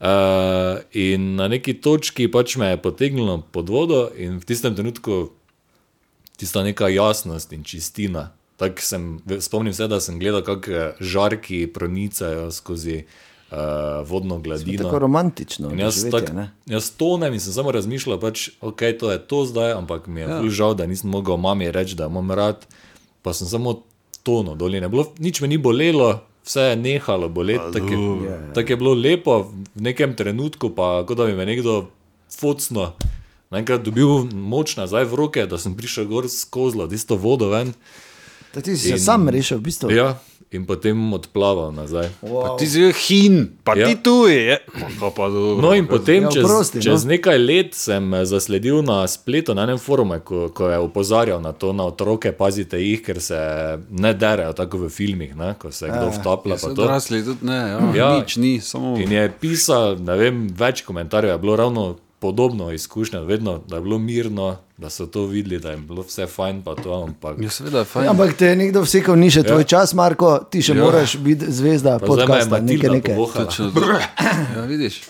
Uh, 0.00 0.80
in 0.90 1.36
na 1.38 1.46
neki 1.52 1.76
točki 1.78 2.26
pač 2.32 2.56
me 2.58 2.72
je 2.72 2.82
potegnilo 2.82 3.44
pod 3.54 3.70
vodo, 3.70 4.08
in 4.18 4.42
v 4.42 4.50
tistem 4.50 4.74
trenutku 4.74 5.28
tista 6.40 6.66
neka 6.66 6.90
jasnost 6.90 7.54
in 7.54 7.62
čistina. 7.62 8.32
Tak 8.60 8.82
sem, 8.84 9.16
spomnim 9.40 9.72
se, 9.72 9.88
da 9.88 10.00
sem 10.04 10.18
gledal, 10.20 10.44
kako 10.44 11.00
žarki 11.00 11.64
pronicajo 11.72 12.50
skozi 12.52 13.04
uh, 13.50 13.56
vodno 14.04 14.38
gladino. 14.38 14.84
Tako 14.84 14.98
romantično. 14.98 15.70
In 15.72 15.78
jaz, 15.78 15.96
doživetje, 15.96 16.26
tak, 16.26 16.36
ne? 16.36 16.50
jaz 16.66 16.90
tonem 16.90 17.34
in 17.34 17.40
sem 17.40 17.56
samo 17.56 17.72
razmišljal, 17.72 18.20
pač, 18.20 18.50
ok, 18.60 18.84
to 19.00 19.12
je 19.12 19.18
to 19.18 19.44
zdaj, 19.48 19.72
ampak 19.78 20.06
mi 20.06 20.20
je 20.20 20.28
ja. 20.28 20.40
žal, 20.50 20.74
da 20.76 20.86
nisem 20.86 21.10
mogel 21.10 21.40
mami 21.40 21.70
reči, 21.72 21.96
da 21.96 22.10
imam 22.12 22.30
rad. 22.30 22.66
Pa 23.22 23.32
sem 23.36 23.48
samo 23.48 23.80
tonil 24.24 24.56
dol 24.60 24.76
in 24.76 24.84
je 24.84 24.92
bilo, 24.92 25.06
nič 25.18 25.40
me 25.40 25.48
ni 25.48 25.58
bolelo, 25.58 26.20
vse 26.44 26.70
je 26.72 26.76
nehalo 26.76 27.28
boleti. 27.28 27.72
Tako 27.72 28.02
je, 28.26 28.36
tak 28.54 28.70
je 28.70 28.76
bilo 28.76 28.94
lepo, 28.94 29.40
v 29.74 29.88
nekem 29.88 30.14
trenutku 30.16 30.72
pa, 30.76 31.00
kot 31.08 31.16
da 31.16 31.28
bi 31.28 31.36
me 31.36 31.48
nekdo 31.48 31.86
focno. 32.28 32.92
Naenkrat 33.50 33.82
dobil 33.82 34.28
moč 34.30 34.76
nazaj 34.78 35.08
v 35.10 35.16
roke, 35.18 35.42
da 35.50 35.58
sem 35.58 35.74
prišel 35.74 36.06
gor 36.06 36.28
skozi 36.30 36.86
tisto 36.92 37.18
vodo 37.18 37.50
ven. 37.50 37.74
Da 38.54 38.60
ti 38.60 38.76
si 38.76 38.88
se 38.88 38.98
sam 38.98 39.28
rešil, 39.28 39.56
v 39.56 39.62
bistvu. 39.62 39.90
Ja, 39.90 40.18
in 40.50 40.64
potem 40.64 41.12
odplaval 41.12 41.70
nazaj. 41.70 42.08
Wow. 42.20 42.58
Ti 42.58 42.66
si 42.66 42.82
hin, 42.92 43.34
pa 43.62 43.74
Ja. 43.74 43.86
ti 43.86 43.94
tu 43.96 44.26
je. 44.26 44.58
Pa, 44.98 45.10
pa, 45.10 45.28
dobro. 45.28 45.62
No, 45.62 45.70
in 45.72 45.86
potem, 45.86 46.22
Ja, 46.22 46.30
čez, 46.30 46.42
oprosti, 46.42 46.76
no. 46.76 46.82
čez 46.82 47.04
nekaj 47.04 47.38
let, 47.38 47.74
sem 47.74 48.02
eh, 48.10 48.24
zasledil 48.24 48.82
na 48.82 49.06
spletu, 49.06 49.54
na 49.54 49.62
enem 49.62 49.78
forumu, 49.78 50.18
ko, 50.18 50.48
ko 50.48 50.66
je 50.66 50.78
opozarjal 50.80 51.38
na 51.38 51.52
to, 51.52 51.70
na 51.72 51.84
otroke, 51.84 52.32
pazite 52.32 52.74
jih, 52.76 52.98
ker 53.00 53.20
se 53.20 53.38
ne 53.88 54.10
derejo 54.12 54.52
tako 54.52 54.78
v 54.78 54.88
filmih, 54.90 55.36
ne, 55.36 55.54
ko 55.54 55.70
se 55.70 55.86
kdo 55.86 56.10
vtaplja. 56.10 56.54
pa 56.54 56.60
So 56.60 56.74
to. 56.74 56.82
odrasli 56.82 57.22
tudi 57.22 57.46
ne, 57.46 57.54
ja, 57.54 57.78
Ja. 57.88 57.94
ja. 57.94 58.10
nič 58.16 58.36
ni, 58.36 58.58
samo 58.60 58.96
In 58.96 59.12
je 59.12 59.30
pisal, 59.32 59.96
ne 59.96 60.16
vem, 60.16 60.48
več 60.50 60.82
komentarjev, 60.82 61.30
je 61.30 61.38
bilo 61.38 61.56
ravno 61.56 61.96
podobno 62.20 62.72
izkušnja, 62.72 63.20
vedno, 63.20 63.60
da 63.68 63.76
je 63.76 63.82
bilo 63.82 63.98
mirno, 63.98 64.56
da 64.76 64.90
so 64.90 65.06
to 65.06 65.24
videli, 65.24 65.58
da 65.58 65.70
je 65.70 65.76
bilo 65.76 66.02
vse 66.02 66.26
fajn, 66.26 66.62
pa 66.62 66.74
to, 66.74 67.02
ampak 67.02 67.36
Ja, 67.40 67.50
seveda, 67.50 67.84
fajn. 67.84 68.04
Ja, 68.04 68.10
ampak 68.10 68.34
te 68.34 68.46
je 68.46 68.56
nekdo 68.56 68.82
vsekal, 68.82 69.16
ni 69.16 69.30
še 69.30 69.42
tvoj 69.42 69.64
čas, 69.64 69.94
Marko, 69.94 70.38
ti 70.50 70.62
še 70.62 70.76
Ja. 70.76 70.84
moraš 70.84 71.16
biti 71.16 71.48
zvezda 71.48 71.96
zdaj 71.96 72.06
podcasta, 72.06 72.60
nekaj, 72.60 72.90
nekaj. 72.90 73.16
to. 73.16 73.80
Ja, 74.56 74.64
vidiš. 74.64 75.00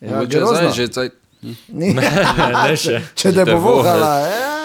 Ja, 0.00 0.22
zdaj 0.24 0.72
že 0.72 0.88
caj. 0.88 1.10
Ni. 1.42 1.94
Ne, 1.94 2.04
ne 2.68 2.76
še. 2.76 3.00
Če 3.14 3.32
te 3.32 3.44
bo 3.44 3.58
vohala, 3.58 4.12
ja, 4.20 4.59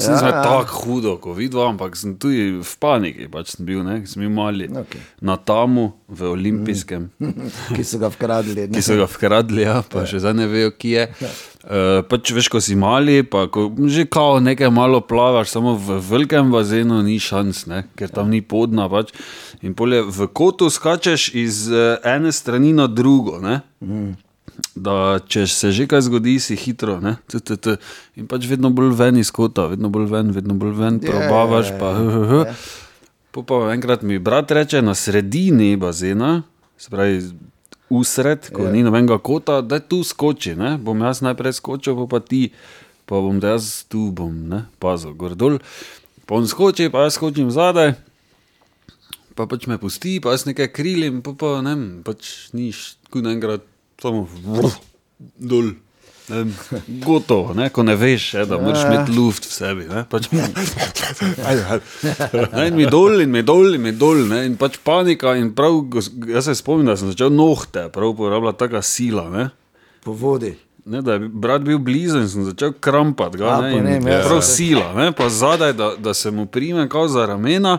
sem 0.00 0.14
Ja, 0.14 0.28
ja, 0.30 0.36
ja. 0.36 0.42
tako 0.42 0.80
hudo, 0.84 1.16
ko 1.20 1.34
videl, 1.36 1.62
ampak 1.66 1.96
sem 1.98 2.14
tudi 2.18 2.50
v 2.58 2.72
paniki, 2.80 3.28
pač 3.32 3.56
sem 3.56 3.66
bil, 3.68 3.82
ne, 3.86 4.00
sem 4.08 4.24
bil 4.24 4.32
mali 4.32 4.68
Okej. 4.70 5.02
na 5.20 5.36
tamu 5.36 5.92
v 6.08 6.32
olimpijskem. 6.32 7.10
Ki 7.76 7.84
so 7.84 8.00
ga 8.00 8.10
vkradli. 8.12 8.68
ne. 8.68 8.74
ki 8.76 8.82
so 8.84 8.96
ga 8.96 9.08
vkradli, 9.10 9.66
ja, 9.66 9.80
pa 9.84 10.06
še 10.08 10.22
zdaj 10.22 10.36
ne 10.38 10.48
vejo, 10.50 10.72
ki 10.76 10.94
je. 10.96 11.06
Uh, 11.62 12.00
pač 12.10 12.32
veš, 12.34 12.48
ko 12.50 12.58
si 12.58 12.74
mali, 12.74 13.20
pa 13.22 13.46
ko 13.52 13.68
že 13.86 14.08
kao 14.10 14.40
nekaj 14.42 14.72
malo 14.74 14.98
plavaš, 15.04 15.52
samo 15.54 15.76
v 15.78 16.00
velikem 16.02 16.50
bazenu 16.50 16.98
ni 17.06 17.20
šans, 17.22 17.66
ne, 17.70 17.84
ker 17.94 18.10
tam 18.10 18.32
ni 18.34 18.42
podna. 18.42 18.88
Pač. 18.90 19.14
In 19.62 19.76
polje 19.78 20.02
v 20.02 20.26
kotu 20.34 20.66
skačeš 20.72 21.30
iz 21.38 21.68
uh, 21.70 22.02
ene 22.02 22.34
strani 22.34 22.74
na 22.74 22.88
drugo. 22.90 23.38
Ne. 23.38 23.62
Da, 24.74 24.94
če 25.18 25.46
se 25.46 25.70
že 25.72 25.86
kaj 25.86 26.00
zgodi, 26.02 26.36
si 26.40 26.56
hitro. 26.56 27.00
ne, 27.00 27.16
t, 27.26 27.40
t, 27.40 27.56
t. 27.56 27.76
In 28.16 28.26
pač 28.26 28.44
vedno 28.44 28.68
bolj 28.70 28.92
ven 28.92 29.16
iz 29.16 29.30
kota, 29.30 29.66
vedno 29.66 29.88
bolj 29.88 30.06
ven, 30.06 30.30
vedno 30.30 30.54
bolj 30.54 30.74
ven, 30.74 30.94
Ja, 30.96 31.08
probavaš. 31.08 31.66
ja, 31.68 31.78
Pa, 31.78 31.88
h, 31.92 32.02
h, 32.02 32.20
h. 32.28 32.56
Po 33.30 33.42
pa 33.42 33.72
enkrat 33.72 34.02
mi 34.02 34.18
brat 34.18 34.50
reče 34.50 34.82
na 34.82 34.92
sredini 34.92 35.76
bazena, 35.76 36.42
se 36.76 36.90
pravi 36.90 37.32
usred, 37.88 38.50
ko 38.50 38.62
Ja. 38.62 38.72
ni 38.72 38.82
nobenega 38.82 39.16
kota, 39.18 39.60
da 39.60 39.78
tu 39.78 40.04
skoči. 40.04 40.52
Ne? 40.54 40.76
Bom 40.76 41.00
jaz 41.00 41.20
najprej 41.20 41.52
skočil, 41.54 41.96
pa, 41.96 42.06
pa 42.06 42.20
ti, 42.20 42.52
pa 43.06 43.16
bom 43.16 43.40
da 43.40 43.56
jaz 43.56 43.84
tu 43.84 44.10
bom, 44.10 44.32
ne? 44.48 44.66
pazil, 44.78 45.14
gor 45.14 45.32
dol. 45.34 45.58
Pa 46.26 46.34
on 46.34 46.44
skoči, 46.44 46.88
pa 46.88 47.02
jaz 47.02 47.16
skočim 47.16 47.48
zadaj. 47.48 47.96
Pa 49.32 49.46
pač 49.46 49.64
me 49.64 49.80
pusti, 49.80 50.20
pa 50.20 50.30
jaz 50.30 50.44
nekaj 50.44 50.68
krilim, 50.68 51.22
pa, 51.22 51.32
pa 51.32 51.62
ne 51.62 51.72
pač 52.02 52.52
niš, 52.52 53.00
kuj 53.08 53.24
naenkrat 53.24 53.64
samo 54.02 54.26
dol. 55.38 55.72
Ne 56.28 56.44
Gotovo, 56.86 57.54
ne? 57.54 57.68
ko 57.68 57.82
ne 57.82 57.96
veš, 57.98 58.34
je, 58.34 58.44
da 58.46 58.58
moraš 58.58 58.84
imeti 58.86 59.12
luft 59.12 59.46
v 59.46 59.52
sebi. 59.52 59.86
Ne? 59.90 60.04
Pač. 60.10 60.28
Ne, 62.52 62.68
in 62.68 62.76
mi 62.76 62.86
dol, 62.86 63.20
in 63.20 63.30
mi 63.30 63.42
dol, 63.42 63.74
in 63.74 63.82
mi 63.82 63.92
dol, 63.92 64.22
ne? 64.30 64.44
in 64.46 64.54
pač 64.60 64.78
panika. 64.84 65.34
In 65.38 65.50
prav, 65.56 65.80
jaz 66.30 66.46
se 66.46 66.54
spomnim, 66.58 66.86
da 66.86 66.96
sem 66.96 67.10
začel 67.10 67.32
nohte, 67.34 67.88
prav 67.92 68.14
uporabljati 68.14 68.62
taka 68.62 68.82
sila. 68.86 69.26
Ne? 69.32 69.48
Po 70.04 70.14
vodi. 70.14 70.54
Ne, 70.84 71.02
da 71.02 71.12
je 71.12 71.28
brat 71.28 71.62
bil 71.62 71.78
blizu 71.78 72.22
in 72.22 72.30
sem 72.30 72.46
začel 72.46 72.74
krampati. 72.80 73.38
Ga, 73.38 73.58
ne, 73.62 73.76
in 73.78 74.06
ne 74.06 74.16
ja. 74.16 74.22
prav 74.26 74.42
sila, 74.46 74.88
ne, 74.98 75.12
pa 75.14 75.28
zadaj, 75.30 75.76
da, 75.78 75.92
da 75.98 76.14
se 76.14 76.30
mu 76.30 76.46
prime 76.46 76.88
kao 76.90 77.08
za 77.08 77.26
ramena. 77.26 77.78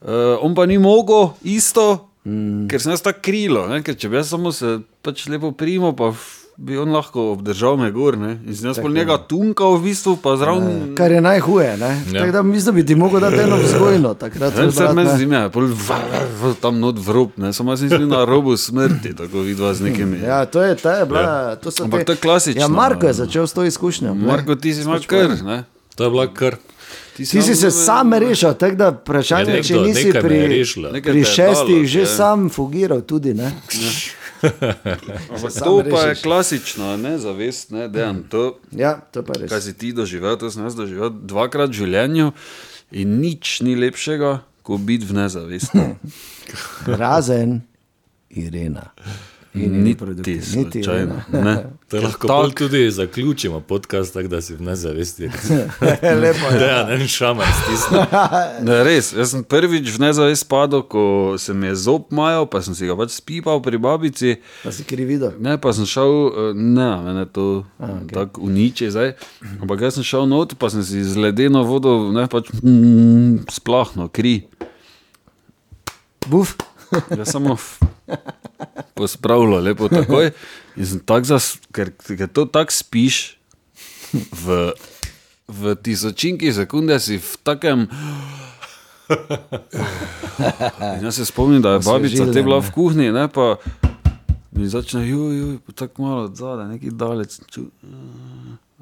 Uh, 0.00 0.08
on 0.40 0.54
pa 0.54 0.66
ni 0.66 0.78
mogel 0.78 1.28
isto, 1.42 2.08
Mm. 2.24 2.68
Ker 2.70 2.78
sem 2.80 2.92
jaz 2.94 3.02
tako 3.02 3.18
krilo, 3.22 3.66
ne? 3.66 3.80
ker 3.82 3.96
če 3.98 4.08
bi 4.08 4.16
jaz 4.20 4.28
samo 4.30 4.52
se 4.54 4.78
pač 5.02 5.26
lepo 5.26 5.50
primo, 5.52 5.90
pa 5.96 6.12
bi 6.62 6.76
on 6.78 6.92
lahko 6.94 7.32
obdržal 7.32 7.74
me 7.80 7.88
gor. 7.90 8.14
Ne? 8.14 8.36
In 8.46 8.54
sem 8.54 8.68
jaz 8.70 8.78
pol 8.78 8.92
njega 8.94 9.16
tunkal 9.18 9.74
v 9.80 9.88
bistvu, 9.88 10.14
pa 10.22 10.36
zraven. 10.38 10.92
Kar 10.94 11.10
je 11.10 11.18
najhuje. 11.24 11.70
Ja. 11.80 11.90
Tako 12.12 12.32
da 12.32 12.42
mislim, 12.46 12.74
da 12.74 12.76
bi 12.78 12.86
ti 12.86 12.94
mogel 12.94 13.20
dati 13.24 13.40
eno 13.42 13.56
vzgojno. 13.56 14.14
Takrat, 14.14 14.54
Ne, 14.54 14.68
vse 14.70 14.84
brat, 14.84 14.94
me 14.94 15.04
ne. 15.04 15.16
zime, 15.18 15.40
pol 15.50 15.66
v, 15.66 15.98
v, 16.42 16.52
tam 16.62 16.78
not 16.78 17.00
v 17.00 17.10
rob, 17.10 17.34
ne, 17.42 17.50
samo 17.52 17.72
jaz 17.74 17.82
nisem 17.82 18.06
na 18.06 18.22
robu 18.28 18.54
smrti, 18.56 19.16
tako 19.18 19.42
vidva 19.42 19.74
z 19.74 19.88
nekimi. 19.90 20.22
Ja, 20.22 20.44
to 20.46 20.62
je, 20.62 20.76
ta 20.78 21.02
je 21.02 21.06
bila, 21.10 21.56
to 21.58 21.74
so 21.74 21.88
Ampak 21.88 22.06
te, 22.06 22.12
to 22.12 22.12
je 22.12 22.22
klasično. 22.22 22.60
Ja, 22.62 22.68
Marko 22.70 23.10
je 23.10 23.18
začel 23.18 23.46
s 23.46 23.52
to 23.56 23.64
izkušnjo. 23.66 24.14
ne. 24.14 24.26
Marko, 24.30 24.54
ti 24.54 24.70
si 24.76 24.86
imel 24.86 25.02
kar, 25.08 25.34
ne? 25.42 25.64
To 25.98 26.04
je 26.06 26.10
bila 26.10 26.28
kar. 26.30 26.60
Ti 27.12 27.26
si 27.26 27.54
se 27.54 27.70
sam 27.70 28.12
rešil, 28.14 28.54
tako 28.54 28.76
da 28.76 28.88
vprašanje, 28.90 29.50
Ja, 29.50 29.56
je, 29.56 29.62
če 29.62 29.74
nekdo- 29.74 29.86
nisi 29.86 30.06
je 30.06 30.12
pri, 30.14 30.38
pri 31.02 31.18
je 31.18 31.24
šestih 31.26 31.76
dalo, 31.76 31.84
že 31.86 32.00
ja. 32.00 32.06
sam 32.08 32.48
fugiral 32.48 33.00
tudi. 33.02 33.34
Ne? 33.34 33.52
Sam 35.38 35.62
to 35.62 35.84
pa 35.86 36.00
je 36.02 36.14
klasično, 36.16 36.96
ne, 36.96 37.14
zavest, 37.16 37.70
ne, 37.70 37.88
dejan. 37.88 38.24
To, 38.24 38.58
Ja, 38.72 38.98
to 39.04 39.22
pa 39.22 39.32
je 39.34 39.46
kaj 39.46 39.54
res. 39.54 39.64
si 39.64 39.72
ti 39.72 39.92
doživel, 39.92 40.34
to 40.34 40.50
sem 40.50 40.64
jaz 40.64 40.74
doživel 40.74 41.10
dvakrat 41.12 41.70
v 41.70 41.78
življenju 41.78 42.32
in 42.92 43.20
nič 43.20 43.60
ni 43.60 43.76
lepšega, 43.76 44.32
kot 44.62 44.80
biti 44.80 45.04
v 45.04 45.14
nezavesti. 45.14 45.78
Razen 46.98 47.62
Irena. 48.30 48.90
In 49.54 49.82
Niti 49.82 49.98
produkti, 49.98 50.32
niti 50.32 50.46
slučajno. 50.46 51.14
Ne. 51.44 51.64
To 51.88 52.00
lahko 52.00 52.26
tak- 52.28 52.58
tudi 52.58 52.90
zaključimo 52.90 53.60
podcast, 53.60 54.14
tako 54.14 54.28
da 54.28 54.40
si 54.40 54.54
v 54.54 54.62
nezavesti. 54.62 55.22
Lepo 56.22 56.46
je. 56.54 56.60
Ja, 56.68 56.86
ne 56.86 57.08
šamar 57.08 57.46
stisne. 57.62 58.06
Ne, 58.72 58.84
res, 58.84 59.12
jaz 59.12 59.30
sem 59.30 59.44
prvič 59.44 59.92
v 59.92 60.00
nezavest 60.00 60.48
padel, 60.48 60.82
ko 60.82 61.34
se 61.38 61.54
mi 61.54 61.66
je 61.66 61.74
zob 61.76 62.08
majal, 62.10 62.46
pa 62.46 62.62
sem 62.62 62.74
si 62.74 62.88
ga 62.88 62.96
pač 62.96 63.12
spipal 63.18 63.60
pri 63.60 63.78
babici. 63.78 64.38
Pa 64.64 64.72
si 64.72 64.88
kri 64.88 65.04
videl. 65.04 65.36
Ne, 65.40 65.58
pa 65.60 65.72
sem 65.76 65.84
šel, 65.84 66.12
eh, 66.30 66.56
ne, 66.56 66.90
mene 67.04 67.26
to 67.28 67.64
okay. 67.76 68.08
tako 68.14 68.48
uniči 68.48 68.88
zdaj. 68.90 69.12
Ampak 69.60 69.84
jaz 69.84 70.00
sem 70.00 70.06
šel 70.06 70.24
not, 70.32 70.56
pa 70.56 70.72
sem 70.72 70.80
si 70.80 71.04
z 71.04 71.20
ledeno 71.20 71.60
vodo, 71.68 72.08
ne 72.08 72.24
pač 72.24 72.48
mm, 72.62 73.44
splahno, 73.52 74.08
kri. 74.08 74.46
Buf. 76.24 76.56
Ja, 77.12 77.24
samo 77.24 77.56
pospravilo, 78.94 79.60
lepo 79.60 79.88
takoj. 79.88 80.30
In 80.76 80.86
sem 80.86 81.00
tak 81.04 81.26
zas, 81.28 81.56
ker, 81.74 81.92
ker 81.96 82.28
to 82.30 82.46
tako 82.48 82.72
spiš, 82.72 83.36
v, 84.12 84.72
v 85.48 85.74
tisočinki 85.82 86.52
sekunde 86.52 86.96
si 87.00 87.18
v 87.18 87.32
takem. 87.44 87.88
In 90.96 91.04
jaz 91.04 91.16
se 91.20 91.24
spomnim, 91.28 91.62
da 91.62 91.76
je 91.76 91.84
babica 91.84 92.06
Osvežilne, 92.06 92.32
te 92.32 92.42
bila 92.42 92.58
v 92.62 92.70
kuhinji, 92.72 93.12
ne 93.12 93.28
pa 93.28 93.56
mi 94.52 94.68
začne, 94.68 95.04
juj, 95.08 95.36
juj, 95.36 95.58
pa 95.66 95.72
tako 95.72 96.02
malo 96.02 96.24
od 96.30 96.36
zadaj, 96.36 96.68
neki 96.76 96.90
dalec. 96.96 97.40
Ču, 97.50 97.66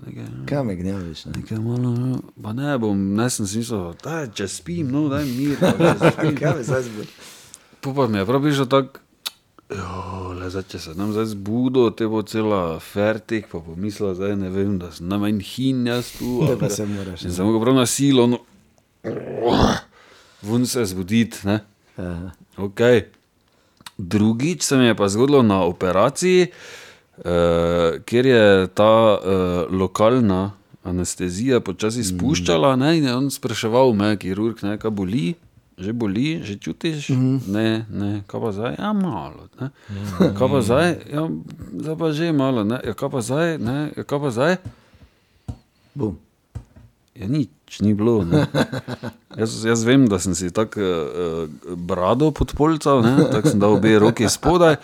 nekaj, 0.06 0.26
Kaj 0.46 0.64
me 0.64 0.76
gnjaviš? 0.76 1.24
Ne? 1.24 1.32
nekaj 1.40 1.58
malo, 1.58 1.90
no, 1.94 2.22
pa 2.42 2.52
ne 2.52 2.78
bom, 2.78 3.14
ne 3.14 3.30
sem 3.30 3.46
si 3.46 3.62
mislil, 3.62 3.94
da 4.04 4.26
če 4.26 4.48
spim, 4.48 4.90
no, 4.90 5.08
daj 5.10 5.24
mir. 5.26 5.58
pa 5.58 5.74
če 6.02 6.14
spim." 6.14 6.34
Kaj 6.38 6.56
me 6.58 6.66
zdaj 6.66 6.82
zbudi? 6.86 7.08
Po 7.80 7.94
pa 7.96 8.06
mi 8.06 8.18
je 8.18 8.26
prav 8.26 8.42
prišlo 8.42 8.66
tako, 8.70 9.02
"Jo, 9.70 10.32
le 10.34 10.50
zdaj, 10.50 10.62
če 10.68 10.78
se 10.78 10.94
nam 10.98 11.12
zdaj 11.12 11.26
zbudo, 11.34 11.90
te 11.94 12.06
bo 12.10 12.22
cela 12.22 12.78
fertik, 12.82 13.46
pa 13.52 13.60
pomislil, 13.62 14.14
zdaj 14.14 14.36
ne 14.36 14.50
vem, 14.50 14.78
da 14.78 14.90
sem 14.92 15.06
nam 15.08 15.24
en 15.24 15.38
hin 15.40 15.86
jaz 15.86 16.10
tu. 16.18 16.40
Pa 16.58 16.66
da- 16.66 16.74
se 16.74 16.86
moraš, 16.86 17.22
In 17.24 17.32
sem 17.32 17.46
mogel 17.46 17.62
prav 17.62 17.74
na 17.78 17.86
silo, 17.86 18.26
no, 18.26 18.38
vun 20.42 20.66
se 20.66 20.84
zbuditi, 20.84 21.46
ne. 21.46 21.60
Aha. 21.96 22.30
Okay. 22.58 23.04
Drugič 23.98 24.62
se 24.62 24.76
mi 24.76 24.84
je 24.86 24.94
pa 24.96 25.08
zgodilo 25.08 25.42
na 25.42 25.62
operaciji, 25.62 26.46
uh, 27.18 27.24
kjer 28.04 28.26
je 28.26 28.66
ta 28.74 29.18
uh, 29.18 29.72
lokalna 29.80 30.52
anestezija 30.82 31.60
počasi 31.60 32.04
spuščala. 32.04 32.76
Ne, 32.76 32.96
in 32.98 33.04
je 33.04 33.14
on 33.14 33.30
spraševal 33.30 33.92
me, 33.92 34.16
kirurg, 34.16 34.62
ne, 34.64 34.78
kaj 34.80 34.90
boli. 34.90 35.34
Že 35.80 35.92
boli, 35.96 36.44
že 36.44 36.60
čutiš, 36.60 37.08
mm 37.16 37.38
ne, 37.48 37.68
ne, 37.88 38.10
kaj 38.28 38.40
pa 38.40 38.50
zdaj, 38.52 38.74
ja, 38.76 38.90
malo. 38.92 39.48
Ne. 39.56 39.70
Kaj 40.36 40.48
pa 40.52 40.60
zdaj, 40.60 40.88
ja, 41.08 41.22
zdaj 41.80 41.96
pa 41.96 42.06
že 42.12 42.32
malo, 42.36 42.64
ne, 42.68 42.76
ja, 42.84 42.92
kaj 42.92 43.08
pa 43.08 43.20
zdaj, 43.24 43.56
ne, 43.56 43.78
ja, 43.96 44.04
kaj 44.04 44.18
pa 44.20 44.28
zdaj. 44.28 44.52
Bum. 45.96 46.20
Ja, 47.16 47.26
nič 47.26 47.80
ni 47.80 47.96
bilo. 47.96 48.24
ne. 48.28 48.44
Jaz, 49.40 49.56
jaz 49.64 49.82
vem, 49.86 50.04
da 50.10 50.18
sem 50.18 50.34
si 50.34 50.50
tako 50.50 50.82
uh, 50.82 51.48
brado 51.78 52.28
podpolcal, 52.34 53.00
tako 53.30 53.46
sem 53.48 53.60
dal 53.62 53.76
obe 53.78 53.92
roki 53.96 54.26
spodaj. 54.28 54.76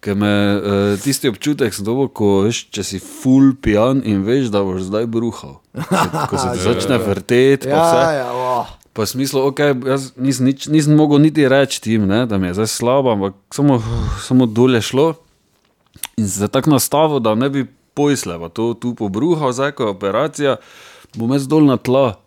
Ker 0.00 0.14
me 0.16 0.30
uh, 0.56 0.96
tisti 0.96 1.28
občutek 1.28 1.74
dobil, 1.84 2.08
ko 2.08 2.46
veš, 2.46 2.70
če 2.72 2.84
si 2.86 2.98
full 3.02 3.52
pijan 3.60 4.00
in 4.06 4.22
veš, 4.24 4.48
da 4.54 4.62
boš 4.64 4.86
zdaj 4.88 5.04
bruhal. 5.10 5.58
Ko- 5.76 6.38
se 6.40 6.54
ti 6.54 6.62
začne 6.70 6.96
vrteti, 7.02 7.68
pa 7.68 7.82
vse. 7.82 7.98
Ja, 8.00 8.12
ja, 8.22 8.28
oh. 8.32 8.70
Pa 8.92 9.06
smislu, 9.06 9.40
okay, 9.46 9.70
jaz 9.86 10.10
nisem, 10.18 10.50
nič, 10.50 10.66
nisem 10.66 10.96
mogel 10.98 11.20
niti 11.22 11.46
reči 11.48 11.78
tim, 11.80 12.08
ne, 12.10 12.24
da 12.26 12.38
mi 12.38 12.50
je 12.50 12.54
zdaj 12.58 12.66
slabo, 12.66 13.12
ampak 13.12 13.34
samo, 13.54 13.78
samo 14.18 14.46
dolje 14.46 14.80
šlo. 14.82 15.14
In 16.18 16.26
se 16.28 16.48
tako 16.48 16.70
nastavil, 16.70 17.20
da 17.22 17.34
ne 17.34 17.48
bi 17.50 17.66
pojsle, 17.94 18.38
pa 18.38 18.48
to 18.48 18.74
tu 18.74 18.94
pobruhal, 18.94 19.52
zdaj 19.52 19.72
ko 19.78 19.86
je 19.86 19.94
operacija, 19.94 20.56
bom 21.14 21.30
jaz 21.32 21.46
dol 21.46 21.64
na 21.70 21.76
tla. 21.78 22.18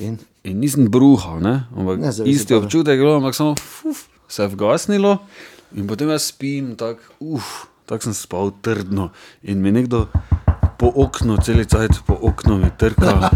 In? 0.00 0.16
In 0.44 0.60
nisem 0.62 0.88
bruhal, 0.88 1.40
ne, 1.42 1.66
ampak 1.76 1.98
Ne, 2.00 2.10
isti 2.24 2.54
ne. 2.54 2.60
občutek 2.62 2.96
je 2.96 3.02
bilo, 3.02 3.16
ampak 3.20 3.34
samo 3.34 3.52
fuf, 3.58 4.06
se 4.28 4.42
je 4.42 4.48
vgasnilo 4.48 5.18
in 5.76 5.86
potem 5.86 6.08
jaz 6.08 6.30
spim, 6.32 6.76
tako 6.78 7.02
uf, 7.20 7.66
tako 7.84 8.08
sem 8.08 8.14
spal 8.14 8.52
trdno 8.62 9.10
in 9.42 9.58
mi 9.60 9.72
nekdo 9.74 10.06
po 10.78 10.92
oknu, 10.96 11.36
celice 11.36 11.78
po 12.06 12.18
oknu 12.22 12.58
mi 12.58 12.70
trka. 12.78 13.30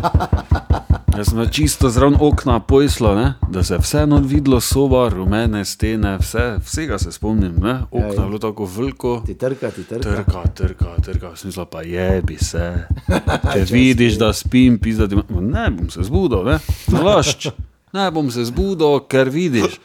Jaz 1.10 1.28
sem 1.28 1.48
čisto 1.48 1.90
zraven 1.90 2.16
okna 2.20 2.60
pojslo, 2.60 3.14
ne? 3.14 3.34
da 3.50 3.62
se 3.62 3.74
je 3.74 3.78
vseeno 3.78 4.18
videlo, 4.18 4.60
soba, 4.60 5.08
rumene 5.08 5.64
stene, 5.64 6.16
vse, 6.16 6.56
vsega 6.64 6.98
se 6.98 7.12
spomnim. 7.12 7.54
Ne? 7.58 7.80
Okno 7.90 8.00
Ja, 8.00 8.06
je 8.06 8.14
ja. 8.14 8.26
bilo 8.26 8.38
tako 8.38 8.64
veliko. 8.66 9.22
Ti 9.26 9.34
trka, 9.34 9.70
ti 9.70 9.84
trka. 9.84 10.02
Trka, 10.02 10.42
trka, 10.54 10.86
trka, 11.02 11.36
smisla 11.36 11.64
pa 11.64 11.82
jebi 11.82 12.36
se. 12.38 12.86
Če 13.52 13.64
vidiš, 13.70 14.18
da 14.18 14.32
spim, 14.32 14.78
pizda. 14.78 15.08
Ma, 15.28 15.40
Ne 15.40 15.70
bom 15.70 15.90
se 15.90 16.02
zbudil, 16.02 16.44
ne, 16.44 16.58
lašč. 16.94 17.48
Ne 17.92 18.10
bom 18.10 18.30
se 18.30 18.44
zbudil, 18.44 19.00
ker 19.00 19.28
vidiš. 19.28 19.80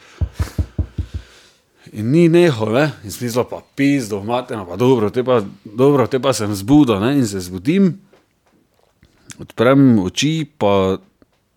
In 1.96 2.10
ni 2.12 2.26
neho, 2.28 2.68
ne? 2.68 2.90
in 3.04 3.10
smisla 3.10 3.46
pa 3.48 3.62
pizdo, 3.74 4.20
materno, 4.20 4.66
pa 4.68 4.76
dobro, 4.76 5.08
te 5.10 5.24
pa, 5.24 5.40
dobro, 5.64 6.04
te 6.06 6.20
pa 6.20 6.34
sem 6.36 6.52
zbudil, 6.52 7.00
ne? 7.00 7.14
in 7.16 7.24
se 7.26 7.40
zbudim, 7.40 7.94
odprem 9.40 9.98
oči, 10.04 10.44
pa 10.58 10.98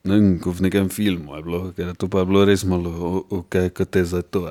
ne 0.08 0.16
vem, 0.16 0.30
kot 0.40 0.56
v 0.56 0.70
nekem 0.70 0.88
filmu 0.90 1.36
je 1.36 1.44
bilo, 1.44 1.60
ker 1.76 1.92
to 2.00 2.08
pa 2.08 2.24
je 2.24 2.30
bilo 2.32 2.46
res 2.48 2.64
malo, 2.64 2.90
o- 2.90 3.26
ok, 3.42 3.68
kot 3.76 3.92
te 3.92 4.06
za 4.08 4.22
to. 4.24 4.46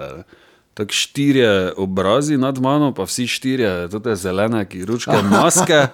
Tako 0.77 0.95
štirje 0.95 1.73
obrazi 1.81 2.37
nad 2.37 2.61
mano, 2.61 2.93
pa 2.95 3.09
vsi 3.09 3.25
štirje, 3.27 3.89
te 3.91 4.15
zelene, 4.15 4.61
kirurške 4.69 5.23
maske. 5.25 5.89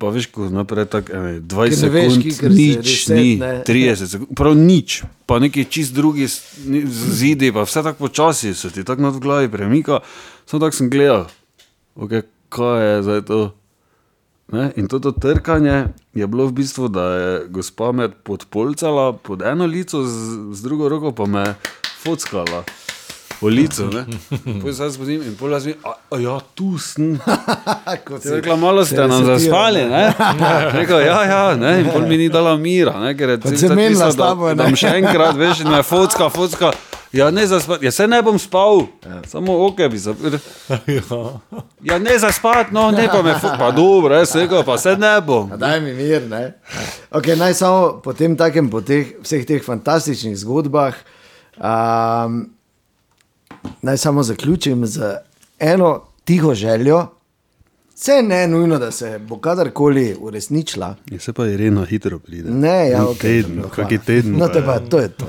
Pa 0.00 0.08
veš, 0.08 0.30
ko 0.32 0.48
naprej 0.48 0.86
tako 0.88 1.12
ene, 1.12 1.32
20 1.44 1.76
Ker 1.76 1.82
ne 1.84 1.92
veš, 1.92 2.14
sekund, 2.16 2.56
nič 2.56 2.84
reset, 2.88 3.16
ni, 3.18 3.36
ne. 3.36 3.52
30 3.68 4.12
sekund, 4.14 4.32
prav 4.32 4.54
nič, 4.56 5.02
pa 5.28 5.36
neki 5.42 5.66
čist 5.68 5.92
drugi 5.92 6.24
zidi, 6.24 7.52
pa 7.52 7.66
vse 7.68 7.84
tako 7.84 8.08
počasi 8.08 8.54
se 8.56 8.70
ti 8.72 8.84
tako 8.84 9.10
nad 9.10 9.20
glavi 9.20 9.50
premika. 9.52 10.00
Samo 10.48 10.64
tako 10.64 10.76
sem 10.76 10.88
gledal, 10.90 11.28
okay, 12.00 12.24
kaj 12.48 12.86
je 12.86 13.02
zdaj 13.02 13.24
to. 13.28 13.40
Ne? 14.52 14.72
In 14.80 14.88
to 14.88 14.98
trkanje 14.98 15.92
je 16.14 16.26
bilo 16.26 16.48
v 16.48 16.52
bistvu, 16.52 16.88
da 16.88 17.04
je 17.14 17.44
gospa 17.48 17.92
me 17.92 18.08
podpolcala 18.08 19.12
pod 19.12 19.42
eno 19.42 19.66
lico, 19.66 20.02
z, 20.02 20.38
z 20.56 20.62
drugo 20.62 20.88
roko 20.88 21.12
pa 21.12 21.26
me 21.26 21.44
fockala. 22.02 22.64
Po 23.40 23.48
licu, 23.48 23.86
ne. 23.88 24.04
Potem 24.60 24.74
se 24.74 24.82
jaz 24.82 24.92
zbudim 24.94 25.22
in 25.24 25.36
pol 25.36 25.54
mi, 25.64 25.72
a, 25.84 26.18
ja, 26.20 26.34
tu 26.54 26.78
sem. 26.78 27.14
Kot 28.06 28.24
Je 28.24 28.36
rekla, 28.36 28.56
malo 28.56 28.84
ste 28.84 29.06
nam 29.08 29.24
zaspali, 29.24 29.84
ne? 29.88 30.12
Rekel, 30.76 31.00
ja, 31.00 31.22
ja, 31.24 31.56
ne, 31.56 31.78
in 31.80 31.88
pol 31.88 32.04
mi 32.04 32.20
ni 32.20 32.28
dala 32.28 32.56
mira, 32.60 32.98
ne, 33.00 33.14
ker 33.16 33.32
je 33.32 33.38
Pa 33.40 33.48
cel 33.48 33.58
se 33.58 33.66
cajt 33.68 33.76
menila 33.76 34.10
mislila, 34.10 34.12
s 34.12 34.20
tabo, 34.20 34.52
bom 34.60 34.76
še 34.76 34.92
enkrat, 35.00 35.40
veš, 35.40 35.64
in 35.64 35.72
me 35.72 35.80
focka, 35.82 36.28
focka. 36.28 36.74
Ja, 37.16 37.30
ne 37.30 37.46
zaspati, 37.46 37.88
ja, 37.88 37.94
se 37.96 38.06
ne 38.06 38.20
bom 38.22 38.36
spal, 38.38 38.84
samo 39.26 39.56
oke 39.66 39.88
bi 39.88 39.98
zapir. 39.98 40.36
Ja, 41.88 41.96
ne 41.98 42.18
zaspati, 42.20 42.74
no, 42.76 42.90
ne 42.92 43.08
pa 43.08 43.22
me, 43.24 43.34
pa 43.40 43.72
dobro, 43.72 44.14
jaz 44.20 44.36
rekel, 44.36 44.60
pa 44.68 44.76
se 44.78 44.98
ne 45.00 45.16
bom. 45.24 45.48
A 45.52 45.56
Daj 45.56 45.80
mi 45.80 45.96
mir. 45.96 46.28
ne. 46.28 46.60
Okay, 47.10 47.40
naj 47.40 47.56
samo 47.56 48.02
po 48.04 48.12
tem 48.12 48.36
takem, 48.36 48.68
po 48.70 48.84
teh, 48.84 49.16
vseh 49.24 49.48
teh 49.48 49.64
fantastičnih 49.64 50.36
zgodbah, 50.44 51.00
um, 51.56 52.44
naj 53.82 53.98
samo 53.98 54.22
zaključim 54.22 54.86
z 54.86 55.16
eno 55.58 56.02
tiho 56.24 56.54
željo, 56.54 57.06
Vse 58.00 58.22
ne 58.22 58.46
nujno, 58.48 58.78
da 58.78 58.90
se 58.90 59.18
bo 59.18 59.38
kadarkoli 59.38 60.16
uresničila. 60.20 60.96
Je 61.10 61.18
se 61.18 61.32
pa 61.32 61.46
Irena 61.46 61.84
hitro 61.84 62.18
pride. 62.18 62.50
Ne, 62.50 62.88
ja, 62.90 63.04
okay, 63.04 63.20
teden, 63.20 63.62
kaki 63.74 63.98
teden. 63.98 64.38
No, 64.38 64.48
te 64.48 64.62
pa, 64.66 64.78
to 64.78 64.98
je 64.98 65.08
to. 65.08 65.26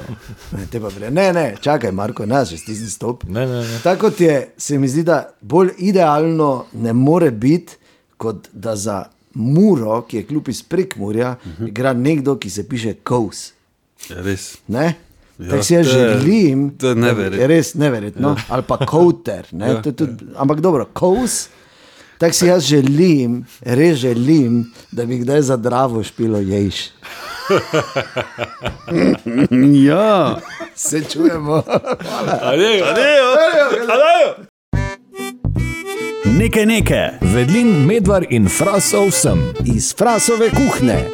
Ne, 0.57 0.65
te 0.71 0.79
pa 0.79 0.89
prije. 0.89 1.11
ne, 1.11 1.34
ne, 1.34 1.55
čakaj, 1.61 1.91
Marko, 1.91 2.25
ne, 2.25 2.45
že 2.45 2.57
stisni 2.57 2.89
stop. 2.89 3.23
Ne, 3.23 3.47
ne, 3.47 3.63
ne. 3.67 3.79
Tako 3.84 4.01
kot 4.01 4.21
je, 4.21 4.53
se 4.57 4.77
mi 4.77 4.88
zdi, 4.88 5.03
da 5.03 5.34
bolj 5.41 5.73
idealno 5.77 6.65
ne 6.73 6.93
more 6.93 7.32
biti, 7.32 7.75
kot 8.17 8.47
da 8.53 8.75
za 8.75 9.03
Muro, 9.34 10.01
ki 10.01 10.17
je 10.17 10.23
kljub 10.23 10.49
iz 10.49 10.63
Prekmurja, 10.63 11.36
uh 11.45 11.51
-huh. 11.59 11.67
igra 11.67 11.93
nekdo, 11.93 12.38
ki 12.38 12.49
se 12.49 12.69
piše 12.69 12.93
Kous. 12.93 13.51
Ja, 14.09 14.21
res. 14.21 14.57
Ne? 14.67 14.93
Ja, 15.42 15.50
Tako 15.50 15.64
si 15.64 15.74
jaz 15.74 15.88
želim, 15.88 16.78
to 16.78 16.89
je 16.89 16.96
neverjetno. 16.96 17.42
je 17.42 17.48
res 17.48 17.74
neverjetno, 17.74 18.30
ja. 18.30 18.44
ali 18.50 18.64
pa 18.64 18.78
kouter. 18.78 19.46
Ne, 19.52 19.68
Ja, 19.68 19.74
ja, 19.74 19.82
tudi, 19.82 20.26
ampak 20.38 20.60
dobro, 20.60 20.86
kous. 20.94 21.48
Tako 22.18 22.34
si 22.34 22.48
jaz 22.48 22.64
želim, 22.64 23.46
res 23.62 23.98
želim, 23.98 24.60
da 24.92 25.06
bi 25.06 25.18
kdaj 25.18 25.42
za 25.42 25.58
dravo 25.58 26.04
špilo 26.04 26.38
ješ. 26.39 26.76
Ja. 29.84 30.38
Se 30.76 31.02
čujemo. 31.04 31.64
Adejo. 32.42 32.86
Nekaj 36.38 36.66
nekaj. 36.66 37.10
Vedlin, 37.22 37.86
medvar 37.86 38.26
in 38.30 38.48
frasov 38.50 39.12
sem. 39.12 39.42
Iz 39.66 39.96
frasove 39.96 40.50
kuhne. 40.50 41.10